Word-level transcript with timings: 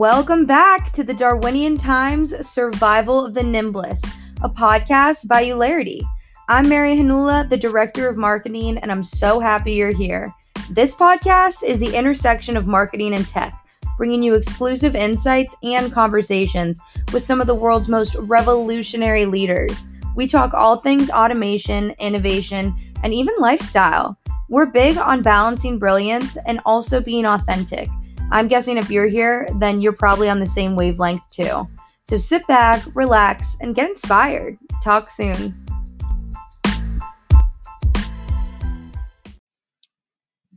Welcome 0.00 0.46
back 0.46 0.94
to 0.94 1.04
the 1.04 1.12
Darwinian 1.12 1.76
Times 1.76 2.34
Survival 2.48 3.26
of 3.26 3.34
the 3.34 3.42
Nimblest, 3.42 4.10
a 4.42 4.48
podcast 4.48 5.28
by 5.28 5.42
Eulerity. 5.42 6.00
I'm 6.48 6.70
Mary 6.70 6.96
Hanula, 6.96 7.46
the 7.50 7.58
Director 7.58 8.08
of 8.08 8.16
Marketing, 8.16 8.78
and 8.78 8.90
I'm 8.90 9.04
so 9.04 9.40
happy 9.40 9.72
you're 9.72 9.94
here. 9.94 10.34
This 10.70 10.94
podcast 10.94 11.62
is 11.62 11.78
the 11.78 11.94
intersection 11.94 12.56
of 12.56 12.66
marketing 12.66 13.12
and 13.12 13.28
tech, 13.28 13.52
bringing 13.98 14.22
you 14.22 14.32
exclusive 14.32 14.96
insights 14.96 15.54
and 15.62 15.92
conversations 15.92 16.80
with 17.12 17.22
some 17.22 17.42
of 17.42 17.46
the 17.46 17.54
world's 17.54 17.90
most 17.90 18.14
revolutionary 18.20 19.26
leaders. 19.26 19.84
We 20.16 20.26
talk 20.26 20.54
all 20.54 20.76
things 20.76 21.10
automation, 21.10 21.90
innovation, 21.98 22.74
and 23.04 23.12
even 23.12 23.34
lifestyle. 23.38 24.16
We're 24.48 24.64
big 24.64 24.96
on 24.96 25.20
balancing 25.20 25.78
brilliance 25.78 26.38
and 26.46 26.58
also 26.64 27.02
being 27.02 27.26
authentic. 27.26 27.90
I'm 28.32 28.46
guessing 28.46 28.76
if 28.76 28.90
you're 28.92 29.08
here, 29.08 29.48
then 29.56 29.80
you're 29.80 29.92
probably 29.92 30.30
on 30.30 30.38
the 30.38 30.46
same 30.46 30.76
wavelength 30.76 31.28
too. 31.32 31.68
So 32.02 32.16
sit 32.16 32.46
back, 32.46 32.80
relax, 32.94 33.56
and 33.60 33.74
get 33.74 33.90
inspired. 33.90 34.56
Talk 34.84 35.10
soon. 35.10 35.54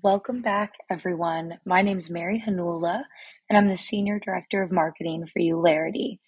Welcome 0.03 0.43
back, 0.43 0.73
everyone. 0.91 1.57
My 1.65 1.81
name 1.81 1.97
is 1.97 2.11
Mary 2.11 2.43
Hanula, 2.45 3.03
and 3.49 3.57
I'm 3.57 3.69
the 3.69 3.77
Senior 3.77 4.19
Director 4.19 4.61
of 4.61 4.71
Marketing 4.71 5.25
for 5.25 5.39
Eulerity. 5.39 6.19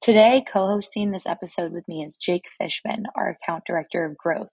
Today, 0.00 0.42
co 0.50 0.66
hosting 0.68 1.10
this 1.10 1.26
episode 1.26 1.72
with 1.72 1.86
me 1.86 2.02
is 2.02 2.16
Jake 2.16 2.44
Fishman, 2.58 3.04
our 3.14 3.30
Account 3.30 3.64
Director 3.66 4.06
of 4.06 4.16
Growth. 4.16 4.48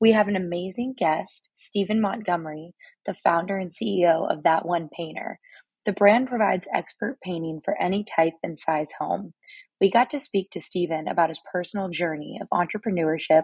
We 0.00 0.10
have 0.12 0.26
an 0.26 0.36
amazing 0.36 0.94
guest, 0.98 1.50
Stephen 1.54 2.00
Montgomery, 2.00 2.72
the 3.06 3.14
founder 3.14 3.58
and 3.58 3.70
CEO 3.70 4.30
of 4.30 4.42
That 4.42 4.66
One 4.66 4.88
Painter, 4.94 5.38
the 5.84 5.92
brand 5.92 6.28
provides 6.28 6.66
expert 6.72 7.18
painting 7.22 7.60
for 7.64 7.80
any 7.80 8.04
type 8.04 8.34
and 8.42 8.58
size 8.58 8.90
home. 8.98 9.34
We 9.80 9.90
got 9.90 10.10
to 10.10 10.20
speak 10.20 10.50
to 10.50 10.60
Stephen 10.60 11.08
about 11.08 11.28
his 11.28 11.40
personal 11.52 11.88
journey 11.88 12.38
of 12.40 12.48
entrepreneurship, 12.48 13.42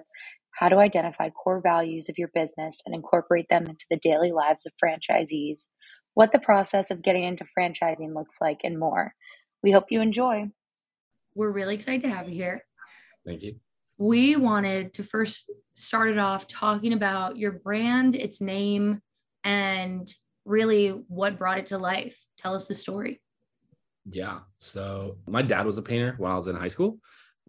how 0.53 0.69
to 0.69 0.79
identify 0.79 1.31
core 1.31 1.61
values 1.63 2.09
of 2.09 2.19
your 2.19 2.31
business 2.35 2.81
and 2.87 2.95
incorporate 2.95 3.47
them 3.51 3.67
into 3.67 3.85
the 3.91 3.99
daily 3.99 4.33
lives 4.33 4.65
of 4.67 4.73
franchisees, 4.83 5.67
what 6.15 6.33
the 6.33 6.39
process 6.39 6.91
of 6.91 7.03
getting 7.03 7.25
into 7.25 7.45
franchising 7.57 8.15
looks 8.15 8.37
like, 8.41 8.61
and 8.65 8.79
more. 8.79 9.13
We 9.63 9.71
hope 9.71 9.87
you 9.91 10.01
enjoy. 10.01 10.51
We're 11.35 11.51
really 11.51 11.75
excited 11.75 12.03
to 12.03 12.11
have 12.11 12.29
you 12.29 12.35
here. 12.35 12.65
Thank 13.27 13.43
you. 13.43 13.57
We 13.99 14.37
wanted 14.37 14.95
to 14.95 15.03
first 15.03 15.51
start 15.75 16.09
it 16.09 16.19
off 16.19 16.49
talking 16.49 16.95
about 16.95 17.37
your 17.37 17.53
brand, 17.53 18.17
its 18.17 18.41
name, 18.41 19.03
and 19.45 20.13
really 20.45 20.89
what 21.09 21.39
brought 21.39 21.59
it 21.59 21.67
to 21.67 21.79
life. 21.79 22.17
Tell 22.39 22.55
us 22.55 22.69
the 22.69 22.75
story. 22.75 23.21
Yeah. 24.11 24.41
So 24.59 25.19
my 25.27 25.43
dad 25.43 25.67
was 25.67 25.79
a 25.79 25.83
painter 25.83 26.15
while 26.19 26.33
I 26.33 26.37
was 26.37 26.47
in 26.47 26.57
high 26.57 26.69
school. 26.69 26.99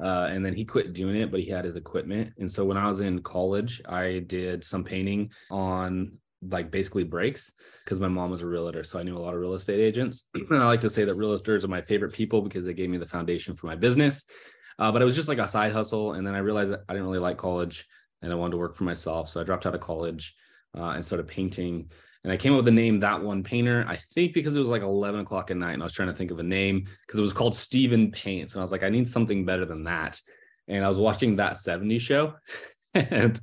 Uh, 0.01 0.27
and 0.31 0.43
then 0.43 0.55
he 0.55 0.65
quit 0.65 0.93
doing 0.93 1.15
it, 1.15 1.31
but 1.31 1.39
he 1.39 1.49
had 1.49 1.65
his 1.65 1.75
equipment. 1.75 2.33
And 2.39 2.51
so 2.51 2.65
when 2.65 2.77
I 2.77 2.87
was 2.87 3.01
in 3.01 3.21
college, 3.21 3.81
I 3.87 4.23
did 4.25 4.63
some 4.63 4.83
painting 4.83 5.31
on 5.51 6.17
like 6.49 6.71
basically 6.71 7.03
breaks 7.03 7.51
because 7.83 7.99
my 7.99 8.07
mom 8.07 8.31
was 8.31 8.41
a 8.41 8.47
realtor. 8.47 8.83
So 8.83 8.97
I 8.97 9.03
knew 9.03 9.15
a 9.15 9.19
lot 9.19 9.35
of 9.35 9.39
real 9.39 9.53
estate 9.53 9.79
agents. 9.79 10.25
and 10.33 10.57
I 10.57 10.65
like 10.65 10.81
to 10.81 10.89
say 10.89 11.05
that 11.05 11.17
realtors 11.17 11.63
are 11.63 11.67
my 11.69 11.81
favorite 11.81 12.13
people 12.13 12.41
because 12.41 12.65
they 12.65 12.73
gave 12.73 12.89
me 12.89 12.97
the 12.97 13.05
foundation 13.05 13.55
for 13.55 13.67
my 13.67 13.75
business. 13.75 14.25
Uh, 14.79 14.91
but 14.91 15.01
it 15.01 15.05
was 15.05 15.15
just 15.15 15.29
like 15.29 15.37
a 15.37 15.47
side 15.47 15.71
hustle. 15.71 16.13
And 16.13 16.25
then 16.25 16.33
I 16.33 16.39
realized 16.39 16.71
that 16.71 16.81
I 16.89 16.93
didn't 16.93 17.07
really 17.07 17.19
like 17.19 17.37
college 17.37 17.85
and 18.23 18.31
I 18.31 18.35
wanted 18.35 18.51
to 18.51 18.57
work 18.57 18.75
for 18.75 18.85
myself. 18.85 19.29
So 19.29 19.39
I 19.39 19.43
dropped 19.43 19.67
out 19.67 19.75
of 19.75 19.81
college 19.81 20.33
uh, 20.75 20.93
and 20.95 21.05
started 21.05 21.27
painting 21.27 21.91
and 22.23 22.31
I 22.31 22.37
came 22.37 22.53
up 22.53 22.57
with 22.57 22.65
the 22.65 22.71
name 22.71 22.99
That 22.99 23.23
One 23.23 23.43
Painter. 23.43 23.83
I 23.87 23.95
think 23.95 24.33
because 24.33 24.55
it 24.55 24.59
was 24.59 24.67
like 24.67 24.83
11 24.83 25.21
o'clock 25.21 25.49
at 25.49 25.57
night 25.57 25.73
and 25.73 25.81
I 25.81 25.85
was 25.85 25.93
trying 25.93 26.09
to 26.09 26.15
think 26.15 26.29
of 26.29 26.39
a 26.39 26.43
name 26.43 26.87
because 27.05 27.17
it 27.17 27.23
was 27.23 27.33
called 27.33 27.55
Stephen 27.55 28.11
Paints. 28.11 28.53
And 28.53 28.61
I 28.61 28.63
was 28.63 28.71
like, 28.71 28.83
I 28.83 28.89
need 28.89 29.07
something 29.07 29.43
better 29.43 29.65
than 29.65 29.85
that. 29.85 30.19
And 30.67 30.85
I 30.85 30.89
was 30.89 30.99
watching 30.99 31.37
that 31.37 31.53
70s 31.53 32.01
show 32.01 32.35
and 32.93 33.39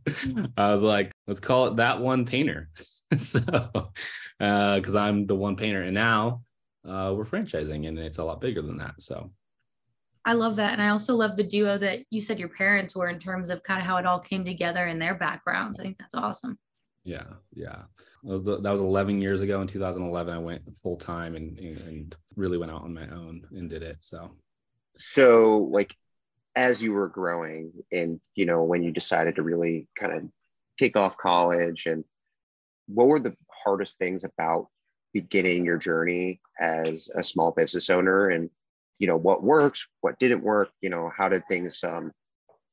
I 0.56 0.70
was 0.70 0.82
like, 0.82 1.12
let's 1.26 1.40
call 1.40 1.66
it 1.66 1.76
That 1.76 2.00
One 2.00 2.24
Painter. 2.24 2.70
so, 3.16 3.40
because 4.38 4.94
uh, 4.96 5.00
I'm 5.00 5.26
the 5.26 5.34
one 5.34 5.56
painter. 5.56 5.82
And 5.82 5.94
now 5.94 6.42
uh, 6.86 7.12
we're 7.16 7.24
franchising 7.24 7.88
and 7.88 7.98
it's 7.98 8.18
a 8.18 8.24
lot 8.24 8.40
bigger 8.40 8.62
than 8.62 8.78
that. 8.78 8.94
So, 8.98 9.32
I 10.24 10.34
love 10.34 10.56
that. 10.56 10.74
And 10.74 10.82
I 10.82 10.90
also 10.90 11.14
love 11.14 11.36
the 11.36 11.42
duo 11.42 11.78
that 11.78 12.00
you 12.10 12.20
said 12.20 12.38
your 12.38 12.50
parents 12.50 12.94
were 12.94 13.08
in 13.08 13.18
terms 13.18 13.50
of 13.50 13.62
kind 13.62 13.80
of 13.80 13.86
how 13.86 13.96
it 13.96 14.04
all 14.06 14.20
came 14.20 14.44
together 14.44 14.86
in 14.86 14.98
their 14.98 15.14
backgrounds. 15.14 15.80
I 15.80 15.84
think 15.84 15.96
that's 15.98 16.14
awesome. 16.14 16.58
Yeah. 17.04 17.24
Yeah. 17.54 17.82
That 18.24 18.32
was, 18.32 18.42
the, 18.42 18.60
that 18.60 18.70
was 18.70 18.80
11 18.80 19.22
years 19.22 19.40
ago 19.40 19.60
in 19.60 19.66
2011. 19.66 20.34
I 20.34 20.38
went 20.38 20.62
full 20.82 20.96
time 20.96 21.36
and, 21.36 21.58
and 21.58 22.16
really 22.36 22.58
went 22.58 22.72
out 22.72 22.82
on 22.82 22.92
my 22.94 23.08
own 23.08 23.46
and 23.52 23.70
did 23.70 23.82
it. 23.82 23.96
So, 24.00 24.30
so 24.96 25.68
like 25.70 25.94
as 26.56 26.82
you 26.82 26.92
were 26.92 27.08
growing 27.08 27.72
and, 27.92 28.20
you 28.34 28.44
know, 28.44 28.64
when 28.64 28.82
you 28.82 28.90
decided 28.90 29.36
to 29.36 29.42
really 29.42 29.86
kind 29.98 30.12
of 30.12 30.24
take 30.78 30.96
off 30.96 31.16
college 31.16 31.86
and 31.86 32.04
what 32.86 33.08
were 33.08 33.20
the 33.20 33.36
hardest 33.64 33.98
things 33.98 34.24
about 34.24 34.66
beginning 35.12 35.64
your 35.64 35.78
journey 35.78 36.40
as 36.58 37.10
a 37.14 37.22
small 37.22 37.52
business 37.52 37.90
owner 37.90 38.28
and, 38.28 38.50
you 38.98 39.06
know, 39.06 39.16
what 39.16 39.42
works, 39.42 39.86
what 40.00 40.18
didn't 40.18 40.42
work, 40.42 40.70
you 40.80 40.90
know, 40.90 41.10
how 41.16 41.28
did 41.28 41.42
things, 41.48 41.82
um, 41.84 42.12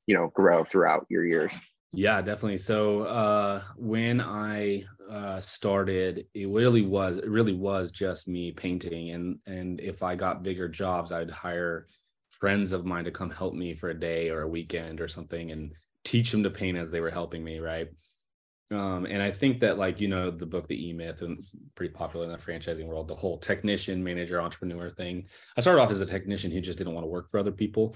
you 0.07 0.15
know, 0.15 0.29
grow 0.29 0.63
throughout 0.63 1.05
your 1.09 1.25
years? 1.25 1.57
Yeah, 1.95 2.21
definitely. 2.21 2.57
So 2.57 3.01
uh, 3.03 3.63
when 3.77 4.19
I 4.19 4.83
uh, 5.09 5.39
started, 5.39 6.27
it 6.33 6.49
really 6.49 6.81
was 6.81 7.19
it 7.19 7.29
really 7.29 7.53
was 7.53 7.89
just 7.89 8.27
me 8.27 8.51
painting, 8.51 9.11
and 9.11 9.39
and 9.47 9.79
if 9.79 10.03
I 10.03 10.15
got 10.15 10.43
bigger 10.43 10.67
jobs, 10.67 11.13
I'd 11.13 11.31
hire 11.31 11.87
friends 12.27 12.73
of 12.73 12.85
mine 12.85 13.05
to 13.05 13.11
come 13.11 13.29
help 13.29 13.53
me 13.53 13.73
for 13.75 13.89
a 13.91 13.99
day 13.99 14.29
or 14.29 14.41
a 14.41 14.47
weekend 14.49 14.99
or 14.99 15.07
something, 15.07 15.51
and 15.51 15.71
teach 16.03 16.31
them 16.31 16.43
to 16.43 16.49
paint 16.49 16.77
as 16.77 16.91
they 16.91 16.99
were 16.99 17.09
helping 17.11 17.45
me, 17.45 17.59
right? 17.59 17.87
Um, 18.71 19.05
and 19.05 19.21
I 19.21 19.31
think 19.31 19.61
that 19.61 19.77
like 19.77 20.01
you 20.01 20.09
know 20.09 20.31
the 20.31 20.45
book 20.45 20.67
The 20.67 20.89
E 20.89 20.91
Myth 20.91 21.21
and 21.21 21.45
pretty 21.75 21.93
popular 21.93 22.25
in 22.25 22.31
the 22.31 22.37
franchising 22.37 22.87
world, 22.87 23.07
the 23.07 23.15
whole 23.15 23.37
technician, 23.37 24.03
manager, 24.03 24.41
entrepreneur 24.41 24.89
thing. 24.89 25.27
I 25.55 25.61
started 25.61 25.81
off 25.81 25.91
as 25.91 26.01
a 26.01 26.05
technician 26.05 26.51
who 26.51 26.59
just 26.59 26.77
didn't 26.77 26.93
want 26.93 27.05
to 27.05 27.09
work 27.09 27.31
for 27.31 27.39
other 27.39 27.53
people. 27.53 27.95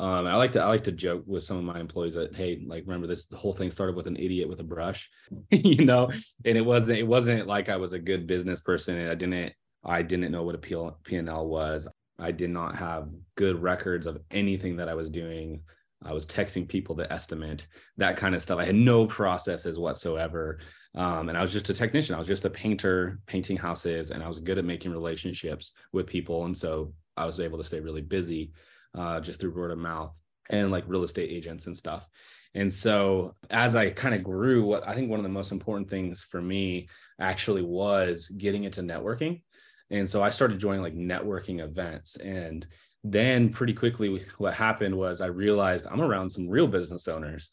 Um, 0.00 0.26
I 0.26 0.36
like 0.36 0.52
to 0.52 0.62
I 0.62 0.68
like 0.68 0.84
to 0.84 0.92
joke 0.92 1.24
with 1.26 1.42
some 1.42 1.56
of 1.56 1.64
my 1.64 1.80
employees 1.80 2.14
that 2.14 2.36
hey, 2.36 2.62
like 2.66 2.84
remember 2.86 3.08
this 3.08 3.28
whole 3.32 3.52
thing 3.52 3.70
started 3.70 3.96
with 3.96 4.06
an 4.06 4.16
idiot 4.16 4.48
with 4.48 4.60
a 4.60 4.64
brush, 4.64 5.10
you 5.50 5.84
know, 5.84 6.10
and 6.44 6.56
it 6.56 6.64
wasn't 6.64 6.98
it 6.98 7.06
wasn't 7.06 7.46
like 7.48 7.68
I 7.68 7.76
was 7.76 7.92
a 7.92 7.98
good 7.98 8.26
business 8.26 8.60
person 8.60 8.96
and 8.96 9.10
I 9.10 9.14
didn't 9.14 9.52
I 9.84 10.02
didn't 10.02 10.30
know 10.30 10.44
what 10.44 10.54
a 10.54 10.58
P 10.58 11.16
and 11.16 11.28
L 11.28 11.48
was. 11.48 11.88
I 12.18 12.32
did 12.32 12.50
not 12.50 12.76
have 12.76 13.08
good 13.36 13.60
records 13.60 14.06
of 14.06 14.18
anything 14.30 14.76
that 14.76 14.88
I 14.88 14.94
was 14.94 15.10
doing. 15.10 15.62
I 16.04 16.12
was 16.12 16.26
texting 16.26 16.68
people 16.68 16.96
to 16.96 17.12
estimate 17.12 17.66
that 17.96 18.16
kind 18.16 18.34
of 18.34 18.42
stuff. 18.42 18.58
I 18.58 18.64
had 18.64 18.74
no 18.76 19.06
processes 19.06 19.78
whatsoever. 19.78 20.60
Um, 20.94 21.28
and 21.28 21.36
I 21.36 21.40
was 21.40 21.52
just 21.52 21.70
a 21.70 21.74
technician. 21.74 22.14
I 22.14 22.18
was 22.18 22.28
just 22.28 22.44
a 22.44 22.50
painter 22.50 23.18
painting 23.26 23.56
houses 23.56 24.10
and 24.10 24.22
I 24.22 24.28
was 24.28 24.40
good 24.40 24.58
at 24.58 24.64
making 24.64 24.92
relationships 24.92 25.72
with 25.92 26.06
people. 26.06 26.44
And 26.44 26.56
so 26.56 26.92
I 27.16 27.26
was 27.26 27.40
able 27.40 27.58
to 27.58 27.64
stay 27.64 27.80
really 27.80 28.00
busy 28.00 28.52
uh, 28.98 29.20
just 29.20 29.40
through 29.40 29.54
word 29.54 29.70
of 29.70 29.78
mouth 29.78 30.12
and 30.50 30.70
like 30.70 30.84
real 30.86 31.04
estate 31.04 31.30
agents 31.30 31.66
and 31.66 31.76
stuff. 31.76 32.06
And 32.54 32.72
so 32.72 33.34
as 33.50 33.76
I 33.76 33.90
kind 33.90 34.14
of 34.14 34.24
grew, 34.24 34.64
what 34.64 34.86
I 34.86 34.94
think 34.94 35.10
one 35.10 35.20
of 35.20 35.24
the 35.24 35.28
most 35.28 35.52
important 35.52 35.88
things 35.88 36.26
for 36.28 36.42
me 36.42 36.88
actually 37.20 37.62
was 37.62 38.28
getting 38.30 38.64
into 38.64 38.82
networking. 38.82 39.42
And 39.90 40.08
so 40.08 40.22
I 40.22 40.30
started 40.30 40.58
joining 40.58 40.82
like 40.82 40.94
networking 40.94 41.60
events 41.60 42.16
and 42.16 42.66
then 43.04 43.48
pretty 43.48 43.72
quickly 43.72 44.22
what 44.38 44.54
happened 44.54 44.94
was 44.94 45.20
i 45.20 45.26
realized 45.26 45.86
i'm 45.90 46.00
around 46.00 46.28
some 46.28 46.48
real 46.48 46.66
business 46.66 47.06
owners 47.06 47.50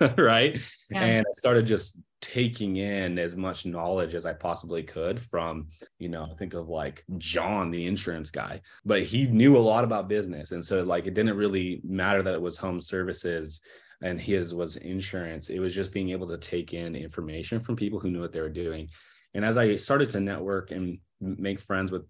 right? 0.18 0.60
Yeah. 0.90 1.02
and 1.02 1.26
i 1.26 1.32
started 1.32 1.66
just 1.66 1.98
taking 2.20 2.76
in 2.76 3.18
as 3.18 3.36
much 3.36 3.66
knowledge 3.66 4.14
as 4.14 4.24
i 4.26 4.32
possibly 4.32 4.82
could 4.82 5.20
from 5.20 5.68
you 5.98 6.08
know 6.08 6.34
think 6.38 6.54
of 6.54 6.68
like 6.68 7.04
john 7.18 7.70
the 7.70 7.86
insurance 7.86 8.30
guy. 8.30 8.60
But 8.84 9.02
he 9.02 9.26
knew 9.26 9.56
a 9.56 9.58
lot 9.58 9.84
about 9.84 10.08
business. 10.08 10.52
And 10.52 10.64
so 10.64 10.82
like 10.82 11.06
it 11.06 11.14
didn't 11.14 11.36
really 11.36 11.80
matter 11.84 12.22
that 12.22 12.34
it 12.34 12.40
was 12.40 12.56
home 12.56 12.80
services 12.80 13.60
and 14.02 14.20
his 14.20 14.54
was 14.54 14.76
insurance. 14.76 15.48
It 15.48 15.58
was 15.58 15.74
just 15.74 15.92
being 15.92 16.10
able 16.10 16.28
to 16.28 16.38
take 16.38 16.74
in 16.74 16.94
information 16.94 17.60
from 17.60 17.76
people 17.76 17.98
who 17.98 18.10
knew 18.10 18.20
what 18.20 18.32
they 18.32 18.40
were 18.40 18.48
doing. 18.48 18.88
And 19.34 19.44
as 19.44 19.58
i 19.58 19.76
started 19.76 20.10
to 20.10 20.20
network 20.20 20.70
and 20.70 20.98
make 21.20 21.60
friends 21.60 21.90
with 21.90 22.04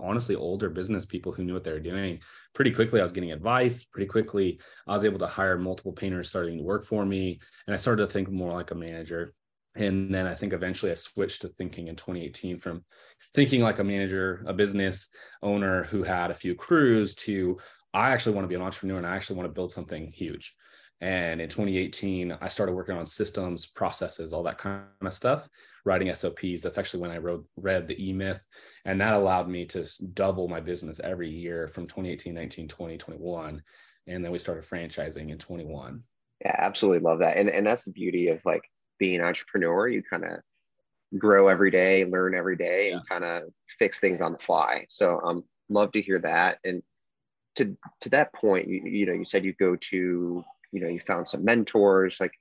honestly 0.00 0.34
older 0.34 0.70
business 0.70 1.04
people 1.04 1.32
who 1.32 1.44
knew 1.44 1.54
what 1.54 1.64
they 1.64 1.72
were 1.72 1.80
doing. 1.80 2.20
Pretty 2.54 2.70
quickly 2.70 3.00
i 3.00 3.02
was 3.02 3.12
getting 3.12 3.32
advice. 3.32 3.84
Pretty 3.84 4.06
quickly 4.06 4.60
i 4.86 4.92
was 4.92 5.04
able 5.04 5.18
to 5.18 5.26
hire 5.26 5.58
multiple 5.58 5.92
painters 5.92 6.28
starting 6.28 6.58
to 6.58 6.64
work 6.64 6.84
for 6.84 7.04
me 7.04 7.40
and 7.66 7.74
i 7.74 7.76
started 7.76 8.06
to 8.06 8.12
think 8.12 8.30
more 8.30 8.52
like 8.52 8.70
a 8.70 8.74
manager. 8.74 9.34
And 9.76 10.14
then 10.14 10.26
i 10.26 10.34
think 10.34 10.52
eventually 10.52 10.92
i 10.92 10.94
switched 10.94 11.42
to 11.42 11.48
thinking 11.48 11.88
in 11.88 11.96
2018 11.96 12.58
from 12.58 12.84
thinking 13.34 13.60
like 13.60 13.80
a 13.80 13.84
manager 13.84 14.44
a 14.46 14.52
business 14.52 15.08
owner 15.42 15.84
who 15.84 16.02
had 16.02 16.30
a 16.30 16.34
few 16.34 16.54
crews 16.54 17.14
to 17.16 17.58
i 17.92 18.10
actually 18.10 18.34
want 18.34 18.44
to 18.44 18.48
be 18.48 18.54
an 18.54 18.62
entrepreneur 18.62 18.98
and 18.98 19.06
i 19.06 19.16
actually 19.16 19.36
want 19.36 19.48
to 19.48 19.52
build 19.52 19.72
something 19.72 20.12
huge 20.12 20.54
And 21.00 21.40
in 21.40 21.48
2018, 21.48 22.36
I 22.40 22.48
started 22.48 22.72
working 22.72 22.96
on 22.96 23.06
systems, 23.06 23.66
processes, 23.66 24.32
all 24.32 24.42
that 24.44 24.58
kind 24.58 24.84
of 25.02 25.12
stuff, 25.12 25.48
writing 25.84 26.12
SOPs. 26.14 26.62
That's 26.62 26.78
actually 26.78 27.00
when 27.00 27.10
I 27.10 27.18
wrote, 27.18 27.46
read 27.56 27.86
the 27.86 28.08
E 28.08 28.12
Myth. 28.12 28.42
And 28.84 29.00
that 29.00 29.12
allowed 29.12 29.48
me 29.48 29.66
to 29.66 29.86
double 30.14 30.48
my 30.48 30.60
business 30.60 31.00
every 31.00 31.28
year 31.28 31.68
from 31.68 31.86
2018, 31.86 32.32
19, 32.34 32.68
20, 32.68 32.96
21. 32.96 33.62
And 34.06 34.24
then 34.24 34.32
we 34.32 34.38
started 34.38 34.64
franchising 34.64 35.30
in 35.30 35.38
21. 35.38 36.02
Yeah, 36.40 36.54
absolutely 36.58 37.00
love 37.00 37.18
that. 37.20 37.36
And, 37.36 37.48
and 37.48 37.66
that's 37.66 37.84
the 37.84 37.92
beauty 37.92 38.28
of 38.28 38.44
like 38.44 38.62
being 38.98 39.20
an 39.20 39.26
entrepreneur. 39.26 39.88
You 39.88 40.02
kind 40.02 40.24
of 40.24 40.40
grow 41.18 41.48
every 41.48 41.70
day, 41.70 42.04
learn 42.04 42.34
every 42.34 42.56
day, 42.56 42.88
yeah. 42.88 42.96
and 42.96 43.08
kind 43.08 43.24
of 43.24 43.44
fix 43.78 44.00
things 44.00 44.20
on 44.20 44.32
the 44.32 44.38
fly. 44.38 44.86
So 44.88 45.20
I 45.24 45.30
um, 45.30 45.44
love 45.68 45.92
to 45.92 46.00
hear 46.00 46.18
that. 46.20 46.58
And 46.64 46.82
to 47.56 47.76
to 48.00 48.08
that 48.10 48.32
point, 48.32 48.68
you, 48.68 48.82
you 48.84 49.06
know, 49.06 49.12
you 49.12 49.24
said 49.24 49.44
you 49.44 49.52
go 49.52 49.76
to 49.76 50.44
you 50.74 50.80
know 50.80 50.88
you 50.88 51.00
found 51.00 51.26
some 51.26 51.44
mentors 51.44 52.18
like 52.20 52.32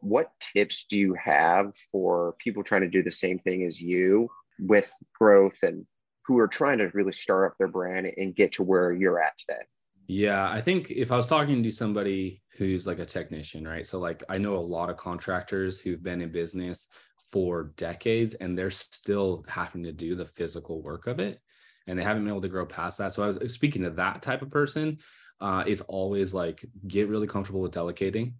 what 0.00 0.30
tips 0.38 0.84
do 0.88 0.96
you 0.96 1.14
have 1.14 1.74
for 1.90 2.36
people 2.38 2.62
trying 2.62 2.82
to 2.82 2.88
do 2.88 3.02
the 3.02 3.10
same 3.10 3.38
thing 3.38 3.64
as 3.64 3.80
you 3.80 4.28
with 4.60 4.94
growth 5.18 5.58
and 5.62 5.84
who 6.24 6.38
are 6.38 6.46
trying 6.46 6.78
to 6.78 6.90
really 6.94 7.12
start 7.12 7.50
up 7.50 7.58
their 7.58 7.68
brand 7.68 8.12
and 8.16 8.36
get 8.36 8.52
to 8.52 8.62
where 8.62 8.92
you're 8.92 9.20
at 9.20 9.36
today? 9.38 9.62
Yeah 10.06 10.48
i 10.50 10.60
think 10.60 10.90
if 10.90 11.10
i 11.10 11.16
was 11.16 11.26
talking 11.26 11.62
to 11.62 11.70
somebody 11.70 12.42
who's 12.56 12.86
like 12.86 12.98
a 12.98 13.06
technician 13.06 13.66
right? 13.66 13.86
So 13.86 13.98
like 13.98 14.22
i 14.28 14.38
know 14.38 14.54
a 14.54 14.70
lot 14.76 14.90
of 14.90 14.96
contractors 14.96 15.78
who've 15.78 16.02
been 16.02 16.20
in 16.20 16.30
business 16.30 16.88
for 17.32 17.72
decades 17.76 18.34
and 18.34 18.56
they're 18.56 18.70
still 18.70 19.44
having 19.48 19.82
to 19.82 19.92
do 19.92 20.14
the 20.14 20.24
physical 20.24 20.82
work 20.82 21.06
of 21.06 21.18
it 21.18 21.40
and 21.86 21.98
they 21.98 22.02
haven't 22.02 22.22
been 22.22 22.30
able 22.30 22.42
to 22.42 22.48
grow 22.48 22.66
past 22.66 22.98
that. 22.98 23.12
So 23.12 23.22
i 23.22 23.26
was 23.26 23.52
speaking 23.52 23.82
to 23.82 23.90
that 23.90 24.22
type 24.22 24.42
of 24.42 24.50
person 24.50 24.98
uh, 25.40 25.64
is 25.66 25.80
always 25.82 26.34
like 26.34 26.64
get 26.86 27.08
really 27.08 27.26
comfortable 27.26 27.60
with 27.60 27.72
delegating, 27.72 28.34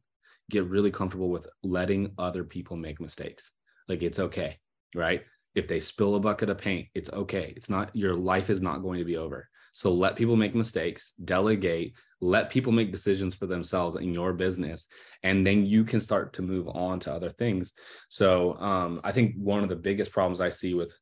get 0.50 0.66
really 0.66 0.90
comfortable 0.90 1.30
with 1.30 1.46
letting 1.62 2.12
other 2.18 2.44
people 2.44 2.76
make 2.76 3.00
mistakes. 3.00 3.52
Like 3.88 4.02
it's 4.02 4.18
okay, 4.18 4.58
right? 4.94 5.22
If 5.54 5.68
they 5.68 5.80
spill 5.80 6.14
a 6.14 6.20
bucket 6.20 6.50
of 6.50 6.58
paint, 6.58 6.88
it's 6.94 7.10
okay. 7.10 7.52
It's 7.56 7.70
not 7.70 7.94
your 7.94 8.14
life 8.14 8.50
is 8.50 8.60
not 8.60 8.82
going 8.82 8.98
to 8.98 9.04
be 9.04 9.16
over. 9.16 9.48
So 9.72 9.92
let 9.92 10.16
people 10.16 10.34
make 10.34 10.54
mistakes, 10.54 11.12
delegate, 11.24 11.92
let 12.20 12.50
people 12.50 12.72
make 12.72 12.90
decisions 12.90 13.34
for 13.34 13.46
themselves 13.46 13.94
in 13.94 14.12
your 14.12 14.32
business, 14.32 14.88
and 15.22 15.46
then 15.46 15.66
you 15.66 15.84
can 15.84 16.00
start 16.00 16.32
to 16.32 16.42
move 16.42 16.66
on 16.68 16.98
to 17.00 17.12
other 17.12 17.30
things. 17.30 17.74
So 18.08 18.54
um, 18.58 19.00
I 19.04 19.12
think 19.12 19.36
one 19.36 19.62
of 19.62 19.68
the 19.68 19.76
biggest 19.76 20.10
problems 20.10 20.40
I 20.40 20.48
see 20.48 20.74
with 20.74 20.92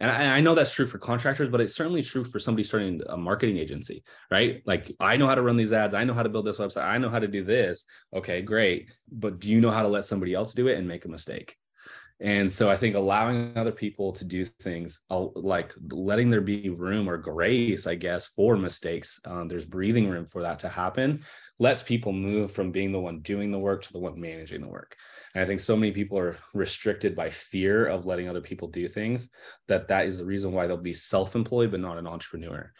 and 0.00 0.10
I, 0.10 0.36
I, 0.36 0.40
know 0.40 0.54
that's 0.54 0.72
true 0.72 0.86
for 0.86 0.98
contractors, 0.98 1.48
but 1.48 1.60
it's 1.60 1.74
certainly 1.74 2.02
true 2.02 2.24
for 2.24 2.38
somebody 2.38 2.64
starting 2.64 3.00
a 3.08 3.16
marketing 3.16 3.56
agency, 3.56 4.02
right? 4.30 4.62
Like 4.66 4.92
I 5.00 5.16
know 5.16 5.26
how 5.26 5.34
to 5.34 5.42
run 5.42 5.56
these 5.56 5.72
ads, 5.72 5.94
I 5.94 6.04
know 6.04 6.14
how 6.14 6.22
to 6.22 6.28
build 6.28 6.46
this 6.46 6.58
website, 6.58 6.84
I 6.84 6.98
know 6.98 7.08
how 7.08 7.18
to 7.18 7.28
do 7.28 7.44
this. 7.44 7.86
Okay, 8.14 8.42
great. 8.42 8.90
But 9.10 9.38
do 9.40 9.50
you 9.50 9.60
know 9.60 9.70
how 9.70 9.82
to 9.82 9.88
let 9.88 10.04
somebody 10.04 10.34
else 10.34 10.52
do 10.52 10.68
it 10.68 10.78
and 10.78 10.86
make 10.86 11.04
a 11.04 11.08
mistake? 11.08 11.56
And 12.18 12.50
so 12.50 12.70
I 12.70 12.76
think 12.76 12.94
allowing 12.94 13.56
other 13.58 13.72
people 13.72 14.10
to 14.12 14.24
do 14.24 14.46
things, 14.46 14.98
like 15.10 15.74
letting 15.90 16.30
there 16.30 16.40
be 16.40 16.70
room 16.70 17.10
or 17.10 17.18
grace, 17.18 17.86
I 17.86 17.94
guess, 17.94 18.28
for 18.28 18.56
mistakes, 18.56 19.20
um, 19.26 19.48
there's 19.48 19.66
breathing 19.66 20.08
room 20.08 20.24
for 20.24 20.40
that 20.40 20.58
to 20.60 20.70
happen, 20.70 21.22
lets 21.58 21.82
people 21.82 22.14
move 22.14 22.50
from 22.52 22.72
being 22.72 22.90
the 22.90 23.00
one 23.00 23.20
doing 23.20 23.52
the 23.52 23.58
work 23.58 23.82
to 23.82 23.92
the 23.92 23.98
one 23.98 24.18
managing 24.18 24.62
the 24.62 24.66
work. 24.66 24.96
And 25.34 25.44
I 25.44 25.46
think 25.46 25.60
so 25.60 25.76
many 25.76 25.92
people 25.92 26.18
are 26.18 26.38
restricted 26.54 27.14
by 27.14 27.28
fear 27.28 27.84
of 27.84 28.06
letting 28.06 28.30
other 28.30 28.40
people 28.40 28.68
do 28.68 28.88
things 28.88 29.28
that 29.68 29.88
that 29.88 30.06
is 30.06 30.16
the 30.16 30.24
reason 30.24 30.52
why 30.52 30.66
they'll 30.66 30.78
be 30.78 30.94
self-employed 30.94 31.70
but 31.70 31.80
not 31.80 31.98
an 31.98 32.06
entrepreneur. 32.06 32.72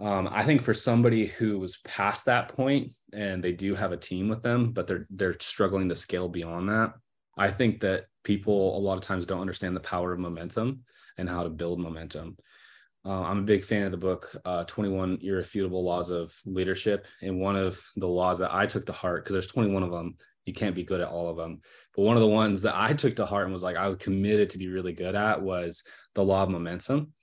Um, 0.00 0.26
I 0.32 0.42
think 0.42 0.62
for 0.62 0.72
somebody 0.72 1.26
who 1.26 1.58
was 1.58 1.80
past 1.84 2.24
that 2.24 2.48
point 2.48 2.94
and 3.12 3.44
they 3.44 3.52
do 3.52 3.74
have 3.74 3.92
a 3.92 3.98
team 3.98 4.30
with 4.30 4.42
them, 4.42 4.72
but 4.72 4.86
they're 4.86 5.06
they're 5.10 5.36
struggling 5.38 5.90
to 5.90 5.96
scale 5.96 6.30
beyond 6.30 6.70
that. 6.70 6.94
I 7.40 7.50
think 7.50 7.80
that 7.80 8.04
people 8.22 8.76
a 8.76 8.78
lot 8.78 8.98
of 8.98 9.02
times 9.02 9.24
don't 9.24 9.40
understand 9.40 9.74
the 9.74 9.80
power 9.80 10.12
of 10.12 10.18
momentum 10.18 10.84
and 11.16 11.26
how 11.26 11.42
to 11.42 11.48
build 11.48 11.80
momentum. 11.80 12.36
Uh, 13.02 13.22
I'm 13.22 13.38
a 13.38 13.42
big 13.42 13.64
fan 13.64 13.84
of 13.84 13.92
the 13.92 13.96
book, 13.96 14.30
uh, 14.44 14.64
21 14.64 15.20
Irrefutable 15.22 15.82
Laws 15.82 16.10
of 16.10 16.34
Leadership. 16.44 17.06
And 17.22 17.40
one 17.40 17.56
of 17.56 17.82
the 17.96 18.06
laws 18.06 18.40
that 18.40 18.52
I 18.52 18.66
took 18.66 18.84
to 18.86 18.92
heart, 18.92 19.24
because 19.24 19.32
there's 19.32 19.46
21 19.46 19.82
of 19.82 19.90
them, 19.90 20.16
you 20.44 20.52
can't 20.52 20.74
be 20.74 20.84
good 20.84 21.00
at 21.00 21.08
all 21.08 21.30
of 21.30 21.38
them. 21.38 21.62
But 21.96 22.02
one 22.02 22.16
of 22.16 22.20
the 22.20 22.28
ones 22.28 22.60
that 22.60 22.76
I 22.76 22.92
took 22.92 23.16
to 23.16 23.24
heart 23.24 23.44
and 23.44 23.54
was 23.54 23.62
like, 23.62 23.76
I 23.76 23.86
was 23.86 23.96
committed 23.96 24.50
to 24.50 24.58
be 24.58 24.68
really 24.68 24.92
good 24.92 25.14
at 25.14 25.40
was 25.40 25.82
the 26.14 26.22
law 26.22 26.42
of 26.42 26.50
momentum. 26.50 27.14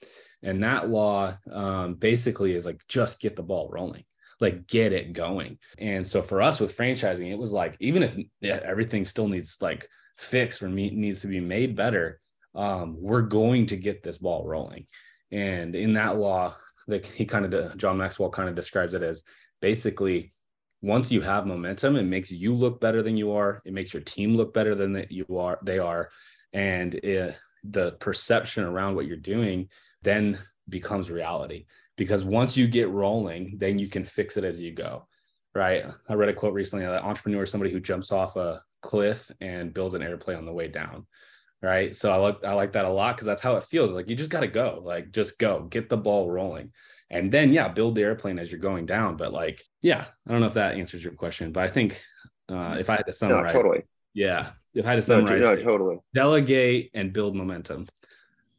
And 0.41 0.63
that 0.63 0.89
law 0.89 1.37
um, 1.51 1.93
basically 1.93 2.53
is 2.53 2.65
like, 2.65 2.81
just 2.87 3.19
get 3.19 3.35
the 3.35 3.43
ball 3.43 3.69
rolling, 3.71 4.05
like 4.39 4.65
get 4.65 4.93
it 4.93 5.13
going. 5.13 5.59
And 5.77 6.07
so 6.07 6.23
for 6.23 6.41
us 6.41 6.59
with 6.59 6.75
franchising, 6.75 7.29
it 7.29 7.37
was 7.37 7.53
like, 7.53 7.77
even 7.79 8.01
if 8.01 8.17
everything 8.63 9.05
still 9.05 9.27
needs 9.27 9.57
like 9.61 9.87
fixed 10.17 10.61
or 10.61 10.69
needs 10.69 11.21
to 11.21 11.27
be 11.27 11.39
made 11.39 11.75
better, 11.75 12.19
um, 12.55 12.97
we're 12.99 13.21
going 13.21 13.67
to 13.67 13.77
get 13.77 14.03
this 14.03 14.17
ball 14.17 14.45
rolling. 14.45 14.87
And 15.31 15.75
in 15.75 15.93
that 15.93 16.17
law, 16.17 16.55
like 16.87 17.05
he 17.05 17.25
kind 17.25 17.53
of, 17.53 17.77
John 17.77 17.97
Maxwell 17.97 18.29
kind 18.29 18.49
of 18.49 18.55
describes 18.55 18.93
it 18.93 19.03
as 19.03 19.23
basically 19.61 20.33
once 20.81 21.11
you 21.11 21.21
have 21.21 21.45
momentum, 21.45 21.95
it 21.95 22.03
makes 22.03 22.31
you 22.31 22.53
look 22.53 22.79
better 22.79 23.01
than 23.01 23.17
you 23.17 23.31
are. 23.31 23.61
It 23.65 23.73
makes 23.73 23.93
your 23.93 24.03
team 24.03 24.35
look 24.35 24.53
better 24.53 24.75
than 24.75 24.93
that 24.93 25.11
you 25.11 25.25
are. 25.37 25.59
They 25.63 25.79
are, 25.79 26.09
and 26.53 26.93
it, 26.95 27.37
the 27.63 27.93
perception 27.93 28.63
around 28.63 28.95
what 28.95 29.07
you're 29.07 29.17
doing 29.17 29.69
then 30.03 30.39
becomes 30.69 31.09
reality. 31.09 31.65
Because 31.97 32.23
once 32.23 32.55
you 32.55 32.67
get 32.67 32.89
rolling, 32.89 33.57
then 33.57 33.79
you 33.79 33.89
can 33.89 34.05
fix 34.05 34.37
it 34.37 34.43
as 34.43 34.61
you 34.61 34.71
go. 34.71 35.07
Right. 35.55 35.85
I 36.07 36.13
read 36.13 36.29
a 36.29 36.33
quote 36.33 36.53
recently 36.53 36.85
that 36.85 37.03
entrepreneur 37.03 37.43
is 37.43 37.49
somebody 37.49 37.71
who 37.71 37.79
jumps 37.79 38.11
off 38.11 38.35
a 38.35 38.61
cliff 38.81 39.31
and 39.41 39.73
builds 39.73 39.95
an 39.95 40.01
airplane 40.01 40.37
on 40.37 40.45
the 40.45 40.53
way 40.53 40.67
down 40.67 41.05
right? 41.61 41.95
So 41.95 42.11
i 42.11 42.15
like 42.17 42.43
i 42.43 42.53
like 42.53 42.73
that 42.73 42.85
a 42.85 42.89
lot 42.89 43.15
because 43.15 43.25
that's 43.25 43.41
how 43.41 43.55
it 43.55 43.63
feels 43.63 43.91
like 43.91 44.09
you 44.09 44.15
just 44.15 44.29
got 44.29 44.41
to 44.41 44.47
go 44.47 44.81
like 44.83 45.11
just 45.11 45.39
go 45.39 45.63
get 45.63 45.89
the 45.89 45.97
ball 45.97 46.29
rolling. 46.29 46.71
And 47.09 47.31
then 47.31 47.53
yeah 47.53 47.69
build 47.69 47.95
the 47.95 48.01
airplane 48.01 48.37
as 48.37 48.51
you're 48.51 48.59
going 48.59 48.85
down 48.85 49.15
but 49.15 49.31
like 49.31 49.63
yeah 49.81 50.05
i 50.27 50.31
don't 50.31 50.41
know 50.41 50.47
if 50.47 50.55
that 50.55 50.75
answers 50.75 51.01
your 51.01 51.13
question 51.13 51.53
but 51.53 51.63
i 51.63 51.69
think 51.69 52.03
uh 52.49 52.75
if 52.77 52.89
i 52.89 52.97
had 52.97 53.05
to 53.05 53.13
summarize 53.13 53.53
no, 53.53 53.61
totally. 53.61 53.83
Yeah 54.13 54.49
if 54.73 54.85
i 54.85 54.89
had 54.89 54.95
to 54.95 55.01
summarize 55.01 55.41
no, 55.41 55.55
no 55.55 55.63
totally. 55.63 55.97
delegate 56.13 56.91
and 56.93 57.13
build 57.13 57.33
momentum 57.33 57.87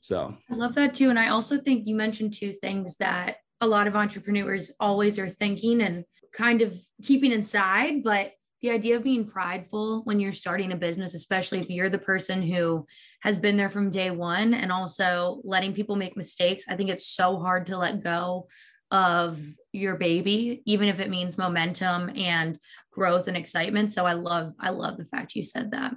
so. 0.00 0.34
I 0.50 0.54
love 0.54 0.74
that 0.76 0.94
too 0.94 1.10
and 1.10 1.18
i 1.18 1.28
also 1.28 1.60
think 1.60 1.86
you 1.86 1.94
mentioned 1.94 2.32
two 2.32 2.54
things 2.54 2.96
that 2.96 3.36
a 3.60 3.66
lot 3.66 3.86
of 3.86 3.94
entrepreneurs 3.94 4.70
always 4.80 5.18
are 5.18 5.28
thinking 5.28 5.82
and 5.82 6.04
kind 6.32 6.62
of 6.62 6.74
keeping 7.02 7.32
inside 7.32 8.02
but 8.02 8.32
the 8.62 8.70
idea 8.70 8.96
of 8.96 9.04
being 9.04 9.26
prideful 9.26 10.02
when 10.04 10.18
you're 10.18 10.32
starting 10.32 10.72
a 10.72 10.76
business, 10.76 11.14
especially 11.14 11.60
if 11.60 11.70
you're 11.70 11.90
the 11.90 11.98
person 11.98 12.42
who 12.42 12.86
has 13.20 13.36
been 13.36 13.56
there 13.56 13.70
from 13.70 13.90
day 13.90 14.10
one 14.10 14.54
and 14.54 14.72
also 14.72 15.40
letting 15.44 15.72
people 15.72 15.96
make 15.96 16.16
mistakes, 16.16 16.64
I 16.68 16.76
think 16.76 16.90
it's 16.90 17.06
so 17.06 17.38
hard 17.38 17.66
to 17.66 17.76
let 17.76 18.02
go 18.02 18.48
of 18.90 19.40
your 19.72 19.96
baby, 19.96 20.62
even 20.64 20.88
if 20.88 20.98
it 20.98 21.10
means 21.10 21.38
momentum 21.38 22.10
and 22.16 22.58
growth 22.90 23.28
and 23.28 23.36
excitement. 23.36 23.92
So 23.92 24.06
I 24.06 24.14
love, 24.14 24.54
I 24.58 24.70
love 24.70 24.96
the 24.96 25.04
fact 25.04 25.36
you 25.36 25.44
said 25.44 25.70
that. 25.72 25.94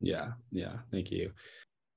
Yeah. 0.00 0.32
Yeah. 0.50 0.78
Thank 0.90 1.10
you. 1.10 1.32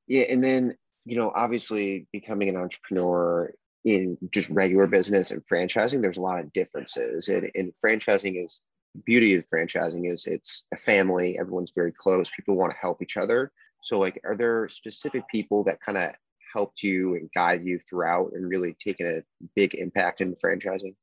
Yeah. 0.07 0.23
And 0.23 0.43
then, 0.43 0.75
you 1.05 1.15
know, 1.15 1.31
obviously 1.35 2.07
becoming 2.11 2.49
an 2.49 2.57
entrepreneur 2.57 3.53
in 3.85 4.17
just 4.31 4.49
regular 4.49 4.87
business 4.87 5.31
and 5.31 5.41
franchising, 5.43 6.01
there's 6.01 6.17
a 6.17 6.21
lot 6.21 6.39
of 6.39 6.53
differences. 6.53 7.29
And, 7.29 7.49
and 7.55 7.73
franchising 7.83 8.43
is 8.43 8.61
beauty 9.05 9.35
of 9.35 9.45
franchising 9.47 10.11
is 10.11 10.27
it's 10.27 10.65
a 10.73 10.77
family 10.77 11.37
everyone's 11.39 11.73
very 11.75 11.91
close 11.91 12.29
people 12.35 12.55
want 12.55 12.71
to 12.71 12.77
help 12.77 13.01
each 13.01 13.17
other. 13.17 13.51
So 13.81 13.99
like 13.99 14.19
are 14.23 14.35
there 14.35 14.67
specific 14.69 15.27
people 15.29 15.63
that 15.65 15.79
kind 15.81 15.97
of 15.97 16.11
helped 16.53 16.83
you 16.83 17.15
and 17.15 17.29
guide 17.33 17.65
you 17.65 17.79
throughout 17.79 18.31
and 18.33 18.47
really 18.47 18.75
taken 18.79 19.07
a 19.07 19.47
big 19.55 19.75
impact 19.75 20.21
in 20.21 20.35
franchising? 20.35 20.95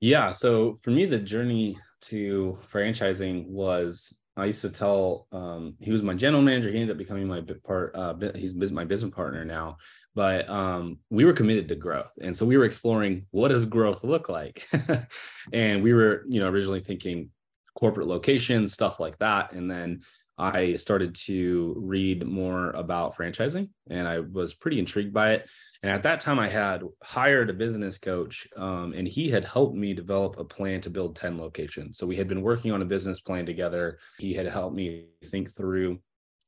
Yeah 0.00 0.30
so 0.30 0.78
for 0.80 0.90
me 0.90 1.06
the 1.06 1.18
journey 1.18 1.78
to 2.02 2.58
franchising 2.72 3.46
was 3.46 4.16
I 4.36 4.46
used 4.46 4.62
to 4.62 4.70
tell 4.70 5.26
um, 5.30 5.74
he 5.78 5.92
was 5.92 6.02
my 6.02 6.14
general 6.14 6.42
manager. 6.42 6.70
He 6.70 6.76
ended 6.80 6.92
up 6.92 6.98
becoming 6.98 7.26
my 7.26 7.42
part. 7.64 7.94
Uh, 7.94 8.14
he's 8.34 8.54
my 8.54 8.84
business 8.84 9.14
partner 9.14 9.44
now. 9.44 9.76
But 10.14 10.48
um, 10.48 10.98
we 11.10 11.24
were 11.24 11.32
committed 11.32 11.68
to 11.68 11.74
growth, 11.74 12.12
and 12.20 12.36
so 12.36 12.46
we 12.46 12.56
were 12.56 12.64
exploring 12.64 13.26
what 13.30 13.48
does 13.48 13.64
growth 13.64 14.04
look 14.04 14.28
like. 14.28 14.66
and 15.52 15.82
we 15.82 15.92
were, 15.92 16.24
you 16.28 16.40
know, 16.40 16.48
originally 16.48 16.80
thinking 16.80 17.30
corporate 17.74 18.06
locations, 18.06 18.72
stuff 18.72 19.00
like 19.00 19.18
that. 19.18 19.52
And 19.52 19.70
then 19.70 20.02
I 20.42 20.74
started 20.74 21.14
to 21.26 21.74
read 21.78 22.26
more 22.26 22.70
about 22.70 23.16
franchising 23.16 23.68
and 23.88 24.08
I 24.08 24.18
was 24.18 24.54
pretty 24.54 24.80
intrigued 24.80 25.14
by 25.14 25.34
it. 25.34 25.48
And 25.84 25.92
at 25.92 26.02
that 26.02 26.18
time, 26.18 26.40
I 26.40 26.48
had 26.48 26.82
hired 27.00 27.48
a 27.48 27.54
business 27.54 27.96
coach 27.96 28.48
um, 28.56 28.92
and 28.92 29.06
he 29.06 29.30
had 29.30 29.44
helped 29.44 29.76
me 29.76 29.94
develop 29.94 30.38
a 30.38 30.44
plan 30.44 30.80
to 30.80 30.90
build 30.90 31.14
10 31.14 31.38
locations. 31.38 31.96
So 31.96 32.06
we 32.08 32.16
had 32.16 32.26
been 32.26 32.42
working 32.42 32.72
on 32.72 32.82
a 32.82 32.86
business 32.86 33.20
plan 33.20 33.46
together. 33.46 33.98
He 34.18 34.34
had 34.34 34.46
helped 34.46 34.74
me 34.74 35.06
think 35.26 35.54
through 35.54 36.00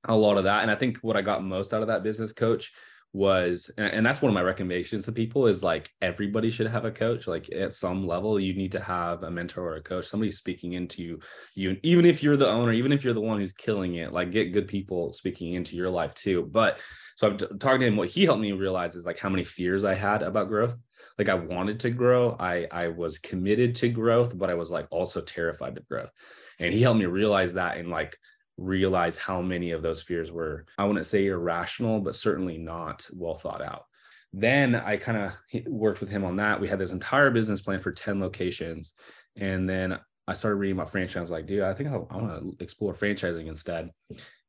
a 0.09 0.17
lot 0.17 0.39
of 0.39 0.45
that. 0.45 0.63
And 0.63 0.73
I 0.73 0.75
think 0.75 0.99
what 0.99 1.17
I 1.17 1.23
got 1.23 1.45
most 1.45 1.73
out 1.73 1.83
of 1.83 1.89
that 1.89 2.03
business 2.03 2.33
coach 2.33 2.73
was 3.15 3.71
and 3.79 4.05
that's 4.05 4.21
one 4.21 4.29
of 4.29 4.35
my 4.35 4.43
recommendations 4.43 5.05
to 5.05 5.13
people 5.13 5.47
is 5.47 5.63
like 5.63 5.89
everybody 6.03 6.51
should 6.51 6.67
have 6.67 6.85
a 6.85 6.91
coach. 6.91 7.29
Like 7.29 7.51
at 7.53 7.73
some 7.73 8.07
level 8.07 8.41
you 8.41 8.55
need 8.55 8.73
to 8.73 8.81
have 8.81 9.23
a 9.23 9.31
mentor 9.31 9.63
or 9.63 9.77
a 9.77 9.83
coach 9.83 10.07
somebody 10.07 10.33
speaking 10.33 10.73
into 10.73 11.21
you 11.55 11.77
even 11.85 12.05
if 12.05 12.23
you're 12.23 12.37
the 12.37 12.49
owner 12.49 12.73
even 12.73 12.91
if 12.91 13.05
you're 13.05 13.15
the 13.15 13.21
one 13.21 13.39
who's 13.39 13.53
killing 13.53 13.95
it 13.95 14.13
like 14.13 14.33
get 14.33 14.53
good 14.53 14.67
people 14.67 15.13
speaking 15.13 15.55
into 15.55 15.77
your 15.77 15.89
life 15.89 16.13
too. 16.15 16.49
But 16.51 16.81
so 17.17 17.29
i'm 17.29 17.39
talking 17.39 17.81
to 17.81 17.87
him 17.87 17.97
what 17.97 18.09
he 18.09 18.25
helped 18.25 18.41
me 18.41 18.51
realize 18.51 18.97
is 18.97 19.07
like 19.07 19.21
how 19.21 19.29
many 19.29 19.45
fears 19.45 19.85
i 19.85 19.95
had 19.95 20.23
about 20.23 20.49
growth. 20.49 20.77
Like 21.17 21.29
i 21.29 21.35
wanted 21.35 21.79
to 21.81 21.91
grow 21.91 22.37
i 22.41 22.67
i 22.73 22.89
was 22.89 23.21
committed 23.21 23.77
to 23.77 23.89
growth 23.89 24.37
but 24.37 24.51
i 24.51 24.55
was 24.55 24.73
like 24.73 24.89
also 24.91 25.21
terrified 25.21 25.79
of 25.79 25.87
growth. 25.89 26.11
And 26.59 26.75
he 26.75 26.83
helped 26.83 26.99
me 26.99 27.07
realize 27.07 27.55
that 27.55 27.77
and 27.77 27.91
like 27.91 28.19
realize 28.57 29.17
how 29.17 29.41
many 29.41 29.73
of 29.73 29.83
those 29.83 30.03
fears 30.03 30.31
were, 30.31 30.67
I 30.79 30.85
wouldn't 30.85 31.07
say 31.07 31.27
irrational, 31.27 32.01
but 32.01 32.17
certainly 32.17 32.59
not 32.59 33.09
well 33.13 33.35
thought 33.35 33.63
out. 33.63 33.85
Then 34.33 34.75
I 34.75 34.97
kind 34.97 35.19
of 35.19 35.67
worked 35.67 36.01
with 36.01 36.11
him 36.11 36.25
on 36.25 36.37
that. 36.37 36.61
We 36.61 36.69
had 36.69 36.79
this 36.79 36.91
entire 36.91 37.31
business 37.31 37.61
plan 37.61 37.81
for 37.81 37.93
10 37.93 38.21
locations. 38.21 38.95
And 39.37 39.69
then 39.69 39.99
I 40.27 40.35
started 40.35 40.57
reading 40.57 40.77
about 40.77 40.91
franchise. 40.91 41.17
I 41.17 41.21
was 41.21 41.31
like, 41.31 41.47
dude, 41.47 41.63
I 41.63 41.75
think 41.75 41.91
I, 41.91 41.95
I 41.95 42.17
want 42.17 42.59
to 42.59 42.63
explore 42.63 42.95
franchising 42.95 43.47
instead. 43.47 43.91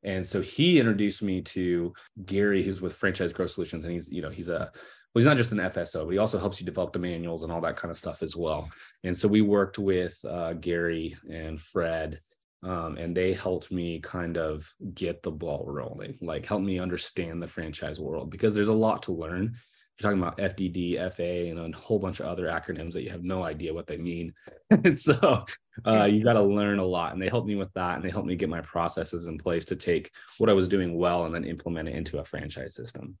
And 0.02 0.26
so 0.26 0.40
he 0.40 0.78
introduced 0.78 1.22
me 1.22 1.42
to 1.42 1.92
Gary, 2.24 2.62
who's 2.62 2.80
with 2.80 2.94
Franchise 2.94 3.32
Growth 3.32 3.50
Solutions. 3.50 3.84
And 3.84 3.92
he's, 3.92 4.10
you 4.10 4.22
know, 4.22 4.30
he's 4.30 4.48
a, 4.48 4.58
well, 4.58 5.20
he's 5.20 5.26
not 5.26 5.36
just 5.36 5.52
an 5.52 5.58
FSO, 5.58 6.04
but 6.04 6.10
he 6.10 6.18
also 6.18 6.38
helps 6.38 6.60
you 6.60 6.66
develop 6.66 6.92
the 6.92 6.98
manuals 6.98 7.42
and 7.42 7.52
all 7.52 7.60
that 7.60 7.76
kind 7.76 7.90
of 7.90 7.96
stuff 7.96 8.22
as 8.22 8.34
well. 8.34 8.68
And 9.04 9.16
so 9.16 9.28
we 9.28 9.40
worked 9.40 9.78
with 9.78 10.18
uh, 10.24 10.54
Gary 10.54 11.16
and 11.30 11.60
Fred 11.60 12.20
um, 12.62 12.96
and 12.96 13.16
they 13.16 13.32
helped 13.32 13.70
me 13.70 14.00
kind 14.00 14.36
of 14.38 14.72
get 14.94 15.22
the 15.22 15.30
ball 15.30 15.64
rolling, 15.66 16.18
like 16.20 16.46
help 16.46 16.62
me 16.62 16.78
understand 16.78 17.42
the 17.42 17.48
franchise 17.48 18.00
world 18.00 18.30
because 18.30 18.54
there's 18.54 18.68
a 18.68 18.72
lot 18.72 19.02
to 19.04 19.12
learn. 19.12 19.54
You're 19.98 20.10
talking 20.10 20.22
about 20.22 20.38
FDD, 20.38 20.96
FA, 21.14 21.48
and 21.50 21.74
a 21.74 21.76
whole 21.76 21.98
bunch 21.98 22.20
of 22.20 22.26
other 22.26 22.48
acronyms 22.48 22.92
that 22.92 23.02
you 23.02 23.10
have 23.10 23.24
no 23.24 23.42
idea 23.42 23.72
what 23.72 23.86
they 23.86 23.96
mean. 23.96 24.34
and 24.70 24.98
so 24.98 25.44
uh, 25.86 26.08
you 26.10 26.22
got 26.22 26.34
to 26.34 26.42
learn 26.42 26.80
a 26.80 26.84
lot. 26.84 27.14
And 27.14 27.22
they 27.22 27.28
helped 27.28 27.48
me 27.48 27.54
with 27.54 27.72
that. 27.72 27.96
And 27.96 28.04
they 28.04 28.10
helped 28.10 28.28
me 28.28 28.36
get 28.36 28.50
my 28.50 28.60
processes 28.60 29.26
in 29.26 29.38
place 29.38 29.64
to 29.66 29.76
take 29.76 30.10
what 30.36 30.50
I 30.50 30.52
was 30.52 30.68
doing 30.68 30.98
well 30.98 31.24
and 31.24 31.34
then 31.34 31.44
implement 31.44 31.88
it 31.88 31.94
into 31.94 32.18
a 32.18 32.24
franchise 32.24 32.74
system. 32.74 33.16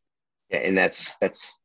Yeah, 0.50 0.58
and 0.58 0.76
that's 0.76 1.16
that's 1.16 1.60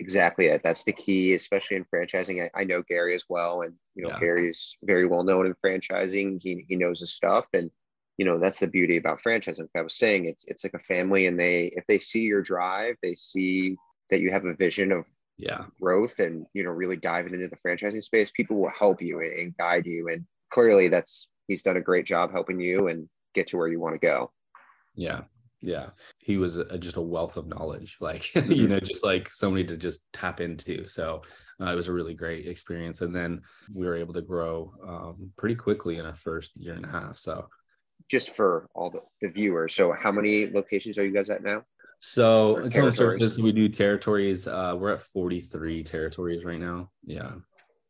exactly 0.00 0.46
it. 0.46 0.62
That's 0.62 0.84
the 0.84 0.92
key, 0.92 1.34
especially 1.34 1.76
in 1.76 1.84
franchising. 1.84 2.42
I, 2.44 2.60
I 2.60 2.64
know 2.64 2.82
Gary 2.82 3.14
as 3.14 3.24
well, 3.28 3.62
and 3.62 3.74
you 3.94 4.04
know 4.04 4.10
yeah. 4.10 4.20
Gary's 4.20 4.76
very 4.82 5.06
well 5.06 5.24
known 5.24 5.46
in 5.46 5.54
franchising. 5.54 6.40
He 6.40 6.64
he 6.68 6.76
knows 6.76 7.00
his 7.00 7.14
stuff, 7.14 7.46
and 7.52 7.70
you 8.16 8.24
know 8.24 8.38
that's 8.38 8.60
the 8.60 8.66
beauty 8.66 8.96
about 8.96 9.20
franchising. 9.20 9.60
Like 9.60 9.70
I 9.76 9.82
was 9.82 9.96
saying, 9.96 10.26
it's 10.26 10.44
it's 10.46 10.64
like 10.64 10.74
a 10.74 10.78
family, 10.78 11.26
and 11.26 11.38
they 11.38 11.72
if 11.76 11.86
they 11.86 11.98
see 11.98 12.22
your 12.22 12.42
drive, 12.42 12.96
they 13.02 13.14
see 13.14 13.76
that 14.10 14.20
you 14.20 14.30
have 14.30 14.44
a 14.44 14.54
vision 14.54 14.92
of 14.92 15.06
yeah 15.36 15.64
growth, 15.80 16.18
and 16.18 16.46
you 16.54 16.64
know 16.64 16.70
really 16.70 16.96
diving 16.96 17.34
into 17.34 17.48
the 17.48 17.56
franchising 17.56 18.02
space. 18.02 18.30
People 18.30 18.56
will 18.56 18.70
help 18.70 19.02
you 19.02 19.20
and, 19.20 19.38
and 19.38 19.56
guide 19.56 19.86
you, 19.86 20.08
and 20.08 20.24
clearly 20.50 20.88
that's 20.88 21.28
he's 21.46 21.62
done 21.62 21.76
a 21.76 21.82
great 21.82 22.06
job 22.06 22.30
helping 22.30 22.60
you 22.60 22.88
and 22.88 23.08
get 23.34 23.46
to 23.48 23.56
where 23.56 23.68
you 23.68 23.80
want 23.80 23.94
to 23.94 24.00
go. 24.00 24.30
Yeah, 24.94 25.22
yeah. 25.60 25.90
He 26.18 26.36
was 26.36 26.56
a, 26.56 26.78
just 26.78 26.96
a 26.96 27.02
wealth 27.02 27.36
of 27.36 27.46
knowledge 27.46 27.96
like 28.00 28.34
you 28.48 28.68
know 28.68 28.80
just 28.80 29.04
like 29.04 29.28
somebody 29.28 29.64
to 29.64 29.76
just 29.76 30.10
tap 30.12 30.40
into. 30.40 30.86
So 30.86 31.22
uh, 31.60 31.72
it 31.72 31.76
was 31.76 31.88
a 31.88 31.92
really 31.92 32.14
great 32.14 32.46
experience. 32.46 33.00
And 33.00 33.14
then 33.14 33.42
we 33.76 33.86
were 33.86 33.96
able 33.96 34.14
to 34.14 34.22
grow 34.22 34.72
um, 34.86 35.32
pretty 35.36 35.56
quickly 35.56 35.98
in 35.98 36.06
our 36.06 36.14
first 36.14 36.52
year 36.56 36.74
and 36.74 36.84
a 36.84 36.88
half. 36.88 37.16
So 37.16 37.48
just 38.08 38.34
for 38.34 38.68
all 38.74 38.90
the, 38.90 39.00
the 39.20 39.28
viewers 39.28 39.74
so 39.74 39.92
how 39.92 40.10
many 40.10 40.48
locations 40.50 40.96
are 40.98 41.04
you 41.04 41.12
guys 41.12 41.30
at 41.30 41.42
now? 41.42 41.62
So 42.00 42.56
in 42.58 42.70
terms 42.70 42.86
of 42.86 42.94
services 42.94 43.38
we 43.40 43.50
do 43.52 43.68
territories 43.68 44.46
uh, 44.46 44.76
we're 44.78 44.92
at 44.92 45.00
43 45.00 45.82
territories 45.82 46.44
right 46.44 46.60
now. 46.60 46.90
Yeah. 47.04 47.32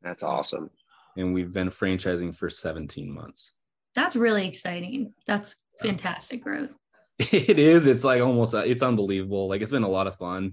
That's 0.03 0.23
awesome. 0.23 0.71
And 1.17 1.35
we've 1.35 1.53
been 1.53 1.69
franchising 1.69 2.35
for 2.35 2.49
17 2.49 3.13
months. 3.13 3.53
That's 3.95 4.15
really 4.15 4.47
exciting. 4.47 5.13
That's 5.27 5.57
fantastic 5.83 6.43
growth 6.43 6.75
it 7.19 7.59
is 7.59 7.87
it's 7.87 8.05
like 8.05 8.23
almost 8.23 8.55
uh, 8.55 8.59
it's 8.59 8.83
unbelievable 8.83 9.49
like 9.49 9.61
it's 9.61 9.71
been 9.71 9.83
a 9.83 9.89
lot 9.89 10.07
of 10.07 10.17
fun 10.17 10.53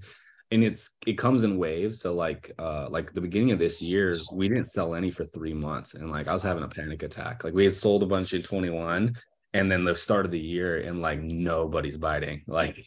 and 0.51 0.63
it's 0.63 0.91
it 1.05 1.17
comes 1.17 1.43
in 1.43 1.57
waves 1.57 1.99
so 1.99 2.13
like 2.13 2.51
uh 2.59 2.87
like 2.89 3.13
the 3.13 3.21
beginning 3.21 3.51
of 3.51 3.59
this 3.59 3.81
year 3.81 4.15
we 4.31 4.47
didn't 4.47 4.67
sell 4.67 4.95
any 4.95 5.11
for 5.11 5.25
three 5.25 5.53
months 5.53 5.93
and 5.93 6.11
like 6.11 6.27
i 6.27 6.33
was 6.33 6.43
having 6.43 6.63
a 6.63 6.67
panic 6.67 7.03
attack 7.03 7.43
like 7.43 7.53
we 7.53 7.63
had 7.63 7.73
sold 7.73 8.03
a 8.03 8.05
bunch 8.05 8.33
in 8.33 8.41
21 8.41 9.15
and 9.55 9.71
then 9.71 9.85
the 9.85 9.95
start 9.95 10.25
of 10.25 10.31
the 10.31 10.39
year 10.39 10.81
and 10.81 11.01
like 11.01 11.21
nobody's 11.21 11.97
biting 11.97 12.43
like 12.47 12.85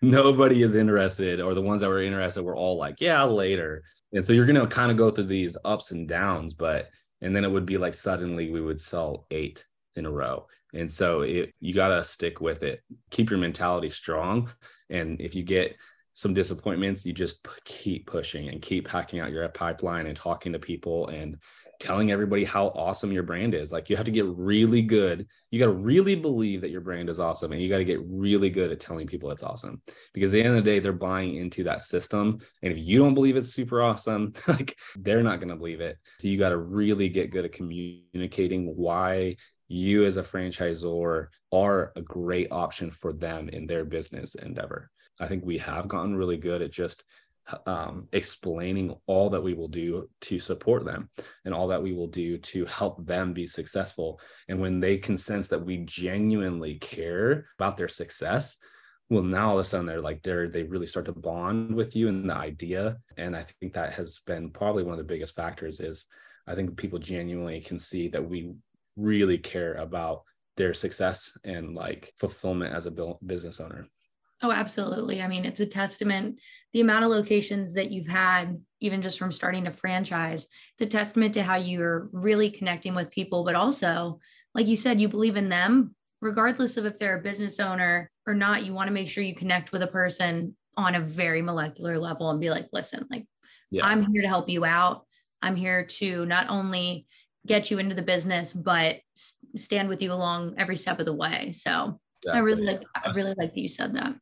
nobody 0.00 0.62
is 0.62 0.76
interested 0.76 1.40
or 1.40 1.54
the 1.54 1.62
ones 1.62 1.80
that 1.80 1.88
were 1.88 2.02
interested 2.02 2.42
were 2.42 2.56
all 2.56 2.76
like 2.76 3.00
yeah 3.00 3.24
later. 3.24 3.82
And 4.12 4.24
so 4.24 4.32
you're 4.32 4.46
gonna 4.46 4.66
kind 4.66 4.90
of 4.90 4.96
go 4.96 5.10
through 5.10 5.26
these 5.26 5.56
ups 5.64 5.90
and 5.90 6.08
downs 6.08 6.54
but 6.54 6.88
and 7.20 7.34
then 7.34 7.44
it 7.44 7.50
would 7.50 7.66
be 7.66 7.78
like 7.78 7.94
suddenly 7.94 8.50
we 8.50 8.60
would 8.60 8.80
sell 8.80 9.26
eight 9.30 9.64
in 9.96 10.06
a 10.06 10.10
row 10.10 10.46
and 10.74 10.90
so 10.90 11.22
it, 11.22 11.54
you 11.60 11.74
got 11.74 11.88
to 11.88 12.04
stick 12.04 12.40
with 12.40 12.62
it. 12.62 12.82
Keep 13.10 13.30
your 13.30 13.38
mentality 13.38 13.90
strong. 13.90 14.50
And 14.90 15.20
if 15.20 15.34
you 15.34 15.42
get 15.42 15.76
some 16.14 16.34
disappointments, 16.34 17.06
you 17.06 17.12
just 17.12 17.46
keep 17.64 18.06
pushing 18.06 18.48
and 18.48 18.60
keep 18.60 18.88
hacking 18.88 19.20
out 19.20 19.30
your 19.30 19.48
pipeline 19.48 20.06
and 20.06 20.16
talking 20.16 20.52
to 20.52 20.58
people 20.58 21.08
and 21.08 21.38
telling 21.80 22.10
everybody 22.10 22.44
how 22.44 22.66
awesome 22.68 23.12
your 23.12 23.22
brand 23.22 23.54
is. 23.54 23.70
Like 23.70 23.88
you 23.88 23.96
have 23.96 24.06
to 24.06 24.10
get 24.10 24.26
really 24.26 24.82
good. 24.82 25.26
You 25.50 25.60
got 25.60 25.66
to 25.66 25.72
really 25.72 26.16
believe 26.16 26.60
that 26.62 26.70
your 26.70 26.80
brand 26.80 27.08
is 27.08 27.20
awesome 27.20 27.52
and 27.52 27.62
you 27.62 27.68
got 27.68 27.78
to 27.78 27.84
get 27.84 28.00
really 28.04 28.50
good 28.50 28.72
at 28.72 28.80
telling 28.80 29.06
people 29.06 29.30
it's 29.30 29.44
awesome 29.44 29.80
because 30.12 30.34
at 30.34 30.38
the 30.38 30.44
end 30.44 30.56
of 30.56 30.64
the 30.64 30.70
day, 30.70 30.80
they're 30.80 30.92
buying 30.92 31.36
into 31.36 31.62
that 31.64 31.80
system. 31.80 32.40
And 32.62 32.72
if 32.72 32.78
you 32.78 32.98
don't 32.98 33.14
believe 33.14 33.36
it's 33.36 33.54
super 33.54 33.80
awesome, 33.80 34.32
like 34.48 34.76
they're 34.96 35.22
not 35.22 35.38
going 35.38 35.50
to 35.50 35.56
believe 35.56 35.80
it. 35.80 35.98
So 36.18 36.26
you 36.28 36.36
got 36.36 36.50
to 36.50 36.58
really 36.58 37.08
get 37.08 37.30
good 37.30 37.44
at 37.44 37.52
communicating 37.52 38.74
why 38.76 39.36
you 39.68 40.04
as 40.04 40.16
a 40.16 40.22
franchisor 40.22 41.28
are 41.52 41.92
a 41.94 42.02
great 42.02 42.48
option 42.50 42.90
for 42.90 43.12
them 43.12 43.48
in 43.50 43.66
their 43.66 43.84
business 43.84 44.34
endeavor. 44.34 44.90
I 45.20 45.28
think 45.28 45.44
we 45.44 45.58
have 45.58 45.88
gotten 45.88 46.16
really 46.16 46.36
good 46.36 46.62
at 46.62 46.70
just 46.70 47.04
um, 47.66 48.08
explaining 48.12 48.94
all 49.06 49.30
that 49.30 49.42
we 49.42 49.54
will 49.54 49.68
do 49.68 50.08
to 50.22 50.38
support 50.38 50.84
them 50.84 51.08
and 51.44 51.54
all 51.54 51.68
that 51.68 51.82
we 51.82 51.92
will 51.92 52.06
do 52.06 52.38
to 52.38 52.64
help 52.66 53.04
them 53.06 53.32
be 53.32 53.46
successful. 53.46 54.20
And 54.48 54.60
when 54.60 54.80
they 54.80 54.98
can 54.98 55.16
sense 55.16 55.48
that 55.48 55.64
we 55.64 55.78
genuinely 55.78 56.74
care 56.76 57.46
about 57.58 57.76
their 57.76 57.88
success, 57.88 58.56
well, 59.10 59.22
now 59.22 59.50
all 59.50 59.58
of 59.58 59.60
a 59.60 59.64
sudden 59.64 59.86
they're 59.86 60.02
like 60.02 60.22
they're 60.22 60.48
they 60.48 60.64
really 60.64 60.86
start 60.86 61.06
to 61.06 61.12
bond 61.12 61.74
with 61.74 61.96
you 61.96 62.08
and 62.08 62.28
the 62.28 62.34
idea. 62.34 62.98
And 63.16 63.34
I 63.34 63.46
think 63.60 63.72
that 63.72 63.94
has 63.94 64.20
been 64.26 64.50
probably 64.50 64.82
one 64.82 64.92
of 64.92 64.98
the 64.98 65.04
biggest 65.04 65.34
factors 65.34 65.80
is 65.80 66.04
I 66.46 66.54
think 66.54 66.76
people 66.76 66.98
genuinely 66.98 67.60
can 67.60 67.78
see 67.78 68.08
that 68.08 68.26
we 68.26 68.52
really 68.98 69.38
care 69.38 69.74
about 69.74 70.22
their 70.56 70.74
success 70.74 71.30
and 71.44 71.74
like 71.74 72.12
fulfillment 72.18 72.74
as 72.74 72.86
a 72.86 73.14
business 73.24 73.60
owner. 73.60 73.86
Oh, 74.42 74.52
absolutely. 74.52 75.20
I 75.22 75.28
mean, 75.28 75.44
it's 75.44 75.60
a 75.60 75.66
testament 75.66 76.38
the 76.72 76.80
amount 76.82 77.04
of 77.04 77.10
locations 77.10 77.72
that 77.72 77.90
you've 77.90 78.06
had 78.06 78.60
even 78.80 79.00
just 79.00 79.18
from 79.18 79.32
starting 79.32 79.64
to 79.64 79.70
franchise. 79.70 80.46
It's 80.74 80.82
a 80.82 80.98
testament 80.98 81.34
to 81.34 81.42
how 81.42 81.56
you're 81.56 82.08
really 82.12 82.50
connecting 82.50 82.94
with 82.94 83.10
people, 83.10 83.42
but 83.44 83.54
also, 83.54 84.20
like 84.54 84.66
you 84.66 84.76
said, 84.76 85.00
you 85.00 85.08
believe 85.08 85.36
in 85.36 85.48
them 85.48 85.94
regardless 86.20 86.76
of 86.76 86.84
if 86.84 86.98
they're 86.98 87.18
a 87.18 87.22
business 87.22 87.60
owner 87.60 88.10
or 88.26 88.34
not. 88.34 88.64
You 88.64 88.74
want 88.74 88.88
to 88.88 88.94
make 88.94 89.08
sure 89.08 89.24
you 89.24 89.34
connect 89.34 89.72
with 89.72 89.82
a 89.82 89.86
person 89.86 90.56
on 90.76 90.94
a 90.94 91.00
very 91.00 91.42
molecular 91.42 91.98
level 91.98 92.30
and 92.30 92.40
be 92.40 92.50
like, 92.50 92.68
"Listen, 92.72 93.06
like 93.10 93.26
yeah. 93.70 93.86
I'm 93.86 94.06
here 94.12 94.22
to 94.22 94.28
help 94.28 94.48
you 94.48 94.64
out. 94.64 95.06
I'm 95.42 95.56
here 95.56 95.84
to 95.84 96.26
not 96.26 96.48
only 96.48 97.06
get 97.48 97.70
you 97.70 97.78
into 97.78 97.94
the 97.94 98.02
business, 98.02 98.52
but 98.52 98.96
stand 99.56 99.88
with 99.88 100.00
you 100.02 100.12
along 100.12 100.54
every 100.58 100.76
step 100.76 101.00
of 101.00 101.06
the 101.06 101.12
way. 101.12 101.52
So 101.52 101.98
exactly. 102.22 102.38
I 102.38 102.38
really 102.38 102.62
like, 102.62 102.82
I 102.94 103.10
really 103.10 103.34
like 103.38 103.54
that 103.54 103.58
you 103.58 103.68
said 103.68 103.94
that. 103.96 104.14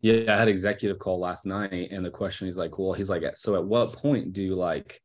Yeah, 0.00 0.34
I 0.34 0.38
had 0.38 0.48
executive 0.48 0.98
call 0.98 1.20
last 1.20 1.46
night, 1.46 1.92
and 1.92 2.04
the 2.04 2.10
question 2.10 2.48
is 2.48 2.56
like, 2.56 2.78
well, 2.78 2.92
he's 2.92 3.08
like, 3.08 3.24
so 3.36 3.54
at 3.54 3.64
what 3.64 3.92
point 3.92 4.32
do 4.32 4.42
you 4.42 4.54
like, 4.54 5.00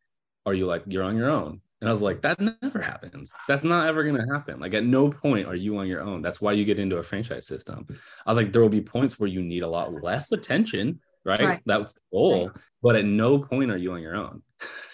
are 0.46 0.54
you 0.54 0.66
like 0.66 0.84
you're 0.88 1.04
on 1.04 1.16
your 1.16 1.30
own? 1.30 1.62
And 1.80 1.88
I 1.88 1.92
was 1.92 2.02
like, 2.02 2.24
that 2.24 2.40
never 2.40 2.82
happens. 2.82 3.32
That's 3.48 3.64
not 3.64 3.88
ever 3.88 4.04
gonna 4.04 4.26
happen. 4.34 4.60
Like 4.60 4.74
at 4.74 4.84
no 4.84 5.10
point 5.10 5.48
are 5.48 5.56
you 5.56 5.78
on 5.78 5.86
your 5.86 6.02
own. 6.02 6.24
That's 6.24 6.42
why 6.42 6.54
you 6.54 6.66
get 6.66 6.80
into 6.80 6.98
a 6.98 7.04
franchise 7.04 7.46
system. 7.46 7.86
I 8.26 8.32
was 8.32 8.38
like, 8.38 8.52
there 8.52 8.64
will 8.64 8.70
be 8.70 8.82
points 8.82 9.20
where 9.20 9.30
you 9.30 9.44
need 9.44 9.62
a 9.62 9.68
lot 9.68 9.94
less 10.02 10.32
attention, 10.32 11.00
right? 11.24 11.42
right. 11.42 11.62
That's 11.68 11.94
the 11.94 12.00
goal. 12.12 12.48
Right. 12.48 12.56
But 12.82 12.96
at 12.96 13.06
no 13.06 13.38
point 13.38 13.70
are 13.70 13.78
you 13.78 13.92
on 13.92 14.02
your 14.02 14.16
own. 14.16 14.42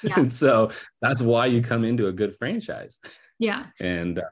Yeah. 0.04 0.20
and 0.20 0.34
so 0.44 0.72
that's 1.02 1.22
why 1.22 1.46
you 1.46 1.62
come 1.62 1.84
into 1.84 2.08
a 2.08 2.12
good 2.12 2.36
franchise. 2.36 3.00
Yeah. 3.40 3.68
And 3.80 4.20
uh, 4.20 4.24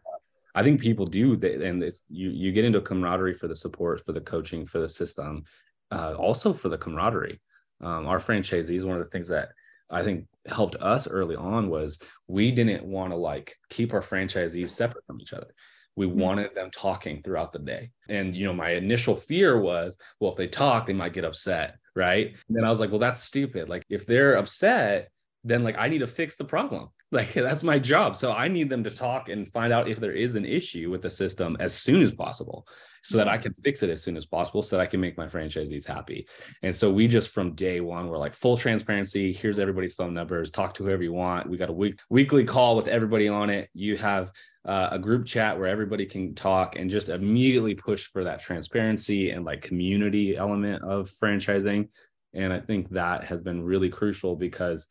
I 0.53 0.63
think 0.63 0.81
people 0.81 1.05
do, 1.05 1.35
they, 1.35 1.65
and 1.65 1.81
it's 1.83 2.03
you 2.09 2.29
you 2.29 2.51
get 2.51 2.65
into 2.65 2.79
a 2.79 2.83
camaraderie 2.83 3.33
for 3.33 3.47
the 3.47 3.55
support, 3.55 4.05
for 4.05 4.11
the 4.11 4.21
coaching, 4.21 4.65
for 4.65 4.79
the 4.79 4.89
system, 4.89 5.45
uh, 5.91 6.13
also 6.13 6.53
for 6.53 6.69
the 6.69 6.77
camaraderie. 6.77 7.41
Um, 7.79 8.05
our 8.07 8.19
franchisees, 8.19 8.83
one 8.83 8.97
of 8.97 9.03
the 9.03 9.09
things 9.09 9.29
that 9.29 9.49
I 9.89 10.03
think 10.03 10.27
helped 10.45 10.75
us 10.75 11.07
early 11.07 11.35
on 11.35 11.69
was 11.69 11.99
we 12.27 12.51
didn't 12.51 12.85
want 12.85 13.11
to 13.11 13.17
like 13.17 13.57
keep 13.69 13.93
our 13.93 14.01
franchisees 14.01 14.69
separate 14.69 15.05
from 15.05 15.19
each 15.19 15.33
other 15.33 15.53
we 15.95 16.05
mm-hmm. 16.07 16.19
wanted 16.19 16.55
them 16.55 16.71
talking 16.71 17.21
throughout 17.21 17.53
the 17.53 17.59
day. 17.59 17.91
And, 18.09 18.35
you 18.35 18.45
know, 18.45 18.53
my 18.53 18.71
initial 18.71 19.15
fear 19.15 19.59
was, 19.59 19.97
well, 20.19 20.31
if 20.31 20.37
they 20.37 20.47
talk, 20.47 20.85
they 20.85 20.93
might 20.93 21.13
get 21.13 21.25
upset. 21.25 21.77
Right. 21.95 22.35
And 22.47 22.57
then 22.57 22.63
I 22.63 22.69
was 22.69 22.79
like, 22.79 22.89
well, 22.89 22.99
that's 22.99 23.21
stupid. 23.21 23.67
Like, 23.67 23.83
if 23.89 24.05
they're 24.05 24.35
upset, 24.37 25.09
then 25.43 25.63
like 25.63 25.77
I 25.77 25.87
need 25.87 25.99
to 25.99 26.07
fix 26.07 26.35
the 26.35 26.45
problem. 26.45 26.89
Like 27.13 27.33
that's 27.33 27.61
my 27.61 27.77
job. 27.77 28.15
So 28.15 28.31
I 28.31 28.47
need 28.47 28.69
them 28.69 28.85
to 28.85 28.89
talk 28.89 29.27
and 29.27 29.51
find 29.51 29.73
out 29.73 29.89
if 29.89 29.99
there 29.99 30.13
is 30.13 30.37
an 30.37 30.45
issue 30.45 30.89
with 30.89 31.01
the 31.01 31.09
system 31.09 31.57
as 31.59 31.73
soon 31.73 32.01
as 32.01 32.13
possible 32.13 32.65
so 33.03 33.17
that 33.17 33.27
I 33.27 33.37
can 33.37 33.53
fix 33.53 33.83
it 33.83 33.89
as 33.89 34.01
soon 34.01 34.15
as 34.15 34.25
possible 34.25 34.61
so 34.61 34.77
that 34.77 34.81
I 34.81 34.85
can 34.85 35.01
make 35.01 35.17
my 35.17 35.27
franchisees 35.27 35.85
happy. 35.85 36.25
And 36.63 36.73
so 36.73 36.89
we 36.89 37.09
just 37.09 37.31
from 37.31 37.53
day 37.53 37.81
one, 37.81 38.07
we're 38.07 38.17
like 38.17 38.33
full 38.33 38.55
transparency. 38.55 39.33
Here's 39.33 39.59
everybody's 39.59 39.93
phone 39.93 40.13
numbers. 40.13 40.51
Talk 40.51 40.73
to 40.75 40.85
whoever 40.85 41.03
you 41.03 41.11
want. 41.11 41.49
We 41.49 41.57
got 41.57 41.69
a 41.69 41.73
week 41.73 41.99
weekly 42.09 42.45
call 42.45 42.77
with 42.77 42.87
everybody 42.87 43.27
on 43.27 43.49
it. 43.49 43.69
You 43.73 43.97
have 43.97 44.31
uh, 44.63 44.89
a 44.91 44.99
group 44.99 45.25
chat 45.25 45.57
where 45.57 45.67
everybody 45.67 46.05
can 46.05 46.33
talk 46.33 46.77
and 46.77 46.89
just 46.89 47.09
immediately 47.09 47.75
push 47.75 48.05
for 48.05 48.23
that 48.23 48.41
transparency 48.41 49.31
and 49.31 49.43
like 49.43 49.61
community 49.61 50.37
element 50.37 50.81
of 50.83 51.11
franchising. 51.21 51.89
And 52.33 52.53
I 52.53 52.59
think 52.59 52.89
that 52.91 53.25
has 53.25 53.41
been 53.41 53.63
really 53.63 53.89
crucial 53.89 54.35
because 54.35 54.87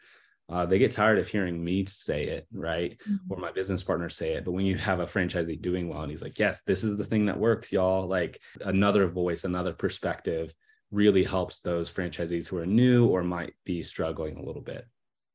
uh, 0.50 0.66
they 0.66 0.78
get 0.78 0.90
tired 0.90 1.18
of 1.18 1.28
hearing 1.28 1.62
me 1.62 1.86
say 1.86 2.24
it, 2.24 2.46
right? 2.52 2.98
Mm-hmm. 3.08 3.32
Or 3.32 3.38
my 3.38 3.52
business 3.52 3.84
partner 3.84 4.10
say 4.10 4.32
it. 4.32 4.44
But 4.44 4.50
when 4.50 4.66
you 4.66 4.76
have 4.78 4.98
a 4.98 5.06
franchisee 5.06 5.62
doing 5.62 5.88
well 5.88 6.02
and 6.02 6.10
he's 6.10 6.22
like, 6.22 6.38
yes, 6.40 6.62
this 6.62 6.82
is 6.82 6.96
the 6.96 7.04
thing 7.04 7.26
that 7.26 7.38
works, 7.38 7.70
y'all, 7.70 8.08
like 8.08 8.40
another 8.64 9.06
voice, 9.06 9.44
another 9.44 9.72
perspective 9.72 10.52
really 10.90 11.22
helps 11.22 11.60
those 11.60 11.90
franchisees 11.90 12.48
who 12.48 12.56
are 12.56 12.66
new 12.66 13.06
or 13.06 13.22
might 13.22 13.54
be 13.64 13.80
struggling 13.80 14.38
a 14.38 14.42
little 14.42 14.62
bit. 14.62 14.84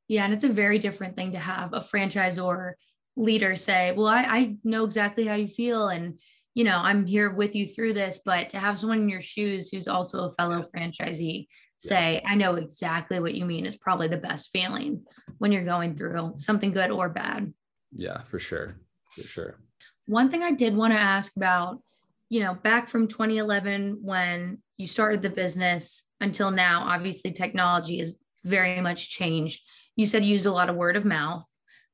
Yeah. 0.10 0.26
And 0.26 0.34
it's 0.34 0.44
a 0.44 0.50
very 0.50 0.80
different 0.80 1.16
thing 1.16 1.32
to 1.32 1.40
have 1.40 1.74
a 1.74 1.80
franchisor 1.80 2.74
leader 3.16 3.56
say, 3.56 3.94
well, 3.94 4.08
I, 4.08 4.24
I 4.24 4.56
know 4.66 4.84
exactly 4.84 5.26
how 5.26 5.36
you 5.36 5.48
feel. 5.48 5.88
And, 5.88 6.20
you 6.56 6.66
know, 6.66 6.78
I'm 6.78 7.06
here 7.06 7.34
with 7.34 7.56
you 7.56 7.66
through 7.66 7.94
this, 7.94 8.20
but 8.26 8.50
to 8.50 8.60
have 8.60 8.78
someone 8.78 9.00
in 9.00 9.10
your 9.10 9.22
shoes 9.22 9.70
who's 9.70 9.88
also 9.88 10.26
a 10.26 10.32
fellow 10.34 10.62
franchisee 10.62 11.48
say. 11.78 12.24
I 12.26 12.36
know 12.36 12.56
exactly 12.56 13.20
what 13.20 13.36
you 13.36 13.46
mean 13.46 13.66
is 13.66 13.76
probably 13.76 14.08
the 14.08 14.18
best 14.18 14.50
feeling 14.52 15.04
when 15.38 15.52
you're 15.52 15.66
going 15.66 15.96
through 15.96 16.34
something 16.38 16.72
good 16.72 16.92
or 16.92 17.10
bad. 17.10 17.54
Yeah, 17.96 18.22
for 18.24 18.40
sure. 18.40 18.76
For 19.16 19.24
sure. 19.24 19.60
One 20.06 20.30
thing 20.30 20.44
I 20.44 20.52
did 20.52 20.76
want 20.76 20.94
to 20.94 21.00
ask 21.00 21.36
about, 21.36 21.82
you 22.30 22.42
know, 22.42 22.54
back 22.54 22.90
from 22.90 23.08
2011 23.08 24.00
when 24.02 24.60
you 24.78 24.88
started 24.88 25.22
the 25.22 25.30
business 25.30 26.04
until 26.22 26.52
now, 26.52 26.84
obviously 26.88 27.32
technology 27.32 28.00
has 28.00 28.18
very 28.44 28.82
much 28.82 29.10
changed. 29.10 29.62
You 29.96 30.06
said 30.06 30.24
you 30.24 30.34
used 30.34 30.46
a 30.46 30.52
lot 30.52 30.70
of 30.70 30.76
word 30.76 30.96
of 30.96 31.06
mouth 31.06 31.46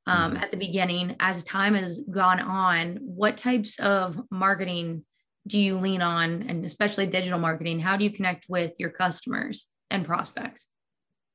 um, 0.08 0.34
mm-hmm. 0.34 0.44
at 0.44 0.52
the 0.52 0.58
beginning. 0.58 1.16
As 1.20 1.44
time 1.44 1.76
has 1.76 2.00
gone 2.10 2.40
on, 2.40 2.98
what 3.02 3.38
types 3.38 3.80
of 3.80 4.20
marketing 4.30 5.06
do 5.48 5.60
you 5.60 5.76
lean 5.76 6.02
on, 6.02 6.44
and 6.48 6.64
especially 6.64 7.08
digital 7.08 7.40
marketing? 7.40 7.80
How 7.80 7.98
do 7.98 8.04
you 8.04 8.12
connect 8.12 8.46
with 8.48 8.74
your 8.80 8.90
customers 8.90 9.68
and 9.90 10.06
prospects? 10.06 10.68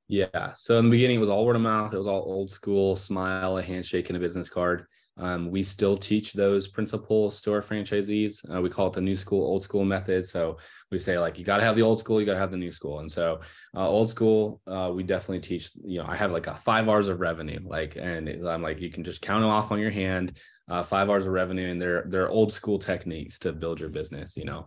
Yeah. 0.09 0.53
So 0.55 0.79
in 0.79 0.85
the 0.85 0.91
beginning, 0.91 1.17
it 1.17 1.21
was 1.21 1.29
all 1.29 1.45
word 1.45 1.57
of 1.57 1.63
mouth. 1.63 1.93
It 1.93 1.99
was 1.99 2.07
all 2.07 2.23
old 2.23 2.51
school 2.51 2.95
smile, 2.95 3.59
a 3.59 3.63
handshake, 3.63 4.09
and 4.09 4.17
a 4.17 4.21
business 4.21 4.49
card. 4.49 4.87
Um, 5.19 5.51
we 5.51 5.63
still 5.63 5.97
teach 5.97 6.35
those 6.35 6.69
principles 6.69 7.41
to 7.41 7.53
our 7.53 7.63
franchisees. 7.63 8.39
Uh, 8.55 8.61
we 8.61 8.69
call 8.69 8.89
it 8.89 8.93
the 8.93 9.01
new 9.01 9.17
school, 9.17 9.45
old 9.47 9.63
school 9.63 9.85
method. 9.85 10.27
So 10.27 10.59
we 10.91 10.99
say 10.99 11.19
like 11.19 11.39
you 11.39 11.45
got 11.45 11.57
to 11.57 11.65
have 11.65 11.75
the 11.75 11.83
old 11.83 11.99
school, 11.99 12.21
you 12.21 12.27
got 12.27 12.35
to 12.35 12.39
have 12.39 12.51
the 12.51 12.57
new 12.57 12.71
school. 12.71 13.01
And 13.01 13.11
so 13.11 13.41
uh, 13.75 13.89
old 13.89 14.11
school, 14.11 14.61
uh, 14.67 14.93
we 14.95 15.03
definitely 15.03 15.41
teach. 15.41 15.71
You 15.83 16.01
know, 16.01 16.07
I 16.07 16.17
have 16.17 16.33
like 16.33 16.49
a 16.49 16.55
five 16.55 16.89
hours 16.89 17.09
of 17.09 17.21
revenue, 17.21 17.61
like, 17.65 17.97
and 17.97 18.29
I'm 18.47 18.63
like 18.63 18.81
you 18.81 18.91
can 18.91 19.05
just 19.05 19.23
count 19.23 19.41
them 19.41 19.51
off 19.51 19.73
on 19.73 19.81
your 19.81 19.91
hand. 19.91 20.39
Uh, 20.69 20.83
five 20.83 21.09
hours 21.09 21.27
of 21.27 21.33
revenue, 21.33 21.69
and 21.69 21.81
they're 21.81 22.05
they're 22.09 22.29
old 22.29 22.53
school 22.53 22.79
techniques 22.79 23.39
to 23.39 23.53
build 23.53 23.79
your 23.79 23.89
business. 23.89 24.37
You 24.37 24.45
know, 24.45 24.67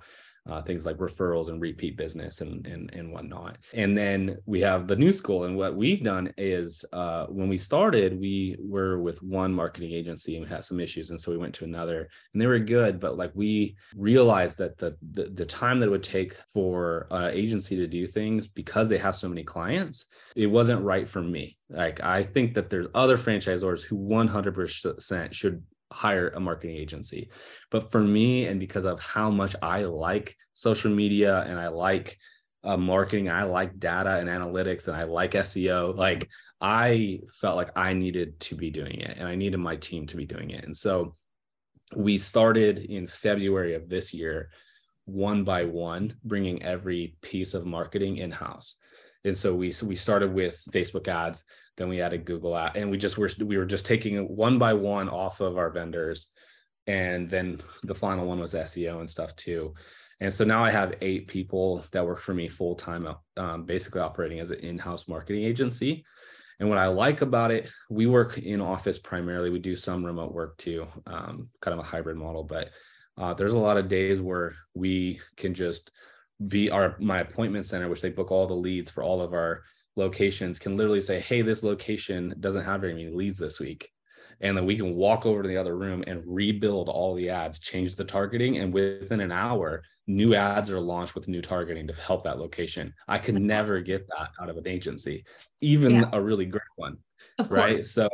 uh, 0.50 0.62
things 0.62 0.86
like 0.86 0.98
referrals 0.98 1.50
and 1.50 1.62
repeat 1.62 1.98
business 1.98 2.42
and, 2.42 2.66
and 2.66 2.94
and 2.94 3.12
whatnot. 3.12 3.58
And 3.74 3.98
then 3.98 4.38
we 4.46 4.62
have 4.62 4.88
the 4.88 4.96
new 4.96 5.12
school. 5.12 5.44
And 5.44 5.58
what 5.58 5.76
we've 5.76 6.04
done 6.04 6.34
is 6.38 6.84
uh, 6.94 7.28
when 7.28 7.50
we 7.50 7.58
started, 7.58 8.20
we 8.20 8.58
were 8.60 9.00
with 9.00 9.22
one 9.22 9.54
marketing 9.54 9.92
agency 9.92 10.38
and 10.38 10.48
had 10.48 10.64
some 10.64 10.80
issues, 10.80 11.10
and 11.10 11.20
so 11.20 11.32
we 11.32 11.38
went 11.38 11.54
to 11.56 11.66
another, 11.66 12.10
and 12.34 12.42
they 12.42 12.48
were 12.48 12.60
good, 12.60 13.00
but 13.00 13.18
like 13.18 13.32
we 13.36 13.76
realized 13.96 14.58
that 14.58 14.78
the 14.78 14.96
the, 15.12 15.26
the 15.26 15.46
time 15.46 15.80
that 15.80 15.88
it 15.88 15.92
would 15.92 16.04
take 16.04 16.36
for 16.54 17.08
an 17.12 17.34
agency 17.34 17.76
to 17.76 17.88
do 17.88 18.08
things 18.08 18.48
because 18.48 18.90
they 18.90 18.98
have 18.98 19.16
so 19.16 19.30
many 19.30 19.44
clients, 19.44 20.08
it 20.36 20.48
wasn't 20.48 20.82
right 20.82 21.08
for 21.08 21.22
me. 21.22 21.58
Like 21.70 22.04
I 22.04 22.24
think 22.24 22.54
that 22.56 22.70
there's 22.70 22.88
other 22.96 23.18
franchisors 23.18 23.84
who 23.84 23.96
100% 23.96 25.34
should 25.34 25.64
hire 25.92 26.30
a 26.30 26.40
marketing 26.40 26.76
agency. 26.76 27.30
But 27.72 27.92
for 27.92 28.02
me, 28.02 28.46
and 28.46 28.60
because 28.60 28.86
of 28.86 29.00
how 29.00 29.30
much 29.30 29.56
I 29.62 29.84
like 29.84 30.36
social 30.54 30.92
media 30.92 31.44
and 31.48 31.60
I 31.60 31.68
like 31.70 32.18
uh, 32.64 32.78
marketing, 32.78 33.30
I 33.30 33.44
like 33.44 33.80
data 33.80 34.18
and 34.18 34.30
analytics, 34.30 34.88
and 34.88 34.96
I 34.96 35.04
like 35.04 35.32
SEO, 35.32 35.96
like 35.96 36.30
I 36.62 37.22
felt 37.40 37.56
like 37.56 37.78
I 37.78 37.94
needed 37.94 38.40
to 38.42 38.56
be 38.56 38.70
doing 38.70 39.00
it 39.00 39.18
and 39.18 39.28
I 39.28 39.36
needed 39.36 39.58
my 39.58 39.78
team 39.78 40.06
to 40.08 40.18
be 40.18 40.26
doing 40.26 40.50
it. 40.52 40.66
And 40.66 40.76
so 40.76 41.16
we 41.96 42.18
started 42.18 42.80
in 42.80 43.08
February 43.08 43.76
of 43.76 43.90
this 43.90 44.14
year, 44.14 44.52
one 45.06 45.44
by 45.44 45.64
one, 45.64 46.16
bringing 46.24 46.62
every 46.62 47.16
piece 47.22 47.54
of 47.54 47.66
marketing 47.66 48.18
in 48.18 48.32
house. 48.32 48.76
And 49.26 49.36
so 49.36 49.54
we 49.54 49.72
so 49.72 49.86
we 49.86 49.96
started 49.96 50.34
with 50.34 50.62
Facebook 50.72 51.08
ads, 51.08 51.44
then 51.78 51.90
we 51.90 52.02
added 52.02 52.26
Google 52.26 52.58
ad, 52.58 52.78
and 52.78 52.90
we 52.90 52.98
just 52.98 53.18
were 53.18 53.30
we 53.40 53.58
were 53.58 53.66
just 53.66 53.86
taking 53.86 54.16
it 54.16 54.30
one 54.30 54.58
by 54.58 54.74
one 54.74 55.10
off 55.10 55.42
of 55.42 55.58
our 55.58 55.70
vendors, 55.70 56.28
and 56.88 57.30
then 57.30 57.62
the 57.84 57.96
final 57.96 58.26
one 58.26 58.40
was 58.40 58.54
SEO 58.54 59.00
and 59.00 59.10
stuff 59.10 59.36
too. 59.36 59.74
And 60.22 60.34
so 60.34 60.44
now 60.44 60.64
I 60.64 60.72
have 60.72 60.96
eight 61.02 61.28
people 61.28 61.86
that 61.92 62.06
work 62.06 62.20
for 62.20 62.34
me 62.34 62.48
full 62.48 62.76
time, 62.76 63.08
um, 63.38 63.64
basically 63.64 64.02
operating 64.02 64.40
as 64.40 64.52
an 64.52 64.60
in-house 64.60 65.08
marketing 65.08 65.44
agency. 65.44 66.04
And 66.60 66.68
what 66.68 66.78
I 66.78 66.88
like 66.88 67.22
about 67.22 67.52
it, 67.52 67.70
we 67.90 68.06
work 68.06 68.38
in 68.38 68.60
office 68.60 68.98
primarily. 68.98 69.50
We 69.50 69.60
do 69.60 69.78
some 69.78 70.06
remote 70.06 70.34
work 70.34 70.58
too, 70.58 70.88
um, 71.08 71.50
kind 71.62 71.74
of 71.74 71.80
a 71.80 71.88
hybrid 71.88 72.18
model. 72.18 72.44
But 72.44 72.72
uh, 73.18 73.34
there's 73.34 73.54
a 73.54 73.58
lot 73.58 73.78
of 73.78 73.88
days 73.88 74.20
where 74.20 74.56
we 74.74 75.22
can 75.38 75.54
just 75.54 75.92
be 76.48 76.70
our 76.70 76.96
my 77.00 77.20
appointment 77.20 77.66
center, 77.66 77.90
which 77.90 78.02
they 78.02 78.10
book 78.10 78.32
all 78.32 78.48
the 78.48 78.54
leads 78.54 78.90
for 78.90 79.04
all 79.04 79.22
of 79.22 79.34
our 79.34 79.64
locations, 79.96 80.60
can 80.60 80.78
literally 80.78 81.02
say, 81.02 81.20
"Hey, 81.20 81.42
this 81.42 81.64
location 81.64 82.34
doesn't 82.40 82.64
have 82.64 82.82
very 82.82 82.94
many 82.94 83.10
leads 83.10 83.38
this 83.38 83.60
week," 83.60 83.92
and 84.42 84.56
then 84.56 84.66
we 84.66 84.76
can 84.76 84.96
walk 84.96 85.26
over 85.26 85.42
to 85.42 85.50
the 85.50 85.58
other 85.58 85.78
room 85.78 86.04
and 86.08 86.24
rebuild 86.26 86.90
all 86.90 87.14
the 87.14 87.30
ads, 87.30 87.60
change 87.60 87.96
the 87.96 88.06
targeting, 88.06 88.58
and 88.58 88.74
within 88.74 89.20
an 89.20 89.32
hour, 89.32 89.84
new 90.08 90.34
ads 90.34 90.72
are 90.72 90.80
launched 90.80 91.16
with 91.16 91.28
new 91.28 91.42
targeting 91.42 91.88
to 91.88 91.94
help 91.94 92.24
that 92.24 92.40
location. 92.40 92.94
I 93.08 93.20
could 93.20 93.40
never 93.40 93.82
get 93.82 94.08
that 94.08 94.32
out 94.42 94.50
of 94.50 94.58
an 94.58 94.68
agency, 94.68 95.26
even 95.62 95.92
yeah. 95.92 96.10
a 96.14 96.22
really 96.22 96.46
great 96.46 96.62
one, 96.78 96.98
right? 97.50 97.86
So 97.86 98.10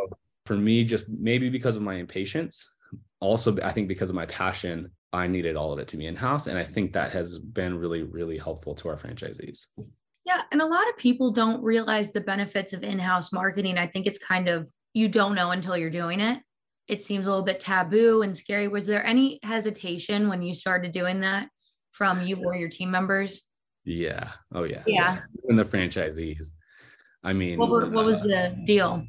for 0.46 0.56
me, 0.58 0.84
just 0.84 1.08
maybe 1.08 1.50
because 1.50 1.76
of 1.76 1.82
my 1.82 1.96
impatience, 1.96 2.70
also 3.26 3.58
I 3.62 3.72
think 3.72 3.88
because 3.88 4.10
of 4.10 4.16
my 4.16 4.26
passion, 4.26 4.92
I 5.14 5.28
needed 5.28 5.56
all 5.56 5.72
of 5.72 5.80
it 5.80 5.88
to 5.90 5.98
be 5.98 6.08
in 6.08 6.16
house. 6.16 6.48
And 6.48 6.58
I 6.58 6.64
think 6.64 6.94
that 6.94 7.12
has 7.12 7.40
been 7.40 7.78
really, 7.78 8.04
really 8.04 8.38
helpful 8.38 8.76
to 8.76 8.90
our 8.90 8.98
franchisees. 8.98 9.66
Yeah. 10.26 10.42
And 10.52 10.62
a 10.62 10.66
lot 10.66 10.90
of 10.90 10.98
people 10.98 11.32
don't 11.32 11.64
realize 11.64 12.12
the 12.12 12.22
benefits 12.22 12.74
of 12.74 12.84
in 12.84 13.00
house 13.00 13.32
marketing. 13.32 13.78
I 13.78 13.88
think 13.88 14.08
it's 14.08 14.20
kind 14.20 14.50
of, 14.50 14.70
you 14.94 15.08
don't 15.08 15.36
know 15.36 15.52
until 15.52 15.78
you're 15.78 15.90
doing 15.90 16.20
it. 16.20 16.40
It 16.88 17.02
seems 17.02 17.28
a 17.28 17.30
little 17.30 17.46
bit 17.46 17.60
taboo 17.60 18.24
and 18.24 18.38
scary. 18.38 18.68
Was 18.68 18.88
there 18.88 19.06
any 19.06 19.40
hesitation 19.44 20.28
when 20.28 20.42
you 20.42 20.54
started 20.54 20.92
doing 20.92 21.22
that 21.22 21.50
from 21.92 22.26
you 22.26 22.44
or 22.44 22.56
your 22.56 22.70
team 22.70 22.92
members? 22.92 23.44
Yeah. 23.86 24.32
Oh, 24.54 24.64
yeah. 24.64 24.84
Yeah. 24.86 25.20
And 25.48 25.58
the 25.58 25.64
franchisees. 25.64 26.48
I 27.24 27.34
mean, 27.34 27.58
what, 27.58 27.70
were, 27.70 27.90
what 27.90 28.06
was 28.06 28.22
the 28.22 28.48
uh, 28.48 28.56
deal? 28.66 29.04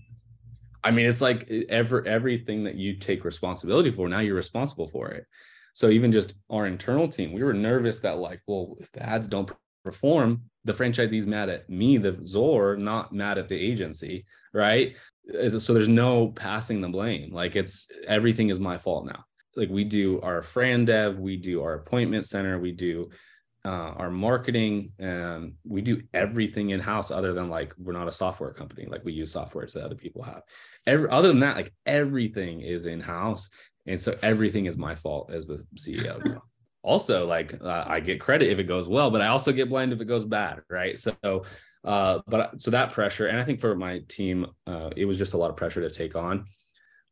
I 0.86 0.92
mean, 0.92 1.06
it's 1.06 1.20
like 1.20 1.50
every 1.68 2.08
everything 2.08 2.62
that 2.64 2.76
you 2.76 2.96
take 2.96 3.24
responsibility 3.24 3.90
for, 3.90 4.08
now 4.08 4.20
you're 4.20 4.36
responsible 4.36 4.86
for 4.86 5.08
it. 5.08 5.26
So 5.74 5.90
even 5.90 6.12
just 6.12 6.34
our 6.48 6.66
internal 6.66 7.08
team, 7.08 7.32
we 7.32 7.42
were 7.42 7.52
nervous 7.52 7.98
that 8.00 8.18
like, 8.18 8.40
well, 8.46 8.76
if 8.78 8.92
the 8.92 9.02
ads 9.02 9.26
don't 9.26 9.50
perform, 9.84 10.42
the 10.64 10.72
franchisee's 10.72 11.26
mad 11.26 11.48
at 11.48 11.68
me, 11.68 11.98
the 11.98 12.16
Zor, 12.24 12.76
not 12.76 13.12
mad 13.12 13.36
at 13.36 13.48
the 13.48 13.56
agency, 13.56 14.26
right? 14.54 14.96
So 15.58 15.74
there's 15.74 15.88
no 15.88 16.28
passing 16.28 16.80
the 16.80 16.88
blame. 16.88 17.34
Like 17.34 17.56
it's 17.56 17.88
everything 18.06 18.50
is 18.50 18.60
my 18.60 18.78
fault 18.78 19.06
now. 19.06 19.24
Like 19.56 19.70
we 19.70 19.82
do 19.82 20.20
our 20.20 20.40
Fran 20.40 20.84
Dev, 20.84 21.18
we 21.18 21.36
do 21.36 21.62
our 21.62 21.74
appointment 21.74 22.26
center, 22.26 22.60
we 22.60 22.70
do 22.70 23.10
uh, 23.66 23.92
our 23.96 24.10
marketing, 24.10 24.92
and 24.98 25.54
we 25.64 25.82
do 25.82 26.00
everything 26.14 26.70
in 26.70 26.80
house. 26.80 27.10
Other 27.10 27.32
than 27.32 27.50
like 27.50 27.74
we're 27.76 27.92
not 27.92 28.08
a 28.08 28.12
software 28.12 28.52
company, 28.52 28.86
like 28.86 29.04
we 29.04 29.12
use 29.12 29.34
softwares 29.34 29.72
that 29.72 29.84
other 29.84 29.96
people 29.96 30.22
have. 30.22 30.42
Every 30.86 31.10
other 31.10 31.28
than 31.28 31.40
that, 31.40 31.56
like 31.56 31.72
everything 31.84 32.60
is 32.60 32.86
in 32.86 33.00
house, 33.00 33.50
and 33.86 34.00
so 34.00 34.16
everything 34.22 34.66
is 34.66 34.76
my 34.76 34.94
fault 34.94 35.30
as 35.32 35.46
the 35.46 35.64
ceo 35.76 36.40
also 36.82 37.26
like 37.26 37.60
uh, 37.62 37.84
i 37.86 37.98
get 37.98 38.20
credit 38.20 38.50
if 38.50 38.58
it 38.58 38.64
goes 38.64 38.88
well 38.88 39.10
but 39.10 39.20
i 39.20 39.26
also 39.26 39.52
get 39.52 39.68
blamed 39.68 39.92
if 39.92 40.00
it 40.00 40.06
goes 40.06 40.24
bad 40.24 40.60
right 40.70 40.98
so 40.98 41.42
uh, 41.84 42.20
but 42.26 42.60
so 42.60 42.70
that 42.70 42.92
pressure 42.92 43.26
and 43.26 43.38
i 43.38 43.44
think 43.44 43.60
for 43.60 43.74
my 43.74 44.00
team 44.08 44.46
uh, 44.66 44.90
it 44.96 45.04
was 45.04 45.18
just 45.18 45.34
a 45.34 45.36
lot 45.36 45.50
of 45.50 45.56
pressure 45.56 45.80
to 45.80 45.90
take 45.90 46.14
on 46.14 46.44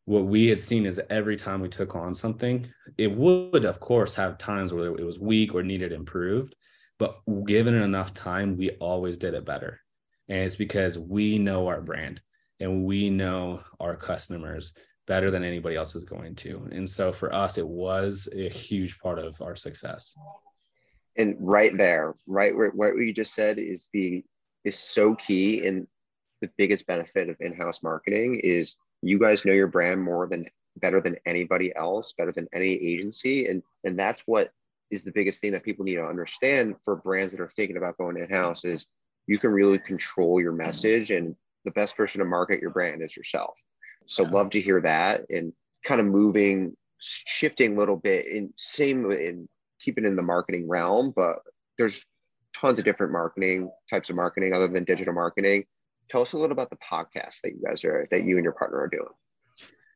what 0.06 0.26
we 0.26 0.48
had 0.48 0.60
seen 0.60 0.84
is 0.84 1.00
every 1.08 1.36
time 1.36 1.60
we 1.60 1.68
took 1.68 1.94
on 1.94 2.14
something, 2.14 2.66
it 2.98 3.10
would, 3.10 3.64
of 3.64 3.80
course, 3.80 4.14
have 4.14 4.38
times 4.38 4.72
where 4.72 4.86
it 4.86 5.04
was 5.04 5.18
weak 5.18 5.54
or 5.54 5.62
needed 5.62 5.92
improved. 5.92 6.54
But 6.98 7.20
given 7.46 7.74
enough 7.74 8.12
time, 8.14 8.56
we 8.56 8.70
always 8.72 9.16
did 9.16 9.34
it 9.34 9.44
better. 9.46 9.80
And 10.28 10.38
it's 10.40 10.56
because 10.56 10.98
we 10.98 11.38
know 11.38 11.66
our 11.66 11.80
brand 11.80 12.20
and 12.60 12.84
we 12.84 13.10
know 13.10 13.62
our 13.80 13.96
customers 13.96 14.74
better 15.06 15.30
than 15.30 15.42
anybody 15.42 15.76
else 15.76 15.94
is 15.94 16.04
going 16.04 16.34
to. 16.36 16.68
And 16.70 16.88
so 16.88 17.12
for 17.12 17.34
us, 17.34 17.58
it 17.58 17.66
was 17.66 18.28
a 18.34 18.48
huge 18.48 18.98
part 18.98 19.18
of 19.18 19.40
our 19.42 19.56
success. 19.56 20.14
And 21.16 21.36
right 21.40 21.76
there, 21.76 22.14
right 22.26 22.54
where 22.54 22.70
what 22.70 22.96
you 22.96 23.12
just 23.12 23.34
said 23.34 23.58
is 23.58 23.88
the 23.92 24.24
is 24.64 24.78
so 24.78 25.14
key. 25.14 25.66
And 25.66 25.86
the 26.40 26.50
biggest 26.56 26.86
benefit 26.86 27.28
of 27.28 27.36
in-house 27.40 27.82
marketing 27.82 28.40
is 28.42 28.76
you 29.08 29.18
guys 29.18 29.44
know 29.44 29.52
your 29.52 29.68
brand 29.68 30.02
more 30.02 30.26
than 30.26 30.46
better 30.76 31.00
than 31.00 31.16
anybody 31.26 31.74
else, 31.76 32.12
better 32.16 32.32
than 32.32 32.48
any 32.52 32.72
agency. 32.72 33.46
And 33.46 33.62
and 33.84 33.98
that's 33.98 34.22
what 34.26 34.50
is 34.90 35.04
the 35.04 35.12
biggest 35.12 35.40
thing 35.40 35.52
that 35.52 35.64
people 35.64 35.84
need 35.84 35.96
to 35.96 36.04
understand 36.04 36.76
for 36.84 36.96
brands 36.96 37.32
that 37.32 37.40
are 37.40 37.48
thinking 37.48 37.76
about 37.76 37.98
going 37.98 38.16
in-house 38.16 38.64
is 38.64 38.86
you 39.26 39.38
can 39.38 39.50
really 39.50 39.78
control 39.78 40.40
your 40.40 40.52
message 40.52 41.10
and 41.10 41.34
the 41.64 41.70
best 41.72 41.96
person 41.96 42.18
to 42.18 42.24
market 42.24 42.60
your 42.60 42.70
brand 42.70 43.02
is 43.02 43.16
yourself. 43.16 43.62
So 44.06 44.24
yeah. 44.24 44.30
love 44.30 44.50
to 44.50 44.60
hear 44.60 44.80
that 44.82 45.24
and 45.30 45.52
kind 45.84 46.00
of 46.00 46.06
moving, 46.06 46.76
shifting 47.00 47.74
a 47.74 47.78
little 47.78 47.96
bit 47.96 48.26
in 48.26 48.52
same 48.56 49.10
in 49.10 49.48
keeping 49.80 50.04
in 50.04 50.16
the 50.16 50.22
marketing 50.22 50.68
realm, 50.68 51.12
but 51.14 51.36
there's 51.78 52.04
tons 52.54 52.78
of 52.78 52.84
different 52.84 53.12
marketing 53.12 53.70
types 53.90 54.10
of 54.10 54.16
marketing 54.16 54.52
other 54.52 54.68
than 54.68 54.84
digital 54.84 55.14
marketing. 55.14 55.64
Tell 56.10 56.22
us 56.22 56.32
a 56.32 56.36
little 56.36 56.52
about 56.52 56.70
the 56.70 56.76
podcast 56.76 57.40
that 57.42 57.52
you 57.52 57.62
guys 57.66 57.84
are 57.84 58.06
that 58.10 58.24
you 58.24 58.36
and 58.36 58.44
your 58.44 58.52
partner 58.52 58.78
are 58.78 58.88
doing. 58.88 59.08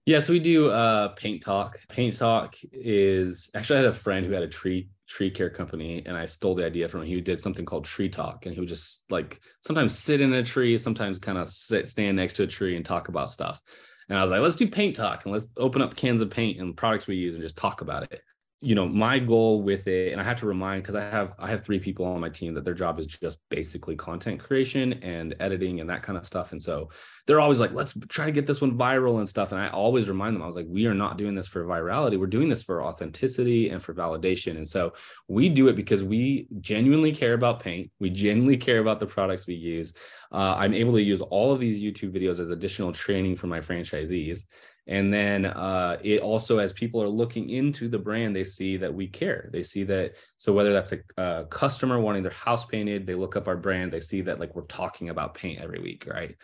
Yes, 0.07 0.29
we 0.29 0.39
do 0.39 0.71
uh, 0.71 1.09
Paint 1.09 1.43
Talk. 1.43 1.79
Paint 1.89 2.17
Talk 2.17 2.57
is 2.73 3.51
actually 3.55 3.77
I 3.77 3.83
had 3.83 3.91
a 3.91 3.93
friend 3.93 4.25
who 4.25 4.33
had 4.33 4.43
a 4.43 4.49
tree 4.49 4.89
tree 5.07 5.31
care 5.31 5.51
company 5.51 6.03
and 6.07 6.17
I 6.17 6.27
stole 6.27 6.55
the 6.55 6.65
idea 6.65 6.89
from 6.89 7.03
him. 7.03 7.09
He 7.09 7.21
did 7.21 7.41
something 7.41 7.65
called 7.65 7.85
Tree 7.85 8.09
Talk 8.09 8.47
and 8.47 8.55
he 8.55 8.61
would 8.61 8.69
just 8.69 9.05
like 9.11 9.41
sometimes 9.61 9.99
sit 9.99 10.21
in 10.21 10.33
a 10.33 10.43
tree, 10.43 10.79
sometimes 10.79 11.19
kind 11.19 11.39
of 11.39 11.51
sit 11.51 11.89
stand 11.89 12.17
next 12.17 12.35
to 12.35 12.45
a 12.45 12.47
tree 12.47 12.77
and 12.77 12.85
talk 12.85 13.09
about 13.09 13.31
stuff. 13.31 13.61
And 14.09 14.19
I 14.19 14.23
was 14.23 14.31
like, 14.31 14.41
let's 14.41 14.57
do 14.57 14.67
paint 14.67 14.97
talk 14.97 15.25
and 15.25 15.33
let's 15.33 15.49
open 15.59 15.83
up 15.83 15.95
cans 15.95 16.23
of 16.23 16.31
paint 16.31 16.59
and 16.59 16.75
products 16.77 17.07
we 17.07 17.17
use 17.17 17.35
and 17.35 17.43
just 17.43 17.57
talk 17.57 17.83
about 17.83 18.11
it 18.11 18.23
you 18.61 18.75
know 18.75 18.89
my 18.89 19.21
goal 19.21 19.63
with 19.63 19.87
it 19.87 20.11
and 20.11 20.21
i 20.21 20.25
have 20.25 20.39
to 20.39 20.47
remind 20.47 20.83
because 20.83 20.97
i 20.97 21.01
have 21.01 21.33
i 21.39 21.49
have 21.49 21.63
three 21.63 21.79
people 21.79 22.05
on 22.05 22.21
my 22.21 22.29
team 22.29 22.55
that 22.55 22.65
their 22.65 22.75
job 22.75 22.99
is 22.99 23.07
just 23.07 23.39
basically 23.51 23.95
content 23.95 24.41
creation 24.41 24.95
and 24.95 25.37
editing 25.39 25.81
and 25.81 25.89
that 25.89 26.03
kind 26.03 26.19
of 26.19 26.27
stuff 26.27 26.51
and 26.51 26.61
so 26.61 26.89
they're 27.27 27.39
always 27.39 27.61
like 27.61 27.73
let's 27.73 27.95
try 28.09 28.27
to 28.27 28.33
get 28.33 28.49
this 28.49 28.61
one 28.61 28.77
viral 28.77 29.19
and 29.19 29.29
stuff 29.29 29.53
and 29.53 29.61
i 29.61 29.69
always 29.69 30.09
remind 30.09 30.35
them 30.35 30.43
i 30.43 30.47
was 30.47 30.57
like 30.57 30.67
we 30.69 30.87
are 30.87 30.95
not 30.95 31.17
doing 31.17 31.37
this 31.37 31.47
for 31.47 31.65
virality 31.65 32.19
we're 32.19 32.27
doing 32.27 32.49
this 32.49 32.65
for 32.65 32.83
authenticity 32.83 33.71
and 33.71 33.81
for 33.81 33.95
validation 33.95 34.57
and 34.57 34.69
so 34.69 34.93
we 35.29 35.49
do 35.49 35.69
it 35.69 35.77
because 35.77 36.03
we 36.03 36.49
genuinely 36.61 37.13
care 37.13 37.35
about 37.35 37.61
paint 37.61 37.89
we 38.01 38.11
genuinely 38.11 38.57
care 38.57 38.81
about 38.81 38.99
the 38.99 39.07
products 39.07 39.47
we 39.47 39.55
use 39.55 39.95
uh, 40.33 40.57
i'm 40.59 40.75
able 40.75 40.93
to 40.93 41.03
use 41.03 41.21
all 41.21 41.53
of 41.53 41.61
these 41.61 41.79
youtube 41.81 42.13
videos 42.13 42.41
as 42.41 42.49
additional 42.49 42.91
training 42.91 43.37
for 43.37 43.47
my 43.47 43.61
franchisees 43.61 44.47
and 44.89 45.13
then 45.13 45.45
uh, 45.45 45.99
it 46.03 46.21
also 46.21 46.59
as 46.59 46.73
people 46.73 47.03
are 47.03 47.09
looking 47.09 47.51
into 47.51 47.89
the 47.89 47.99
brand 47.99 48.35
they 48.35 48.43
see 48.43 48.79
that 48.79 48.93
we 48.93 49.07
care. 49.07 49.51
They 49.53 49.63
see 49.63 49.85
that 49.85 50.17
so 50.39 50.53
whether 50.53 50.73
that's 50.73 50.93
a, 50.93 50.99
a, 51.19 51.45
customer 51.45 52.01
wanting 52.01 52.23
their 52.23 52.33
house 52.33 52.65
painted 52.65 53.07
they 53.07 53.15
look 53.15 53.37
up 53.37 53.47
our 53.47 53.57
brand 53.57 53.93
they 53.93 54.01
see 54.01 54.23
that 54.23 54.41
like 54.41 54.55
we're 54.55 54.63
talking 54.63 55.11
about 55.11 55.35
paint 55.35 55.61
every 55.61 55.81
week 55.81 56.07
right? 56.11 56.35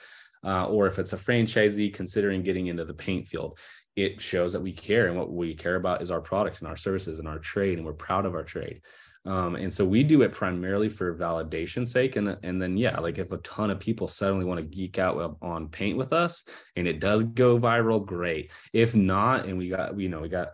Uh, 0.44 0.66
or 0.66 0.86
if 0.86 0.98
it's 0.98 1.14
a 1.14 1.16
franchisee 1.16 1.92
considering 1.92 2.42
getting 2.42 2.66
into 2.66 2.84
the 2.84 2.92
paint 2.92 3.26
field 3.26 3.58
it 3.96 4.20
shows 4.20 4.52
that 4.52 4.60
we 4.60 4.72
care 4.72 5.06
and 5.06 5.16
what 5.16 5.32
we 5.32 5.54
care 5.54 5.76
about 5.76 6.02
is 6.02 6.10
our 6.10 6.20
product 6.20 6.58
and 6.58 6.68
our 6.68 6.76
services 6.76 7.18
and 7.18 7.26
our 7.26 7.38
trade 7.38 7.78
and 7.78 7.86
we're 7.86 7.94
proud 7.94 8.26
of 8.26 8.34
our 8.34 8.44
trade 8.44 8.82
um, 9.26 9.56
and 9.56 9.72
so 9.72 9.84
we 9.86 10.02
do 10.02 10.22
it 10.22 10.32
primarily 10.32 10.88
for 10.88 11.16
validation 11.16 11.88
sake. 11.88 12.16
And, 12.16 12.36
and 12.42 12.60
then, 12.60 12.76
yeah, 12.76 12.98
like 13.00 13.18
if 13.18 13.32
a 13.32 13.38
ton 13.38 13.70
of 13.70 13.80
people 13.80 14.06
suddenly 14.06 14.44
want 14.44 14.60
to 14.60 14.66
geek 14.66 14.98
out 14.98 15.38
on 15.40 15.68
paint 15.68 15.96
with 15.96 16.12
us 16.12 16.44
and 16.76 16.86
it 16.86 17.00
does 17.00 17.24
go 17.24 17.58
viral, 17.58 18.04
great. 18.04 18.50
If 18.72 18.94
not, 18.94 19.46
and 19.46 19.56
we 19.56 19.70
got, 19.70 19.98
you 19.98 20.10
know, 20.10 20.20
we 20.20 20.28
got 20.28 20.52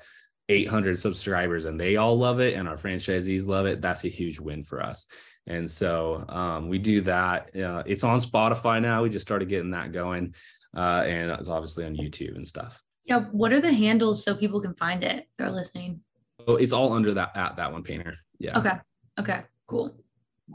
800 0.48 0.98
subscribers 0.98 1.66
and 1.66 1.80
they 1.80 1.96
all 1.96 2.16
love 2.16 2.38
it 2.38 2.54
and 2.54 2.68
our 2.68 2.76
franchisees 2.76 3.46
love 3.46 3.66
it, 3.66 3.80
that's 3.80 4.04
a 4.04 4.08
huge 4.08 4.38
win 4.38 4.62
for 4.62 4.82
us. 4.82 5.06
And 5.48 5.68
so 5.68 6.24
um, 6.28 6.68
we 6.68 6.78
do 6.78 7.00
that. 7.02 7.54
Uh, 7.56 7.82
it's 7.86 8.04
on 8.04 8.20
Spotify 8.20 8.80
now. 8.80 9.02
We 9.02 9.10
just 9.10 9.26
started 9.26 9.48
getting 9.48 9.72
that 9.72 9.90
going. 9.90 10.34
Uh, 10.76 11.02
and 11.04 11.32
it's 11.32 11.48
obviously 11.48 11.84
on 11.84 11.96
YouTube 11.96 12.36
and 12.36 12.46
stuff. 12.46 12.80
Yeah. 13.04 13.22
What 13.32 13.52
are 13.52 13.60
the 13.60 13.72
handles 13.72 14.22
so 14.22 14.36
people 14.36 14.60
can 14.60 14.74
find 14.74 15.02
it 15.02 15.26
if 15.28 15.36
they're 15.36 15.50
listening? 15.50 16.02
Oh, 16.46 16.54
it's 16.54 16.72
all 16.72 16.92
under 16.92 17.12
that 17.14 17.36
at 17.36 17.56
that 17.56 17.72
one 17.72 17.82
painter. 17.82 18.16
Yeah. 18.40 18.58
Okay. 18.58 18.76
Okay. 19.18 19.42
Cool. 19.68 19.94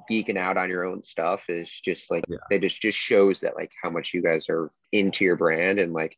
Geeking 0.10 0.38
out 0.38 0.58
on 0.58 0.70
your 0.70 0.84
own 0.84 1.04
stuff 1.04 1.46
is 1.50 1.72
just 1.72 2.12
like 2.12 2.26
yeah. 2.28 2.38
it 2.52 2.60
just 2.60 2.82
just 2.82 2.98
shows 2.98 3.40
that 3.40 3.56
like 3.56 3.72
how 3.82 3.90
much 3.90 4.14
you 4.14 4.22
guys 4.22 4.50
are 4.50 4.72
into 4.92 5.24
your 5.24 5.38
brand 5.38 5.80
and 5.80 5.94
like 5.94 6.18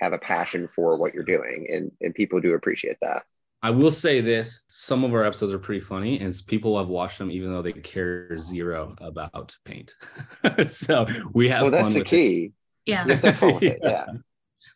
have 0.00 0.12
a 0.12 0.18
passion 0.18 0.68
for 0.68 0.98
what 0.98 1.14
you're 1.14 1.24
doing 1.24 1.66
and 1.70 1.90
and 2.02 2.14
people 2.14 2.40
do 2.40 2.54
appreciate 2.54 2.98
that. 3.00 3.24
I 3.62 3.70
will 3.70 3.90
say 3.90 4.20
this: 4.20 4.64
some 4.68 5.04
of 5.04 5.14
our 5.14 5.24
episodes 5.24 5.54
are 5.54 5.58
pretty 5.58 5.80
funny, 5.80 6.20
and 6.20 6.34
people 6.46 6.76
have 6.76 6.88
watched 6.88 7.16
them 7.16 7.30
even 7.30 7.50
though 7.50 7.62
they 7.62 7.72
care 7.72 8.38
zero 8.38 8.94
about 9.00 9.56
paint. 9.64 9.94
so 10.66 11.06
we 11.32 11.48
have. 11.48 11.62
Well, 11.62 11.70
that's 11.70 11.94
the 11.94 12.04
key. 12.04 12.44
It. 12.44 12.52
Yeah. 12.84 13.06
You 13.06 13.12
have 13.12 13.20
to 13.20 13.26
have 13.28 13.36
fun 13.38 13.54
with 13.54 13.62
yeah. 13.62 13.70
it. 13.70 13.80
Yeah. 13.82 14.06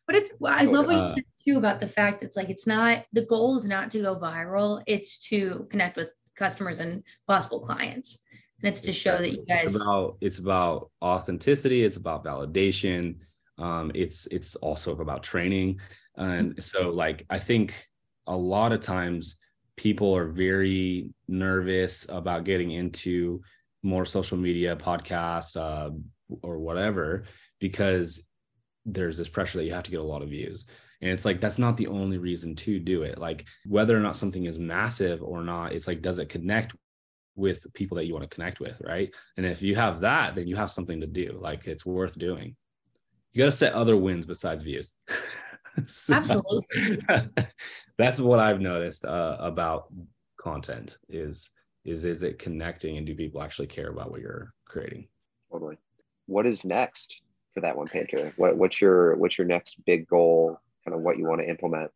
But 0.06 0.16
it's 0.16 0.30
I 0.42 0.64
love 0.64 0.86
what 0.86 0.94
you 0.94 1.02
uh, 1.02 1.06
said 1.06 1.24
too 1.44 1.58
about 1.58 1.80
the 1.80 1.86
fact 1.86 2.22
it's 2.22 2.34
like 2.34 2.48
it's 2.48 2.66
not 2.66 3.04
the 3.12 3.26
goal 3.26 3.58
is 3.58 3.66
not 3.66 3.90
to 3.90 4.00
go 4.00 4.16
viral, 4.16 4.82
it's 4.86 5.18
to 5.28 5.66
connect 5.70 5.98
with 5.98 6.08
customers 6.38 6.78
and 6.78 7.02
possible 7.26 7.60
clients. 7.60 8.18
And 8.62 8.70
it's 8.70 8.80
to 8.82 8.92
show 8.92 9.18
that 9.18 9.32
you 9.32 9.44
guys 9.46 9.66
it's 9.66 9.76
about 9.76 10.16
it's 10.20 10.38
about 10.38 10.90
authenticity, 11.02 11.84
it's 11.84 11.96
about 11.96 12.24
validation. 12.24 13.16
Um, 13.58 13.90
it's 13.94 14.26
it's 14.30 14.54
also 14.56 14.96
about 14.98 15.22
training. 15.22 15.80
And 16.16 16.62
so 16.62 16.90
like 16.90 17.24
I 17.30 17.38
think 17.38 17.74
a 18.26 18.36
lot 18.36 18.72
of 18.72 18.80
times 18.80 19.36
people 19.76 20.14
are 20.16 20.28
very 20.28 21.10
nervous 21.28 22.06
about 22.08 22.44
getting 22.44 22.72
into 22.72 23.40
more 23.82 24.04
social 24.04 24.36
media 24.36 24.74
podcast 24.74 25.56
uh, 25.56 25.90
or 26.42 26.58
whatever 26.58 27.24
because 27.60 28.27
there's 28.92 29.16
this 29.16 29.28
pressure 29.28 29.58
that 29.58 29.64
you 29.64 29.72
have 29.72 29.84
to 29.84 29.90
get 29.90 30.00
a 30.00 30.04
lot 30.04 30.22
of 30.22 30.30
views. 30.30 30.64
And 31.00 31.10
it's 31.10 31.24
like 31.24 31.40
that's 31.40 31.58
not 31.58 31.76
the 31.76 31.86
only 31.86 32.18
reason 32.18 32.56
to 32.56 32.78
do 32.78 33.02
it. 33.02 33.18
Like 33.18 33.44
whether 33.66 33.96
or 33.96 34.00
not 34.00 34.16
something 34.16 34.44
is 34.44 34.58
massive 34.58 35.22
or 35.22 35.42
not 35.42 35.72
it's 35.72 35.86
like 35.86 36.02
does 36.02 36.18
it 36.18 36.28
connect 36.28 36.74
with 37.36 37.72
people 37.74 37.96
that 37.96 38.06
you 38.06 38.14
want 38.14 38.28
to 38.28 38.34
connect 38.34 38.58
with 38.58 38.80
right? 38.84 39.14
And 39.36 39.46
if 39.46 39.62
you 39.62 39.76
have 39.76 40.00
that 40.00 40.34
then 40.34 40.48
you 40.48 40.56
have 40.56 40.70
something 40.70 41.00
to 41.00 41.06
do. 41.06 41.38
Like 41.40 41.66
it's 41.66 41.86
worth 41.86 42.18
doing. 42.18 42.56
You 43.32 43.38
got 43.38 43.46
to 43.46 43.52
set 43.52 43.74
other 43.74 43.96
wins 43.96 44.26
besides 44.26 44.62
views. 44.62 44.94
So, 45.84 46.14
absolutely. 46.14 46.98
that's 47.98 48.20
what 48.20 48.40
i've 48.40 48.60
noticed 48.60 49.04
uh, 49.04 49.36
about 49.38 49.92
content 50.36 50.98
is 51.08 51.50
is 51.84 52.04
is 52.04 52.22
it 52.22 52.38
connecting 52.38 52.96
and 52.96 53.06
do 53.06 53.14
people 53.14 53.42
actually 53.42 53.66
care 53.66 53.88
about 53.88 54.10
what 54.10 54.20
you're 54.20 54.52
creating? 54.66 55.08
Totally. 55.50 55.78
What 56.26 56.46
is 56.46 56.64
next 56.64 57.22
for 57.58 57.66
that 57.66 57.76
one 57.76 57.86
painter? 57.86 58.32
What, 58.36 58.56
what's 58.56 58.80
your 58.80 59.16
what's 59.16 59.36
your 59.36 59.46
next 59.46 59.84
big 59.84 60.06
goal? 60.06 60.60
Kind 60.84 60.94
of 60.94 61.02
what 61.02 61.18
you 61.18 61.24
want 61.24 61.40
to 61.40 61.48
implement? 61.48 61.90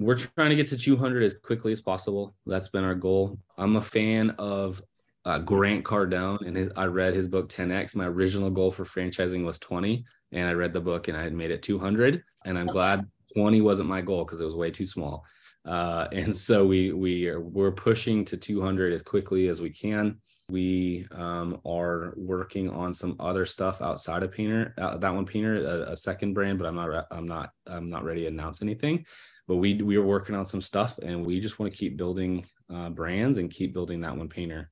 We're 0.00 0.16
trying 0.16 0.50
to 0.50 0.56
get 0.56 0.66
to 0.68 0.76
200 0.76 1.22
as 1.22 1.34
quickly 1.34 1.70
as 1.70 1.80
possible. 1.80 2.34
That's 2.46 2.68
been 2.68 2.82
our 2.82 2.96
goal. 2.96 3.38
I'm 3.56 3.76
a 3.76 3.80
fan 3.80 4.30
of 4.30 4.82
uh, 5.24 5.38
Grant 5.38 5.84
Cardone, 5.84 6.44
and 6.46 6.56
his, 6.56 6.72
I 6.76 6.86
read 6.86 7.14
his 7.14 7.28
book 7.28 7.48
10x. 7.48 7.94
My 7.94 8.06
original 8.06 8.50
goal 8.50 8.72
for 8.72 8.84
franchising 8.84 9.44
was 9.44 9.60
20, 9.60 10.04
and 10.32 10.48
I 10.48 10.52
read 10.52 10.72
the 10.72 10.80
book 10.80 11.06
and 11.06 11.16
I 11.16 11.22
had 11.22 11.32
made 11.32 11.52
it 11.52 11.62
200. 11.62 12.24
And 12.44 12.58
I'm 12.58 12.66
glad 12.66 13.08
20 13.36 13.60
wasn't 13.60 13.88
my 13.88 14.00
goal 14.00 14.24
because 14.24 14.40
it 14.40 14.44
was 14.44 14.56
way 14.56 14.72
too 14.72 14.86
small. 14.86 15.24
Uh, 15.64 16.08
and 16.12 16.34
so 16.34 16.66
we 16.66 16.92
we 16.92 17.28
are 17.28 17.40
we're 17.40 17.72
pushing 17.72 18.24
to 18.24 18.36
200 18.36 18.92
as 18.92 19.02
quickly 19.02 19.46
as 19.46 19.60
we 19.60 19.70
can. 19.70 20.20
We 20.50 21.06
um, 21.12 21.60
are 21.66 22.12
working 22.16 22.68
on 22.68 22.92
some 22.92 23.16
other 23.18 23.46
stuff 23.46 23.80
outside 23.80 24.22
of 24.22 24.32
Painter. 24.32 24.74
Uh, 24.76 24.98
that 24.98 25.14
one 25.14 25.24
Painter, 25.24 25.64
a, 25.64 25.92
a, 25.92 25.96
second 25.96 26.34
brand, 26.34 26.58
but 26.58 26.66
I'm 26.66 26.76
not. 26.76 27.06
I'm 27.10 27.26
not. 27.26 27.52
I'm 27.66 27.88
not 27.88 28.04
ready 28.04 28.22
to 28.22 28.28
announce 28.28 28.60
anything. 28.60 29.06
But 29.48 29.56
we 29.56 29.80
we 29.82 29.96
are 29.96 30.04
working 30.04 30.34
on 30.34 30.44
some 30.44 30.60
stuff, 30.60 30.98
and 30.98 31.24
we 31.24 31.40
just 31.40 31.58
want 31.58 31.72
to 31.72 31.78
keep 31.78 31.96
building 31.96 32.44
uh, 32.72 32.90
brands 32.90 33.38
and 33.38 33.50
keep 33.50 33.72
building 33.72 34.02
that 34.02 34.16
one 34.16 34.28
Painter. 34.28 34.70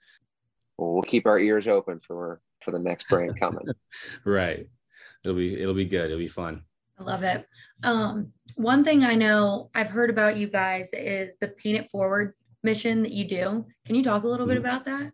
Well, 0.76 0.92
we'll 0.92 1.02
keep 1.02 1.26
our 1.26 1.38
ears 1.38 1.68
open 1.68 2.00
for 2.00 2.40
for 2.60 2.70
the 2.70 2.78
next 2.78 3.08
brand 3.08 3.38
coming. 3.40 3.66
right. 4.24 4.66
It'll 5.24 5.36
be 5.36 5.60
it'll 5.60 5.74
be 5.74 5.84
good. 5.84 6.06
It'll 6.06 6.18
be 6.18 6.28
fun. 6.28 6.62
I 6.98 7.04
love 7.04 7.22
it. 7.22 7.46
Um, 7.82 8.32
one 8.56 8.84
thing 8.84 9.04
I 9.04 9.14
know 9.14 9.70
I've 9.74 9.90
heard 9.90 10.10
about 10.10 10.36
you 10.36 10.48
guys 10.48 10.90
is 10.92 11.30
the 11.40 11.48
Paint 11.48 11.78
It 11.78 11.90
Forward 11.90 12.34
mission 12.62 13.02
that 13.02 13.12
you 13.12 13.26
do. 13.26 13.66
Can 13.86 13.94
you 13.96 14.02
talk 14.02 14.24
a 14.24 14.28
little 14.28 14.46
mm-hmm. 14.46 14.54
bit 14.54 14.58
about 14.58 14.84
that? 14.84 15.12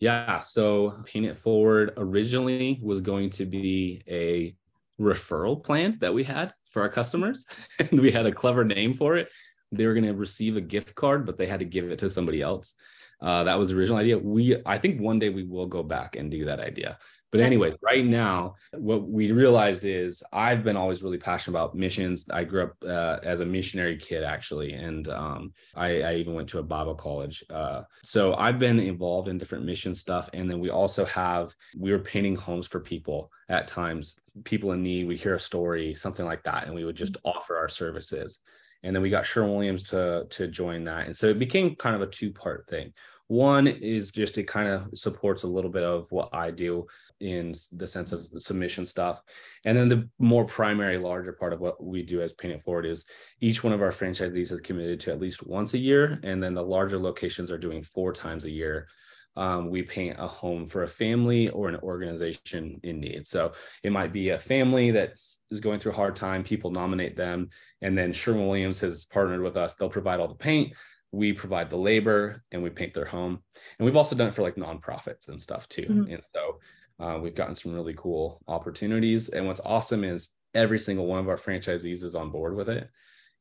Yeah. 0.00 0.40
So 0.40 0.96
Paint 1.04 1.26
It 1.26 1.38
Forward 1.38 1.92
originally 1.98 2.80
was 2.82 3.02
going 3.02 3.30
to 3.30 3.44
be 3.44 4.02
a 4.08 4.56
referral 5.00 5.62
plan 5.62 5.98
that 6.00 6.12
we 6.12 6.24
had 6.24 6.54
for 6.70 6.82
our 6.82 6.88
customers. 6.88 7.46
and 7.78 8.00
we 8.00 8.10
had 8.10 8.26
a 8.26 8.32
clever 8.32 8.64
name 8.64 8.94
for 8.94 9.16
it. 9.16 9.30
They 9.72 9.86
were 9.86 9.94
going 9.94 10.06
to 10.06 10.14
receive 10.14 10.56
a 10.56 10.60
gift 10.60 10.94
card, 10.94 11.26
but 11.26 11.36
they 11.38 11.46
had 11.46 11.60
to 11.60 11.64
give 11.64 11.90
it 11.90 11.98
to 12.00 12.10
somebody 12.10 12.42
else. 12.42 12.74
Uh, 13.20 13.44
that 13.44 13.58
was 13.58 13.68
the 13.68 13.76
original 13.76 13.98
idea. 13.98 14.18
We, 14.18 14.56
I 14.64 14.78
think 14.78 15.00
one 15.00 15.18
day 15.18 15.28
we 15.28 15.44
will 15.44 15.66
go 15.66 15.82
back 15.82 16.16
and 16.16 16.30
do 16.30 16.46
that 16.46 16.58
idea. 16.58 16.98
But 17.30 17.40
anyway, 17.40 17.76
right 17.80 18.04
now, 18.04 18.56
what 18.72 19.08
we 19.08 19.30
realized 19.30 19.84
is 19.84 20.22
I've 20.32 20.64
been 20.64 20.76
always 20.76 21.02
really 21.02 21.18
passionate 21.18 21.56
about 21.56 21.76
missions. 21.76 22.26
I 22.30 22.42
grew 22.42 22.64
up 22.64 22.76
uh, 22.84 23.18
as 23.22 23.40
a 23.40 23.46
missionary 23.46 23.96
kid, 23.96 24.24
actually, 24.24 24.72
and 24.72 25.08
um, 25.08 25.52
I, 25.76 26.02
I, 26.02 26.14
even 26.16 26.34
went 26.34 26.48
to 26.48 26.58
a 26.58 26.62
Bible 26.62 26.96
college. 26.96 27.44
Uh, 27.48 27.82
so 28.02 28.34
I've 28.34 28.58
been 28.58 28.80
involved 28.80 29.28
in 29.28 29.38
different 29.38 29.64
mission 29.64 29.94
stuff. 29.94 30.28
And 30.32 30.50
then 30.50 30.58
we 30.58 30.70
also 30.70 31.04
have, 31.04 31.54
we 31.78 31.92
were 31.92 32.00
painting 32.00 32.34
homes 32.34 32.66
for 32.66 32.80
people 32.80 33.30
at 33.48 33.68
times, 33.68 34.18
people 34.44 34.72
in 34.72 34.82
need. 34.82 35.06
We 35.06 35.16
hear 35.16 35.36
a 35.36 35.40
story, 35.40 35.94
something 35.94 36.26
like 36.26 36.42
that, 36.44 36.66
and 36.66 36.74
we 36.74 36.84
would 36.84 36.96
just 36.96 37.12
mm-hmm. 37.12 37.28
offer 37.28 37.56
our 37.56 37.68
services 37.68 38.40
and 38.82 38.96
then 38.96 39.02
we 39.02 39.10
got 39.10 39.26
Sherwin 39.26 39.54
Williams 39.54 39.82
to 39.90 40.26
to 40.30 40.48
join 40.48 40.84
that, 40.84 41.06
and 41.06 41.14
so 41.14 41.28
it 41.28 41.38
became 41.38 41.76
kind 41.76 41.94
of 41.94 42.02
a 42.02 42.06
two 42.06 42.32
part 42.32 42.66
thing. 42.66 42.92
One 43.30 43.68
is 43.68 44.10
just 44.10 44.38
it 44.38 44.48
kind 44.48 44.68
of 44.68 44.88
supports 44.98 45.44
a 45.44 45.46
little 45.46 45.70
bit 45.70 45.84
of 45.84 46.10
what 46.10 46.30
I 46.32 46.50
do 46.50 46.88
in 47.20 47.54
the 47.70 47.86
sense 47.86 48.10
of 48.10 48.26
submission 48.38 48.84
stuff, 48.84 49.22
and 49.64 49.78
then 49.78 49.88
the 49.88 50.08
more 50.18 50.44
primary, 50.44 50.98
larger 50.98 51.32
part 51.32 51.52
of 51.52 51.60
what 51.60 51.80
we 51.80 52.02
do 52.02 52.20
as 52.20 52.32
Paint 52.32 52.54
It 52.54 52.64
Forward 52.64 52.86
is 52.86 53.06
each 53.40 53.62
one 53.62 53.72
of 53.72 53.82
our 53.82 53.92
franchisees 53.92 54.50
is 54.50 54.60
committed 54.62 54.98
to 55.00 55.12
at 55.12 55.20
least 55.20 55.46
once 55.46 55.74
a 55.74 55.78
year, 55.78 56.18
and 56.24 56.42
then 56.42 56.54
the 56.54 56.62
larger 56.62 56.98
locations 56.98 57.52
are 57.52 57.58
doing 57.58 57.84
four 57.84 58.12
times 58.12 58.46
a 58.46 58.50
year. 58.50 58.88
Um, 59.36 59.70
we 59.70 59.82
paint 59.82 60.16
a 60.18 60.26
home 60.26 60.66
for 60.66 60.82
a 60.82 60.88
family 60.88 61.50
or 61.50 61.68
an 61.68 61.76
organization 61.76 62.80
in 62.82 62.98
need. 62.98 63.28
So 63.28 63.52
it 63.84 63.92
might 63.92 64.12
be 64.12 64.30
a 64.30 64.38
family 64.38 64.90
that 64.90 65.12
is 65.50 65.60
going 65.60 65.78
through 65.78 65.92
a 65.92 65.96
hard 65.96 66.16
time, 66.16 66.42
people 66.42 66.72
nominate 66.72 67.16
them. 67.16 67.50
And 67.80 67.96
then 67.96 68.12
Sherwin 68.12 68.48
Williams 68.48 68.80
has 68.80 69.04
partnered 69.04 69.40
with 69.40 69.56
us. 69.56 69.76
They'll 69.76 69.88
provide 69.88 70.18
all 70.18 70.26
the 70.26 70.34
paint, 70.34 70.74
we 71.12 71.32
provide 71.32 71.70
the 71.70 71.76
labor, 71.76 72.44
and 72.52 72.62
we 72.62 72.70
paint 72.70 72.94
their 72.94 73.04
home. 73.04 73.42
And 73.78 73.86
we've 73.86 73.96
also 73.96 74.16
done 74.16 74.28
it 74.28 74.34
for 74.34 74.42
like 74.42 74.56
nonprofits 74.56 75.28
and 75.28 75.40
stuff 75.40 75.68
too. 75.68 75.82
Mm-hmm. 75.82 76.12
And 76.12 76.22
so 76.32 76.60
uh, 77.04 77.18
we've 77.18 77.34
gotten 77.34 77.54
some 77.54 77.74
really 77.74 77.94
cool 77.96 78.40
opportunities. 78.46 79.28
And 79.28 79.46
what's 79.46 79.60
awesome 79.64 80.04
is 80.04 80.30
every 80.54 80.78
single 80.78 81.06
one 81.06 81.20
of 81.20 81.28
our 81.28 81.36
franchisees 81.36 82.04
is 82.04 82.14
on 82.14 82.30
board 82.30 82.54
with 82.54 82.68
it. 82.68 82.88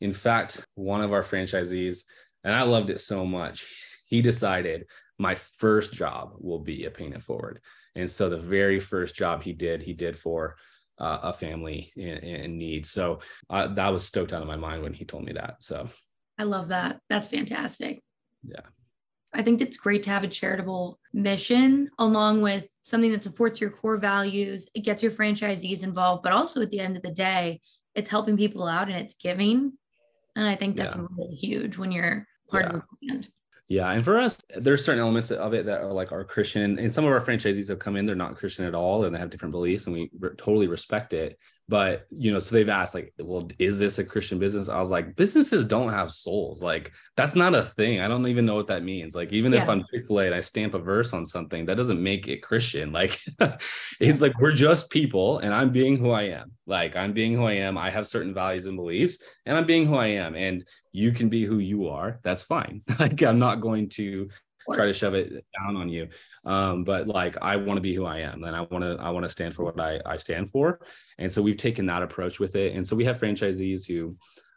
In 0.02 0.14
fact, 0.14 0.66
one 0.76 1.02
of 1.02 1.14
our 1.14 1.24
franchisees, 1.24 2.06
and 2.44 2.56
I 2.56 2.64
loved 2.64 2.90
it 2.90 3.00
so 3.00 3.26
much, 3.26 3.68
he 4.08 4.22
decided 4.22 4.86
my 5.18 5.36
first 5.36 5.94
job 5.94 6.34
will 6.40 6.60
be 6.60 6.86
a 6.86 6.92
Paint 6.92 7.14
It 7.14 7.24
Forward. 7.24 7.60
And 7.96 8.10
so 8.10 8.30
the 8.30 8.40
very 8.40 8.80
first 8.80 9.14
job 9.14 9.44
he 9.44 9.54
did, 9.54 9.82
he 9.82 9.94
did 9.94 10.18
for 10.18 10.56
uh, 10.98 11.20
a 11.24 11.34
family 11.34 11.92
in, 11.96 12.18
in 12.20 12.58
need. 12.58 12.86
So 12.86 13.20
uh, 13.50 13.68
that 13.74 13.90
was 13.90 14.06
stoked 14.06 14.34
out 14.34 14.42
of 14.42 14.48
my 14.48 14.56
mind 14.56 14.84
when 14.84 14.94
he 14.94 15.06
told 15.06 15.26
me 15.26 15.34
that. 15.34 15.62
So 15.62 15.90
I 16.40 16.44
love 16.44 16.70
that. 16.70 17.02
That's 17.10 17.28
fantastic. 17.28 18.02
Yeah. 18.44 18.62
I 19.34 19.44
think 19.44 19.62
it's 19.62 19.78
great 19.78 20.04
to 20.04 20.10
have 20.10 20.24
a 20.24 20.28
charitable 20.28 20.98
mission 21.14 21.90
along 22.00 22.42
with 22.42 22.66
something 22.82 23.12
that 23.12 23.24
supports 23.24 23.62
your 23.62 23.70
core 23.70 23.98
values. 23.98 24.68
It 24.74 24.86
gets 24.86 25.04
your 25.04 25.12
franchisees 25.12 25.84
involved, 25.84 26.24
but 26.24 26.32
also 26.32 26.62
at 26.62 26.72
the 26.72 26.80
end 26.80 26.98
of 26.98 27.04
the 27.04 27.12
day, 27.12 27.60
it's 27.94 28.10
helping 28.10 28.38
people 28.38 28.68
out 28.68 28.88
and 28.88 28.98
it's 28.98 29.14
giving. 29.16 29.74
And 30.36 30.48
I 30.48 30.56
think 30.56 30.78
that's 30.78 30.96
yeah. 30.96 31.06
really 31.16 31.36
huge 31.36 31.78
when 31.78 31.92
you're 31.92 32.26
part 32.50 32.66
yeah. 32.66 32.70
of 32.70 32.76
a 32.78 33.06
brand. 33.06 33.30
Yeah, 33.68 33.92
and 33.92 34.04
for 34.04 34.18
us, 34.18 34.36
there's 34.58 34.84
certain 34.84 35.02
elements 35.02 35.30
of 35.30 35.54
it 35.54 35.68
that 35.68 35.82
are 35.82 35.94
like 35.94 36.12
our 36.12 36.24
Christian, 36.24 36.80
and 36.80 36.92
some 36.92 37.06
of 37.06 37.12
our 37.12 37.22
franchisees 37.22 37.68
have 37.68 37.78
come 37.78 37.96
in, 37.98 38.08
they're 38.08 38.16
not 38.16 38.36
Christian 38.36 38.66
at 38.66 38.74
all, 38.74 39.06
and 39.06 39.14
they 39.14 39.20
have 39.20 39.30
different 39.30 39.52
beliefs, 39.52 39.86
and 39.86 39.94
we 39.94 40.10
re- 40.18 40.32
totally 40.38 40.66
respect 40.66 41.14
it 41.14 41.38
but 41.70 42.08
you 42.10 42.32
know 42.32 42.40
so 42.40 42.56
they've 42.56 42.68
asked 42.68 42.96
like 42.96 43.14
well 43.20 43.48
is 43.60 43.78
this 43.78 44.00
a 44.00 44.04
christian 44.04 44.40
business? 44.40 44.70
I 44.70 44.80
was 44.80 44.90
like 44.90 45.16
businesses 45.16 45.64
don't 45.64 45.94
have 45.94 46.12
souls. 46.12 46.64
Like 46.64 46.92
that's 47.16 47.36
not 47.36 47.54
a 47.54 47.62
thing. 47.62 48.02
I 48.02 48.08
don't 48.08 48.28
even 48.28 48.46
know 48.46 48.56
what 48.56 48.68
that 48.68 48.84
means. 48.84 49.16
Like 49.16 49.32
even 49.32 49.54
yeah. 49.54 49.62
if 49.62 49.70
i'm 49.70 49.84
chick-fil-a 49.84 50.26
and 50.26 50.36
i 50.36 50.42
stamp 50.42 50.74
a 50.74 50.80
verse 50.80 51.14
on 51.14 51.28
something 51.28 51.66
that 51.66 51.78
doesn't 51.78 52.02
make 52.02 52.28
it 52.28 52.42
christian. 52.42 52.92
Like 53.00 53.22
it's 54.02 54.22
like 54.22 54.38
we're 54.40 54.52
just 54.52 54.90
people 54.90 55.40
and 55.40 55.54
i'm 55.54 55.72
being 55.72 55.96
who 55.96 56.10
i 56.10 56.24
am. 56.24 56.52
Like 56.66 56.96
i'm 56.96 57.14
being 57.14 57.34
who 57.36 57.46
i 57.46 57.54
am. 57.54 57.78
I 57.78 57.92
have 57.92 58.08
certain 58.08 58.34
values 58.34 58.66
and 58.66 58.76
beliefs 58.76 59.20
and 59.46 59.56
i'm 59.56 59.68
being 59.68 59.86
who 59.86 59.96
i 59.96 60.08
am. 60.08 60.36
And 60.36 60.68
you 60.92 61.12
can 61.12 61.30
be 61.30 61.46
who 61.46 61.60
you 61.60 61.88
are. 61.88 62.20
That's 62.24 62.42
fine. 62.42 62.82
Like 63.00 63.22
i'm 63.22 63.40
not 63.40 63.62
going 63.62 63.90
to 63.90 64.30
try 64.74 64.86
to 64.86 64.94
shove 64.94 65.14
it 65.14 65.46
down 65.60 65.76
on 65.76 65.90
you. 65.90 66.08
Um, 66.46 66.84
but 66.84 67.08
like 67.08 67.38
I 67.42 67.56
want 67.56 67.78
to 67.78 67.82
be 67.82 67.94
who 67.94 68.06
I 68.06 68.20
am 68.20 68.44
and 68.44 68.56
I 68.56 68.62
want 68.62 68.84
to 68.84 68.98
I 69.00 69.10
want 69.10 69.26
to 69.26 69.30
stand 69.30 69.56
for 69.56 69.64
what 69.64 69.80
I, 69.80 70.00
I 70.06 70.18
stand 70.18 70.50
for. 70.50 70.80
And 71.18 71.32
so 71.32 71.42
we've 71.42 71.58
taken 71.58 71.86
that 71.88 72.04
approach 72.04 72.40
with 72.40 72.56
it. 72.56 72.76
And 72.76 72.86
so 72.86 72.96
we 72.96 73.06
have 73.06 73.20
franchisees 73.20 73.88
who 73.88 74.16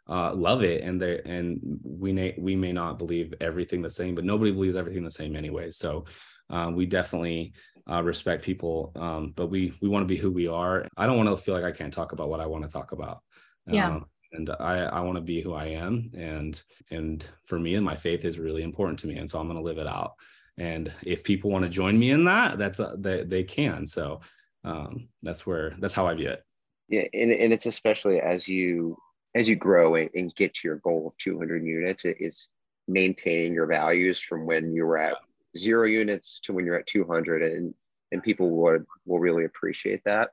uh, 0.09 0.33
love 0.33 0.63
it 0.63 0.83
and 0.83 1.01
they 1.01 1.21
and 1.25 1.59
we 1.83 2.11
may 2.11 2.35
we 2.37 2.55
may 2.55 2.73
not 2.73 2.97
believe 2.97 3.33
everything 3.41 3.81
the 3.81 3.89
same, 3.89 4.15
but 4.15 4.25
nobody 4.25 4.51
believes 4.51 4.75
everything 4.75 5.03
the 5.03 5.11
same 5.11 5.35
anyway. 5.35 5.69
So 5.71 6.05
uh, 6.49 6.71
we 6.73 6.85
definitely 6.85 7.53
uh, 7.89 8.03
respect 8.03 8.43
people, 8.43 8.91
um, 8.95 9.33
but 9.35 9.47
we 9.47 9.73
we 9.81 9.89
want 9.89 10.03
to 10.03 10.13
be 10.13 10.17
who 10.17 10.31
we 10.31 10.47
are. 10.47 10.87
I 10.97 11.05
don't 11.05 11.17
want 11.17 11.29
to 11.29 11.43
feel 11.43 11.55
like 11.55 11.63
I 11.63 11.71
can't 11.71 11.93
talk 11.93 12.11
about 12.11 12.29
what 12.29 12.39
I 12.39 12.45
want 12.45 12.63
to 12.63 12.69
talk 12.69 12.91
about. 12.91 13.21
Yeah. 13.67 13.87
Um, 13.87 14.05
and 14.33 14.49
I, 14.59 14.79
I 14.79 14.99
want 15.01 15.15
to 15.15 15.21
be 15.21 15.41
who 15.41 15.53
I 15.53 15.65
am. 15.65 16.11
And, 16.15 16.61
and 16.91 17.23
for 17.45 17.59
me 17.59 17.75
and 17.75 17.85
my 17.85 17.95
faith 17.95 18.25
is 18.25 18.39
really 18.39 18.63
important 18.63 18.99
to 18.99 19.07
me. 19.07 19.17
And 19.17 19.29
so 19.29 19.39
I'm 19.39 19.47
going 19.47 19.57
to 19.57 19.63
live 19.63 19.77
it 19.77 19.87
out. 19.87 20.13
And 20.57 20.91
if 21.03 21.23
people 21.23 21.51
want 21.51 21.63
to 21.63 21.69
join 21.69 21.97
me 21.97 22.11
in 22.11 22.25
that, 22.25 22.57
that's, 22.57 22.79
uh, 22.79 22.95
they, 22.97 23.23
they 23.23 23.43
can. 23.43 23.87
So 23.87 24.21
um, 24.63 25.07
that's 25.21 25.45
where, 25.45 25.75
that's 25.79 25.93
how 25.93 26.07
I 26.07 26.15
view 26.15 26.29
it. 26.29 26.43
Yeah. 26.89 27.05
And, 27.13 27.31
and 27.31 27.53
it's 27.53 27.65
especially 27.65 28.19
as 28.19 28.47
you, 28.47 28.97
as 29.35 29.47
you 29.47 29.55
grow 29.55 29.95
and, 29.95 30.09
and 30.13 30.35
get 30.35 30.53
to 30.55 30.67
your 30.67 30.77
goal 30.77 31.07
of 31.07 31.17
200 31.17 31.63
units, 31.63 32.05
it 32.05 32.17
is 32.19 32.49
maintaining 32.87 33.53
your 33.53 33.67
values 33.67 34.19
from 34.19 34.45
when 34.45 34.73
you 34.73 34.85
were 34.85 34.97
at 34.97 35.15
zero 35.55 35.85
units 35.85 36.39
to 36.41 36.53
when 36.53 36.65
you're 36.65 36.79
at 36.79 36.87
200 36.87 37.43
and, 37.43 37.73
and 38.11 38.23
people 38.23 38.49
would, 38.49 38.85
will 39.05 39.19
really 39.19 39.45
appreciate 39.45 40.01
that. 40.05 40.31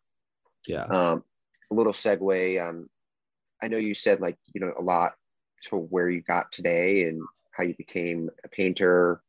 Yeah. 0.66 0.84
Um, 0.84 1.22
a 1.70 1.74
little 1.74 1.92
segue 1.92 2.68
on 2.68 2.88
I 3.62 3.68
know 3.68 3.76
you 3.76 3.94
said 3.94 4.20
like, 4.20 4.36
you 4.54 4.60
know, 4.60 4.72
a 4.78 4.82
lot 4.82 5.14
to 5.64 5.76
where 5.76 6.08
you 6.08 6.22
got 6.22 6.50
today 6.52 7.04
and 7.04 7.22
how 7.52 7.64
you 7.64 7.74
became 7.74 8.30
a 8.44 8.48
painter 8.48 9.22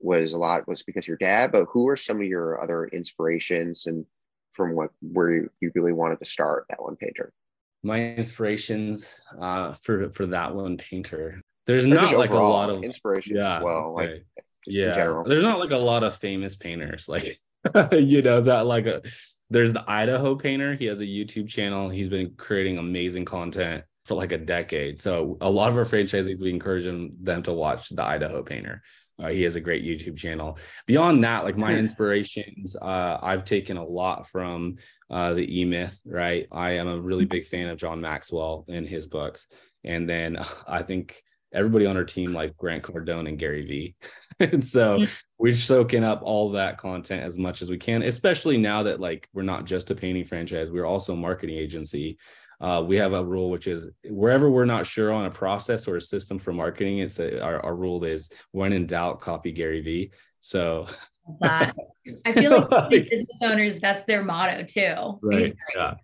was 0.00 0.32
a 0.32 0.38
lot 0.38 0.66
was 0.68 0.82
because 0.82 1.08
your 1.08 1.16
dad, 1.16 1.52
but 1.52 1.66
who 1.70 1.88
are 1.88 1.96
some 1.96 2.18
of 2.18 2.26
your 2.26 2.60
other 2.62 2.86
inspirations 2.86 3.86
and 3.86 4.04
from 4.52 4.74
what 4.74 4.90
where 5.00 5.50
you 5.60 5.72
really 5.74 5.92
wanted 5.92 6.18
to 6.18 6.24
start 6.24 6.66
that 6.68 6.82
one 6.82 6.96
painter? 6.96 7.32
My 7.82 8.14
inspirations 8.16 9.20
uh, 9.40 9.72
for 9.72 10.10
for 10.10 10.26
that 10.26 10.54
one 10.54 10.76
painter. 10.76 11.42
There's 11.66 11.86
not 11.86 12.16
like 12.16 12.30
a 12.30 12.34
lot 12.34 12.70
of 12.70 12.82
inspirations 12.84 13.40
yeah, 13.42 13.56
as 13.56 13.62
well. 13.62 13.94
Like 13.94 14.08
okay. 14.08 14.22
yeah, 14.66 15.22
there's 15.26 15.42
not 15.42 15.58
like 15.58 15.72
a 15.72 15.76
lot 15.76 16.04
of 16.04 16.16
famous 16.16 16.56
painters. 16.56 17.08
Like 17.08 17.40
you 17.92 18.22
know, 18.22 18.38
is 18.38 18.46
that 18.46 18.66
like 18.66 18.86
a 18.86 19.02
there's 19.50 19.72
the 19.72 19.84
Idaho 19.88 20.34
painter. 20.34 20.74
He 20.74 20.86
has 20.86 21.00
a 21.00 21.06
YouTube 21.06 21.48
channel. 21.48 21.88
He's 21.88 22.08
been 22.08 22.34
creating 22.36 22.78
amazing 22.78 23.24
content 23.24 23.84
for 24.04 24.14
like 24.14 24.32
a 24.32 24.38
decade. 24.38 25.00
So 25.00 25.36
a 25.40 25.50
lot 25.50 25.70
of 25.70 25.76
our 25.76 25.84
franchisees, 25.84 26.40
we 26.40 26.50
encourage 26.50 26.84
them, 26.84 27.12
them 27.20 27.42
to 27.44 27.52
watch 27.52 27.88
the 27.90 28.02
Idaho 28.02 28.42
painter. 28.42 28.82
Uh, 29.18 29.28
he 29.28 29.42
has 29.42 29.56
a 29.56 29.60
great 29.60 29.84
YouTube 29.84 30.16
channel. 30.16 30.58
Beyond 30.86 31.24
that, 31.24 31.44
like 31.44 31.56
my 31.56 31.74
inspirations, 31.74 32.76
uh, 32.76 33.18
I've 33.22 33.44
taken 33.44 33.78
a 33.78 33.84
lot 33.84 34.28
from 34.28 34.76
uh, 35.08 35.32
the 35.32 35.60
E 35.60 35.64
Myth, 35.64 35.98
right? 36.04 36.46
I 36.52 36.72
am 36.72 36.86
a 36.86 37.00
really 37.00 37.24
big 37.24 37.44
fan 37.44 37.68
of 37.68 37.78
John 37.78 38.00
Maxwell 38.00 38.66
and 38.68 38.86
his 38.86 39.06
books. 39.06 39.46
And 39.84 40.08
then 40.08 40.38
I 40.68 40.82
think 40.82 41.22
everybody 41.56 41.86
on 41.86 41.96
our 41.96 42.04
team 42.04 42.32
like 42.32 42.56
Grant 42.56 42.82
Cardone 42.82 43.28
and 43.28 43.38
Gary 43.38 43.66
Vee. 43.66 43.96
and 44.40 44.62
so 44.62 44.98
mm. 44.98 45.22
we're 45.38 45.54
soaking 45.54 46.04
up 46.04 46.20
all 46.22 46.52
that 46.52 46.76
content 46.78 47.24
as 47.24 47.38
much 47.38 47.62
as 47.62 47.70
we 47.70 47.78
can, 47.78 48.02
especially 48.02 48.58
now 48.58 48.82
that 48.82 49.00
like 49.00 49.28
we're 49.32 49.42
not 49.42 49.64
just 49.64 49.90
a 49.90 49.94
painting 49.94 50.24
franchise, 50.24 50.70
we're 50.70 50.84
also 50.84 51.14
a 51.14 51.16
marketing 51.16 51.56
agency. 51.56 52.18
Uh, 52.60 52.82
we 52.86 52.96
have 52.96 53.12
a 53.12 53.24
rule 53.24 53.50
which 53.50 53.66
is 53.66 53.88
wherever 54.08 54.50
we're 54.50 54.64
not 54.64 54.86
sure 54.86 55.12
on 55.12 55.26
a 55.26 55.30
process 55.30 55.86
or 55.88 55.96
a 55.96 56.00
system 56.00 56.38
for 56.38 56.52
marketing, 56.52 56.98
it's 56.98 57.18
a, 57.18 57.42
our, 57.42 57.60
our 57.64 57.74
rule 57.74 58.04
is 58.04 58.30
when 58.52 58.72
in 58.72 58.86
doubt, 58.86 59.20
copy 59.20 59.52
Gary 59.52 59.80
Vee. 59.80 60.12
So. 60.40 60.86
I 61.42 61.72
feel 62.34 62.68
like 62.70 63.10
business 63.10 63.40
owners, 63.42 63.80
that's 63.80 64.04
their 64.04 64.22
motto 64.22 64.62
too. 64.62 65.18
Right. 65.20 65.56
Yeah. 65.74 65.94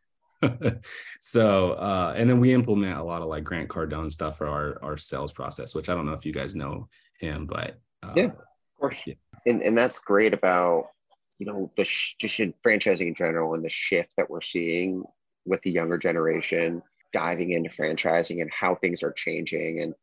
so 1.21 1.73
uh, 1.73 2.15
and 2.17 2.29
then 2.29 2.41
we 2.41 2.53
implement 2.53 2.99
a 2.99 3.03
lot 3.03 3.23
of 3.23 3.29
like 3.29 3.45
Grant 3.45 3.69
Cardone 3.69 4.11
stuff 4.11 4.39
for 4.39 4.49
our 4.49 4.83
our 4.83 4.97
sales 4.97 5.33
process, 5.33 5.75
which 5.75 5.89
I 5.89 5.95
don't 5.95 6.07
know 6.07 6.13
if 6.13 6.27
you 6.27 6.33
guys 6.33 6.55
know 6.55 6.89
him, 7.19 7.47
but 7.47 7.79
uh, 8.03 8.13
yeah, 8.17 8.25
of 8.25 8.37
course. 8.79 9.03
Yeah. 9.07 9.15
And 9.47 9.63
and 9.63 9.77
that's 9.77 9.99
great 9.99 10.35
about 10.35 10.89
you 11.39 11.47
know 11.47 11.71
the 11.77 11.85
sh- 11.85 12.17
just 12.19 12.41
in 12.41 12.55
franchising 12.65 13.09
in 13.09 13.15
general 13.15 13.55
and 13.55 13.65
the 13.65 13.71
shift 13.71 14.13
that 14.17 14.29
we're 14.29 14.41
seeing 14.41 15.03
with 15.45 15.61
the 15.63 15.71
younger 15.71 15.99
generation 15.99 16.83
diving 17.13 17.53
into 17.53 17.71
franchising 17.71 18.41
and 18.41 18.51
how 18.53 18.75
things 18.75 19.03
are 19.03 19.13
changing 19.13 19.81
and 19.81 19.95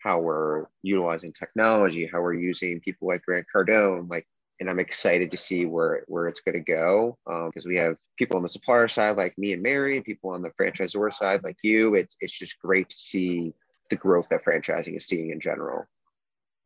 how 0.00 0.18
we're 0.18 0.64
utilizing 0.82 1.32
technology, 1.32 2.08
how 2.12 2.20
we're 2.20 2.34
using 2.34 2.80
people 2.80 3.08
like 3.08 3.22
Grant 3.22 3.46
Cardone, 3.54 4.08
like 4.08 4.26
and 4.60 4.68
I'm 4.68 4.80
excited 4.80 5.30
to 5.30 5.36
see 5.36 5.66
where 5.66 6.04
where 6.08 6.26
it's 6.26 6.40
going 6.40 6.56
to 6.56 6.60
go 6.60 7.16
because 7.26 7.64
um, 7.64 7.68
we 7.70 7.76
have 7.78 7.96
people 8.18 8.36
on 8.36 8.42
the 8.42 8.48
supplier 8.48 8.88
side 8.88 9.16
like 9.16 9.36
me 9.38 9.52
and 9.52 9.62
Mary, 9.62 9.96
and 9.96 10.04
people 10.04 10.30
on 10.30 10.42
the 10.42 10.50
franchisor 10.50 11.12
side 11.12 11.42
like 11.44 11.58
you. 11.62 11.94
It's 11.94 12.16
it's 12.20 12.36
just 12.36 12.58
great 12.60 12.88
to 12.88 12.96
see 12.96 13.52
the 13.90 13.96
growth 13.96 14.28
that 14.30 14.44
franchising 14.44 14.96
is 14.96 15.06
seeing 15.06 15.30
in 15.30 15.40
general. 15.40 15.84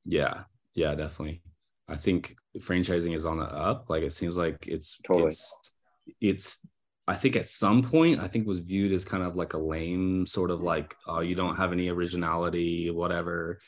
Yeah, 0.04 0.44
yeah, 0.74 0.94
definitely. 0.94 1.42
I 1.88 1.96
think 1.96 2.36
franchising 2.58 3.14
is 3.14 3.26
on 3.26 3.38
the 3.38 3.44
up. 3.44 3.90
Like 3.90 4.02
it 4.02 4.12
seems 4.12 4.36
like 4.36 4.66
it's 4.66 4.98
totally. 5.04 5.30
It's, 5.30 5.54
it's 6.20 6.58
I 7.08 7.16
think 7.16 7.36
at 7.36 7.46
some 7.46 7.82
point 7.82 8.20
I 8.20 8.28
think 8.28 8.46
was 8.46 8.60
viewed 8.60 8.92
as 8.92 9.04
kind 9.04 9.22
of 9.22 9.36
like 9.36 9.54
a 9.54 9.58
lame 9.58 10.26
sort 10.26 10.50
of 10.50 10.62
like 10.62 10.94
oh 11.06 11.20
you 11.20 11.34
don't 11.34 11.56
have 11.56 11.72
any 11.72 11.88
originality 11.88 12.90
whatever 12.90 13.58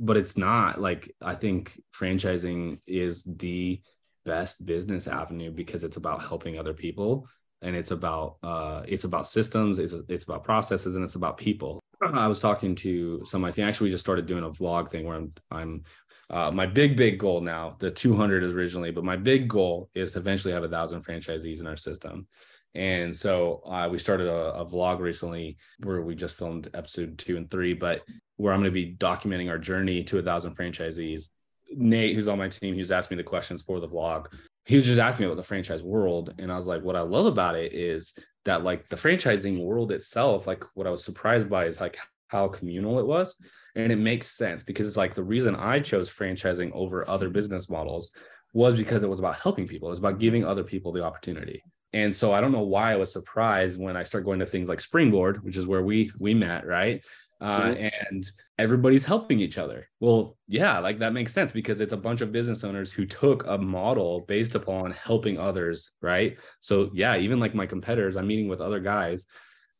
but 0.00 0.16
it's 0.16 0.36
not. 0.36 0.80
Like 0.80 1.14
I 1.20 1.34
think 1.34 1.80
franchising 1.94 2.80
is 2.86 3.22
the 3.22 3.80
best 4.24 4.64
business 4.66 5.06
avenue 5.06 5.50
because 5.50 5.84
it's 5.84 5.98
about 5.98 6.22
helping 6.22 6.58
other 6.58 6.74
people 6.74 7.26
and 7.62 7.76
it's 7.76 7.90
about 7.90 8.36
uh 8.42 8.82
it's 8.86 9.04
about 9.04 9.26
systems 9.26 9.78
it's 9.78 9.94
it's 10.08 10.24
about 10.24 10.44
processes 10.44 10.96
and 10.96 11.04
it's 11.04 11.14
about 11.14 11.36
people. 11.36 11.80
I 12.02 12.26
was 12.26 12.40
talking 12.40 12.74
to 12.76 13.22
some 13.24 13.42
of 13.42 13.48
my 13.48 13.50
team 13.50 13.66
actually 13.66 13.88
we 13.88 13.92
just 13.92 14.04
started 14.04 14.26
doing 14.26 14.44
a 14.44 14.50
vlog 14.50 14.90
thing 14.90 15.06
where 15.06 15.16
I'm 15.16 15.32
I'm 15.50 15.84
uh, 16.30 16.50
my 16.50 16.64
big 16.64 16.96
big 16.96 17.18
goal 17.18 17.40
now 17.40 17.76
the 17.80 17.90
200 17.90 18.42
is 18.44 18.54
originally 18.54 18.90
but 18.90 19.04
my 19.04 19.16
big 19.16 19.48
goal 19.48 19.90
is 19.94 20.12
to 20.12 20.18
eventually 20.18 20.54
have 20.54 20.64
a 20.64 20.68
thousand 20.68 21.04
franchisees 21.04 21.60
in 21.60 21.66
our 21.66 21.76
system 21.76 22.26
and 22.74 23.14
so 23.14 23.62
uh, 23.66 23.88
we 23.90 23.98
started 23.98 24.28
a, 24.28 24.54
a, 24.54 24.66
vlog 24.66 25.00
recently 25.00 25.56
where 25.82 26.02
we 26.02 26.14
just 26.14 26.36
filmed 26.36 26.70
episode 26.72 27.18
two 27.18 27.36
and 27.36 27.50
three, 27.50 27.74
but 27.74 28.02
where 28.36 28.52
I'm 28.52 28.60
going 28.60 28.72
to 28.72 28.74
be 28.74 28.94
documenting 28.94 29.50
our 29.50 29.58
journey 29.58 30.04
to 30.04 30.18
a 30.18 30.22
thousand 30.22 30.56
franchisees. 30.56 31.28
Nate, 31.72 32.14
who's 32.14 32.28
on 32.28 32.38
my 32.38 32.48
team, 32.48 32.76
who's 32.76 32.92
asked 32.92 33.10
me 33.10 33.16
the 33.16 33.24
questions 33.24 33.62
for 33.62 33.80
the 33.80 33.88
vlog. 33.88 34.26
He 34.66 34.76
was 34.76 34.84
just 34.84 35.00
asking 35.00 35.26
me 35.26 35.32
about 35.32 35.42
the 35.42 35.46
franchise 35.46 35.82
world. 35.82 36.34
And 36.38 36.52
I 36.52 36.56
was 36.56 36.66
like, 36.66 36.82
what 36.82 36.96
I 36.96 37.00
love 37.00 37.26
about 37.26 37.56
it 37.56 37.72
is 37.72 38.12
that 38.44 38.62
like 38.62 38.88
the 38.88 38.96
franchising 38.96 39.64
world 39.64 39.90
itself, 39.90 40.46
like 40.46 40.62
what 40.74 40.86
I 40.86 40.90
was 40.90 41.04
surprised 41.04 41.50
by 41.50 41.64
is 41.64 41.80
like 41.80 41.98
how 42.28 42.46
communal 42.48 43.00
it 43.00 43.06
was. 43.06 43.36
And 43.74 43.90
it 43.90 43.96
makes 43.96 44.28
sense 44.28 44.62
because 44.62 44.86
it's 44.86 44.96
like 44.96 45.14
the 45.14 45.24
reason 45.24 45.56
I 45.56 45.80
chose 45.80 46.10
franchising 46.10 46.70
over 46.72 47.08
other 47.08 47.30
business 47.30 47.68
models 47.68 48.12
was 48.52 48.74
because 48.74 49.02
it 49.02 49.08
was 49.08 49.20
about 49.20 49.36
helping 49.36 49.66
people. 49.66 49.88
It 49.88 49.90
was 49.90 49.98
about 49.98 50.18
giving 50.20 50.44
other 50.44 50.64
people 50.64 50.92
the 50.92 51.04
opportunity. 51.04 51.62
And 51.92 52.14
so 52.14 52.32
I 52.32 52.40
don't 52.40 52.52
know 52.52 52.62
why 52.62 52.92
I 52.92 52.96
was 52.96 53.12
surprised 53.12 53.80
when 53.80 53.96
I 53.96 54.04
started 54.04 54.24
going 54.24 54.40
to 54.40 54.46
things 54.46 54.68
like 54.68 54.80
Springboard, 54.80 55.42
which 55.42 55.56
is 55.56 55.66
where 55.66 55.82
we 55.82 56.12
we 56.18 56.34
met, 56.34 56.66
right? 56.66 57.02
Uh, 57.40 57.70
mm-hmm. 57.70 57.88
and 58.10 58.30
everybody's 58.58 59.04
helping 59.04 59.40
each 59.40 59.56
other. 59.56 59.88
Well, 59.98 60.36
yeah, 60.46 60.78
like 60.78 60.98
that 60.98 61.14
makes 61.14 61.32
sense 61.32 61.50
because 61.50 61.80
it's 61.80 61.94
a 61.94 61.96
bunch 61.96 62.20
of 62.20 62.32
business 62.32 62.64
owners 62.64 62.92
who 62.92 63.06
took 63.06 63.46
a 63.46 63.56
model 63.56 64.22
based 64.28 64.54
upon 64.54 64.90
helping 64.90 65.38
others, 65.38 65.90
right? 66.02 66.36
So 66.60 66.90
yeah, 66.92 67.16
even 67.16 67.40
like 67.40 67.54
my 67.54 67.66
competitors, 67.66 68.16
I'm 68.18 68.26
meeting 68.26 68.48
with 68.48 68.60
other 68.60 68.78
guys 68.78 69.26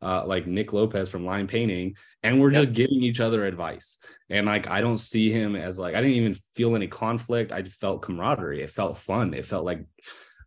uh, 0.03 0.25
like 0.27 0.47
Nick 0.47 0.73
Lopez 0.73 1.09
from 1.09 1.27
Line 1.27 1.47
Painting, 1.47 1.97
and 2.23 2.41
we're 2.41 2.51
just 2.51 2.73
giving 2.73 3.03
each 3.03 3.21
other 3.21 3.45
advice. 3.45 3.99
And 4.29 4.47
like 4.47 4.69
I 4.69 4.81
don't 4.81 4.99
see 4.99 5.31
him 5.31 5.57
as 5.57 5.79
like 5.79 5.95
I 5.95 6.01
didn't 6.01 6.17
even 6.17 6.35
feel 6.55 6.75
any 6.75 6.87
conflict. 6.87 7.53
I 7.53 7.63
felt 7.63 8.03
camaraderie. 8.03 8.63
It 8.63 8.71
felt 8.71 8.97
fun. 8.97 9.35
It 9.35 9.45
felt 9.45 9.65
like 9.65 9.85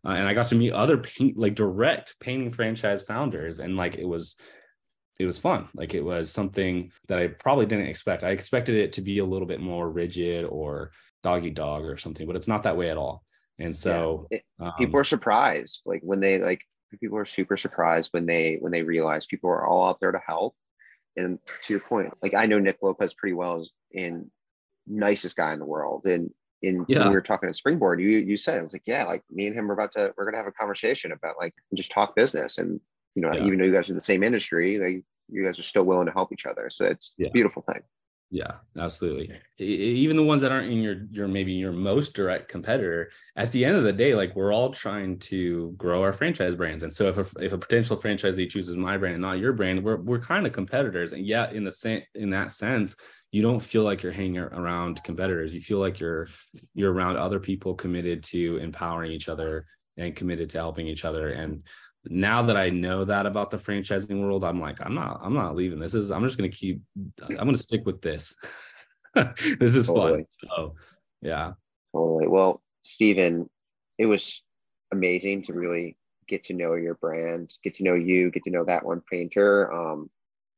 uh, 0.04 0.10
and 0.10 0.28
I 0.28 0.34
got 0.34 0.46
to 0.48 0.54
meet 0.54 0.72
other 0.72 0.98
paint 0.98 1.36
like 1.36 1.54
direct 1.54 2.14
painting 2.20 2.52
franchise 2.52 3.02
founders, 3.02 3.58
and 3.58 3.76
like 3.76 3.96
it 3.96 4.06
was 4.06 4.36
it 5.18 5.26
was 5.26 5.38
fun. 5.38 5.68
Like 5.74 5.94
it 5.94 6.04
was 6.04 6.30
something 6.30 6.90
that 7.08 7.18
I 7.18 7.28
probably 7.28 7.66
didn't 7.66 7.86
expect. 7.86 8.24
I 8.24 8.30
expected 8.30 8.76
it 8.76 8.92
to 8.94 9.02
be 9.02 9.18
a 9.18 9.24
little 9.24 9.46
bit 9.46 9.60
more 9.60 9.88
rigid 9.88 10.44
or 10.44 10.90
doggy 11.22 11.50
dog 11.50 11.84
or 11.84 11.96
something, 11.96 12.26
but 12.26 12.36
it's 12.36 12.48
not 12.48 12.64
that 12.64 12.76
way 12.76 12.90
at 12.90 12.96
all. 12.96 13.22
And 13.58 13.74
so 13.74 14.26
yeah. 14.30 14.38
it, 14.38 14.44
um, 14.60 14.72
people 14.78 14.98
are 14.98 15.04
surprised, 15.04 15.80
like 15.86 16.00
when 16.02 16.20
they 16.20 16.38
like 16.38 16.60
people 17.00 17.18
are 17.18 17.24
super 17.24 17.56
surprised 17.56 18.10
when 18.12 18.26
they 18.26 18.56
when 18.60 18.72
they 18.72 18.82
realize 18.82 19.26
people 19.26 19.50
are 19.50 19.66
all 19.66 19.88
out 19.88 20.00
there 20.00 20.12
to 20.12 20.20
help. 20.24 20.54
And 21.16 21.38
to 21.62 21.72
your 21.72 21.80
point, 21.80 22.12
like 22.22 22.34
I 22.34 22.46
know 22.46 22.58
Nick 22.58 22.78
Lopez 22.82 23.14
pretty 23.14 23.34
well 23.34 23.60
is 23.60 23.72
in 23.92 24.30
nicest 24.86 25.36
guy 25.36 25.52
in 25.52 25.60
the 25.60 25.64
world, 25.64 26.04
and 26.06 26.30
in 26.64 26.84
yeah. 26.88 27.08
we 27.08 27.14
were 27.14 27.20
talking 27.20 27.48
at 27.48 27.56
springboard 27.56 28.00
you 28.00 28.08
you 28.08 28.36
said 28.36 28.58
it 28.58 28.62
was 28.62 28.72
like 28.72 28.82
yeah 28.86 29.04
like 29.04 29.22
me 29.30 29.46
and 29.46 29.56
him 29.56 29.66
we're 29.66 29.74
about 29.74 29.92
to 29.92 30.12
we're 30.16 30.24
gonna 30.24 30.36
have 30.36 30.46
a 30.46 30.52
conversation 30.52 31.12
about 31.12 31.36
like 31.38 31.54
just 31.74 31.90
talk 31.90 32.14
business 32.16 32.58
and 32.58 32.80
you 33.14 33.22
know 33.22 33.32
yeah. 33.32 33.44
even 33.44 33.58
though 33.58 33.64
you 33.64 33.72
guys 33.72 33.88
are 33.88 33.92
in 33.92 33.96
the 33.96 34.00
same 34.00 34.22
industry 34.22 34.78
like 34.78 35.04
you 35.28 35.44
guys 35.44 35.58
are 35.58 35.62
still 35.62 35.84
willing 35.84 36.06
to 36.06 36.12
help 36.12 36.32
each 36.32 36.46
other 36.46 36.68
so 36.70 36.84
it's, 36.84 37.14
it's 37.18 37.26
yeah. 37.26 37.28
a 37.28 37.32
beautiful 37.32 37.62
thing 37.72 37.82
yeah, 38.34 38.54
absolutely. 38.76 39.30
Even 39.58 40.16
the 40.16 40.24
ones 40.24 40.42
that 40.42 40.50
aren't 40.50 40.72
in 40.72 40.78
your 40.78 41.06
your 41.12 41.28
maybe 41.28 41.52
your 41.52 41.70
most 41.70 42.14
direct 42.14 42.48
competitor, 42.48 43.12
at 43.36 43.52
the 43.52 43.64
end 43.64 43.76
of 43.76 43.84
the 43.84 43.92
day, 43.92 44.16
like 44.16 44.34
we're 44.34 44.52
all 44.52 44.70
trying 44.70 45.20
to 45.20 45.72
grow 45.76 46.02
our 46.02 46.12
franchise 46.12 46.56
brands. 46.56 46.82
And 46.82 46.92
so 46.92 47.08
if 47.08 47.16
a, 47.16 47.44
if 47.44 47.52
a 47.52 47.58
potential 47.58 47.96
franchisee 47.96 48.50
chooses 48.50 48.74
my 48.74 48.96
brand 48.96 49.14
and 49.14 49.22
not 49.22 49.38
your 49.38 49.52
brand, 49.52 49.84
we're 49.84 49.98
we're 49.98 50.18
kind 50.18 50.48
of 50.48 50.52
competitors. 50.52 51.12
And 51.12 51.24
yet 51.24 51.52
in 51.52 51.62
the 51.62 51.70
same 51.70 52.02
in 52.16 52.30
that 52.30 52.50
sense, 52.50 52.96
you 53.34 53.42
don't 53.42 53.58
feel 53.58 53.82
like 53.82 54.00
you're 54.00 54.12
hanging 54.12 54.38
around 54.38 55.02
competitors. 55.02 55.52
You 55.52 55.60
feel 55.60 55.80
like 55.80 55.98
you're 55.98 56.28
you're 56.72 56.92
around 56.92 57.16
other 57.16 57.40
people 57.40 57.74
committed 57.74 58.22
to 58.22 58.58
empowering 58.58 59.10
each 59.10 59.28
other 59.28 59.66
and 59.96 60.14
committed 60.14 60.50
to 60.50 60.58
helping 60.58 60.86
each 60.86 61.04
other. 61.04 61.30
And 61.30 61.64
now 62.04 62.42
that 62.42 62.56
I 62.56 62.70
know 62.70 63.04
that 63.04 63.26
about 63.26 63.50
the 63.50 63.56
franchising 63.56 64.20
world, 64.20 64.44
I'm 64.44 64.60
like, 64.60 64.78
I'm 64.80 64.94
not, 64.94 65.18
I'm 65.20 65.32
not 65.32 65.56
leaving. 65.56 65.80
This 65.80 65.94
is, 65.94 66.12
I'm 66.12 66.22
just 66.24 66.38
going 66.38 66.48
to 66.48 66.56
keep, 66.56 66.80
I'm 67.28 67.34
going 67.34 67.56
to 67.56 67.58
stick 67.58 67.84
with 67.84 68.00
this. 68.00 68.36
this 69.14 69.74
is 69.74 69.88
totally. 69.88 70.18
fun. 70.18 70.26
So, 70.44 70.74
yeah. 71.20 71.54
Totally. 71.92 72.28
Well, 72.28 72.62
Stephen, 72.82 73.50
it 73.98 74.06
was 74.06 74.44
amazing 74.92 75.42
to 75.44 75.54
really 75.54 75.96
get 76.28 76.44
to 76.44 76.54
know 76.54 76.74
your 76.74 76.94
brand, 76.94 77.52
get 77.64 77.74
to 77.74 77.84
know 77.84 77.94
you, 77.94 78.30
get 78.30 78.44
to 78.44 78.50
know 78.50 78.64
that 78.64 78.86
one 78.86 79.02
painter. 79.10 79.72
Um, 79.72 80.08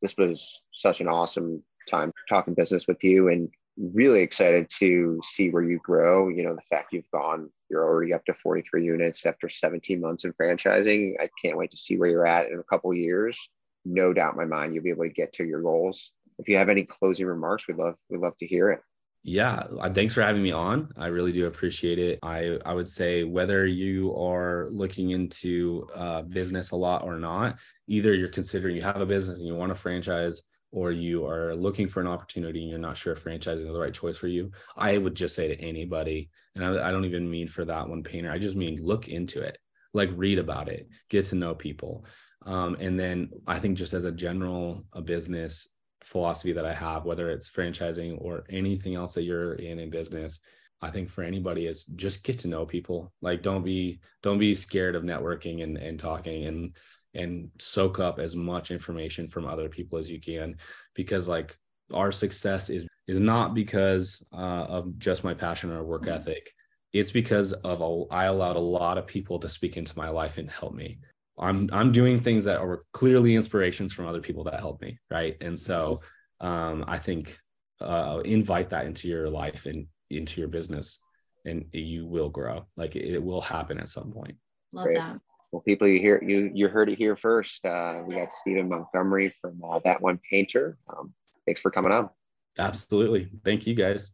this 0.02 0.14
was 0.18 0.60
such 0.72 1.00
an 1.00 1.08
awesome 1.08 1.62
time 1.86 2.12
talking 2.28 2.54
business 2.54 2.86
with 2.86 3.02
you 3.02 3.28
and 3.28 3.50
really 3.76 4.22
excited 4.22 4.68
to 4.78 5.20
see 5.22 5.50
where 5.50 5.62
you 5.62 5.78
grow. 5.78 6.28
You 6.28 6.44
know, 6.44 6.54
the 6.54 6.62
fact 6.62 6.92
you've 6.92 7.10
gone, 7.10 7.50
you're 7.70 7.84
already 7.84 8.12
up 8.12 8.24
to 8.26 8.34
43 8.34 8.84
units 8.84 9.26
after 9.26 9.48
17 9.48 10.00
months 10.00 10.24
in 10.24 10.32
franchising. 10.32 11.14
I 11.20 11.28
can't 11.42 11.58
wait 11.58 11.70
to 11.72 11.76
see 11.76 11.96
where 11.96 12.08
you're 12.08 12.26
at 12.26 12.50
in 12.50 12.58
a 12.58 12.64
couple 12.64 12.92
years. 12.94 13.38
No 13.84 14.12
doubt 14.12 14.32
in 14.32 14.38
my 14.38 14.46
mind 14.46 14.74
you'll 14.74 14.84
be 14.84 14.90
able 14.90 15.04
to 15.04 15.10
get 15.10 15.32
to 15.34 15.44
your 15.44 15.62
goals. 15.62 16.12
If 16.38 16.48
you 16.48 16.56
have 16.56 16.68
any 16.68 16.84
closing 16.84 17.26
remarks, 17.26 17.66
we'd 17.66 17.76
love 17.76 17.96
we'd 18.10 18.20
love 18.20 18.36
to 18.38 18.46
hear 18.46 18.70
it. 18.70 18.80
Yeah, 19.22 19.66
uh, 19.80 19.92
thanks 19.92 20.14
for 20.14 20.22
having 20.22 20.42
me 20.42 20.52
on. 20.52 20.92
I 20.96 21.06
really 21.06 21.32
do 21.32 21.46
appreciate 21.46 21.98
it. 21.98 22.20
I 22.22 22.58
I 22.64 22.74
would 22.74 22.88
say 22.88 23.24
whether 23.24 23.66
you 23.66 24.14
are 24.16 24.68
looking 24.70 25.10
into 25.10 25.88
uh, 25.94 26.22
business 26.22 26.70
a 26.70 26.76
lot 26.76 27.02
or 27.02 27.18
not, 27.18 27.56
either 27.88 28.14
you're 28.14 28.28
considering 28.28 28.76
you 28.76 28.82
have 28.82 29.00
a 29.00 29.06
business 29.06 29.38
and 29.38 29.46
you 29.48 29.56
want 29.56 29.70
to 29.70 29.74
franchise, 29.74 30.42
or 30.76 30.92
you 30.92 31.26
are 31.26 31.56
looking 31.56 31.88
for 31.88 32.02
an 32.02 32.06
opportunity 32.06 32.60
and 32.60 32.68
you're 32.68 32.78
not 32.78 32.98
sure 32.98 33.14
if 33.14 33.24
franchising 33.24 33.60
is 33.60 33.64
the 33.64 33.72
right 33.72 33.94
choice 33.94 34.18
for 34.18 34.26
you, 34.26 34.52
I 34.76 34.98
would 34.98 35.14
just 35.14 35.34
say 35.34 35.48
to 35.48 35.58
anybody, 35.58 36.28
and 36.54 36.62
I, 36.62 36.88
I 36.88 36.92
don't 36.92 37.06
even 37.06 37.30
mean 37.30 37.48
for 37.48 37.64
that 37.64 37.88
one 37.88 38.02
painter, 38.02 38.30
I 38.30 38.38
just 38.38 38.56
mean 38.56 38.78
look 38.82 39.08
into 39.08 39.40
it, 39.40 39.56
like 39.94 40.10
read 40.14 40.38
about 40.38 40.68
it, 40.68 40.86
get 41.08 41.24
to 41.26 41.34
know 41.34 41.54
people. 41.54 42.04
Um, 42.44 42.76
and 42.78 43.00
then 43.00 43.30
I 43.46 43.58
think 43.58 43.78
just 43.78 43.94
as 43.94 44.04
a 44.04 44.12
general 44.12 44.84
a 44.92 45.00
business 45.00 45.66
philosophy 46.04 46.52
that 46.52 46.66
I 46.66 46.74
have, 46.74 47.06
whether 47.06 47.30
it's 47.30 47.50
franchising 47.50 48.20
or 48.20 48.44
anything 48.50 48.96
else 48.96 49.14
that 49.14 49.22
you're 49.22 49.54
in 49.54 49.78
in 49.78 49.88
business, 49.88 50.40
I 50.82 50.90
think 50.90 51.08
for 51.08 51.24
anybody 51.24 51.68
is 51.68 51.86
just 51.86 52.22
get 52.22 52.38
to 52.40 52.48
know 52.48 52.66
people. 52.66 53.14
Like 53.22 53.40
don't 53.40 53.64
be 53.64 54.00
don't 54.22 54.38
be 54.38 54.54
scared 54.54 54.94
of 54.94 55.04
networking 55.04 55.62
and 55.62 55.78
and 55.78 55.98
talking 55.98 56.44
and 56.44 56.76
and 57.16 57.50
soak 57.58 57.98
up 57.98 58.18
as 58.18 58.36
much 58.36 58.70
information 58.70 59.26
from 59.26 59.46
other 59.46 59.68
people 59.68 59.98
as 59.98 60.10
you 60.10 60.20
can 60.20 60.56
because 60.94 61.26
like 61.26 61.56
our 61.92 62.12
success 62.12 62.70
is 62.70 62.86
is 63.08 63.20
not 63.20 63.54
because 63.54 64.24
uh, 64.32 64.66
of 64.68 64.98
just 64.98 65.24
my 65.24 65.32
passion 65.32 65.70
or 65.70 65.84
work 65.84 66.02
mm-hmm. 66.02 66.10
ethic. 66.10 66.50
It's 66.92 67.10
because 67.10 67.52
of 67.52 67.80
a, 67.80 68.04
I 68.12 68.24
allowed 68.24 68.56
a 68.56 68.60
lot 68.60 68.98
of 68.98 69.06
people 69.06 69.38
to 69.40 69.48
speak 69.48 69.76
into 69.76 69.96
my 69.96 70.08
life 70.08 70.38
and 70.38 70.50
help 70.50 70.74
me. 70.74 70.98
I'm 71.38 71.68
i'm 71.72 71.92
doing 71.92 72.18
things 72.18 72.44
that 72.44 72.58
are 72.58 72.84
clearly 72.92 73.34
inspirations 73.34 73.92
from 73.92 74.06
other 74.06 74.22
people 74.22 74.44
that 74.44 74.58
help 74.58 74.80
me 74.80 74.98
right? 75.10 75.36
And 75.42 75.58
so 75.58 76.00
um, 76.40 76.84
i 76.88 76.98
think 76.98 77.38
uh, 77.80 78.22
invite 78.24 78.70
that 78.70 78.86
into 78.86 79.06
your 79.06 79.28
life 79.28 79.66
and 79.66 79.86
into 80.08 80.40
your 80.40 80.48
business 80.48 80.98
and 81.46 81.64
you 81.72 82.06
will 82.06 82.28
grow. 82.28 82.66
Like 82.76 82.96
it, 82.96 83.04
it 83.14 83.22
will 83.22 83.40
happen 83.40 83.78
at 83.78 83.88
some 83.88 84.12
point. 84.12 84.36
Love 84.72 84.86
Great. 84.86 84.98
that 84.98 85.18
well, 85.52 85.62
people, 85.62 85.86
you 85.86 86.00
hear 86.00 86.22
you 86.22 86.50
you 86.52 86.68
heard 86.68 86.88
it 86.88 86.98
here 86.98 87.16
first. 87.16 87.64
Uh, 87.64 88.02
we 88.06 88.14
got 88.14 88.32
Stephen 88.32 88.68
Montgomery 88.68 89.34
from 89.40 89.60
uh, 89.68 89.80
that 89.84 90.00
one 90.00 90.20
painter. 90.30 90.76
Um, 90.88 91.12
thanks 91.46 91.60
for 91.60 91.70
coming 91.70 91.92
on. 91.92 92.10
Absolutely, 92.58 93.28
thank 93.44 93.66
you 93.66 93.74
guys. 93.74 94.10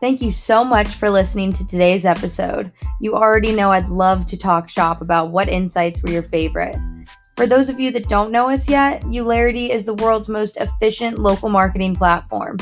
Thank 0.00 0.22
you 0.22 0.32
so 0.32 0.64
much 0.64 0.88
for 0.88 1.10
listening 1.10 1.52
to 1.52 1.66
today's 1.66 2.06
episode. 2.06 2.72
You 3.02 3.14
already 3.14 3.52
know 3.52 3.70
I'd 3.70 3.90
love 3.90 4.26
to 4.28 4.36
talk 4.38 4.70
shop 4.70 5.02
about 5.02 5.30
what 5.30 5.50
insights 5.50 6.02
were 6.02 6.10
your 6.10 6.22
favorite. 6.22 6.74
For 7.36 7.46
those 7.46 7.68
of 7.68 7.78
you 7.78 7.90
that 7.92 8.08
don't 8.08 8.32
know 8.32 8.48
us 8.48 8.68
yet, 8.68 9.04
Eulerity 9.10 9.70
is 9.70 9.84
the 9.84 9.94
world's 9.94 10.28
most 10.28 10.56
efficient 10.56 11.18
local 11.18 11.50
marketing 11.50 11.94
platform. 11.94 12.56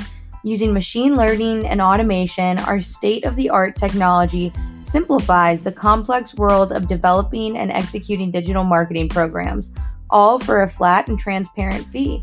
Using 0.45 0.73
machine 0.73 1.17
learning 1.17 1.67
and 1.67 1.81
automation, 1.81 2.59
our 2.61 2.81
state 2.81 3.25
of 3.25 3.35
the 3.35 3.51
art 3.51 3.75
technology 3.75 4.53
simplifies 4.81 5.65
the 5.65 5.73
complex 5.73 6.35
world 6.37 6.73
of 6.73 6.87
developing 6.87 7.59
and 7.59 7.71
executing 7.73 8.31
digital 8.31 8.63
marketing 8.63 9.09
programs, 9.09 9.73
all 10.11 10.39
for 10.39 10.63
a 10.63 10.71
flat 10.71 11.09
and 11.09 11.19
transparent 11.19 11.85
fee. 11.87 12.23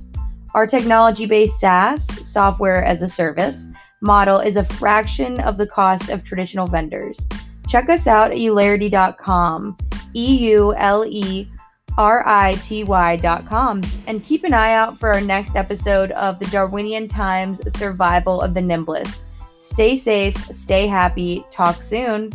Our 0.54 0.66
technology 0.66 1.26
based 1.26 1.60
SaaS, 1.60 2.06
software 2.26 2.84
as 2.86 3.02
a 3.02 3.10
service, 3.10 3.68
model 4.02 4.40
is 4.40 4.56
a 4.56 4.64
fraction 4.64 5.42
of 5.42 5.58
the 5.58 5.68
cost 5.68 6.10
of 6.10 6.24
traditional 6.24 6.68
vendors. 6.68 7.20
Check 7.68 7.90
us 7.90 8.08
out 8.08 8.32
at 8.32 8.40
eulerity.com, 8.40 9.76
E 10.14 10.38
U 10.52 10.74
L 10.76 11.06
E 11.06 11.50
R 11.98 12.28
I 12.28 12.56
T 12.56 12.84
Y.com, 12.84 13.82
and 14.08 14.24
keep 14.24 14.44
an 14.44 14.54
eye 14.54 14.74
out 14.74 14.98
for 14.98 15.14
our 15.14 15.22
next 15.22 15.56
episode 15.56 16.12
of 16.12 16.40
the 16.40 16.46
Darwinian 16.46 17.08
Times 17.08 17.62
Survival 17.78 18.42
of 18.42 18.54
the 18.54 18.62
Nimblest. 18.62 19.20
Stay 19.58 19.96
safe, 19.96 20.38
stay 20.38 20.88
happy, 20.88 21.46
talk 21.52 21.82
soon. 21.82 22.32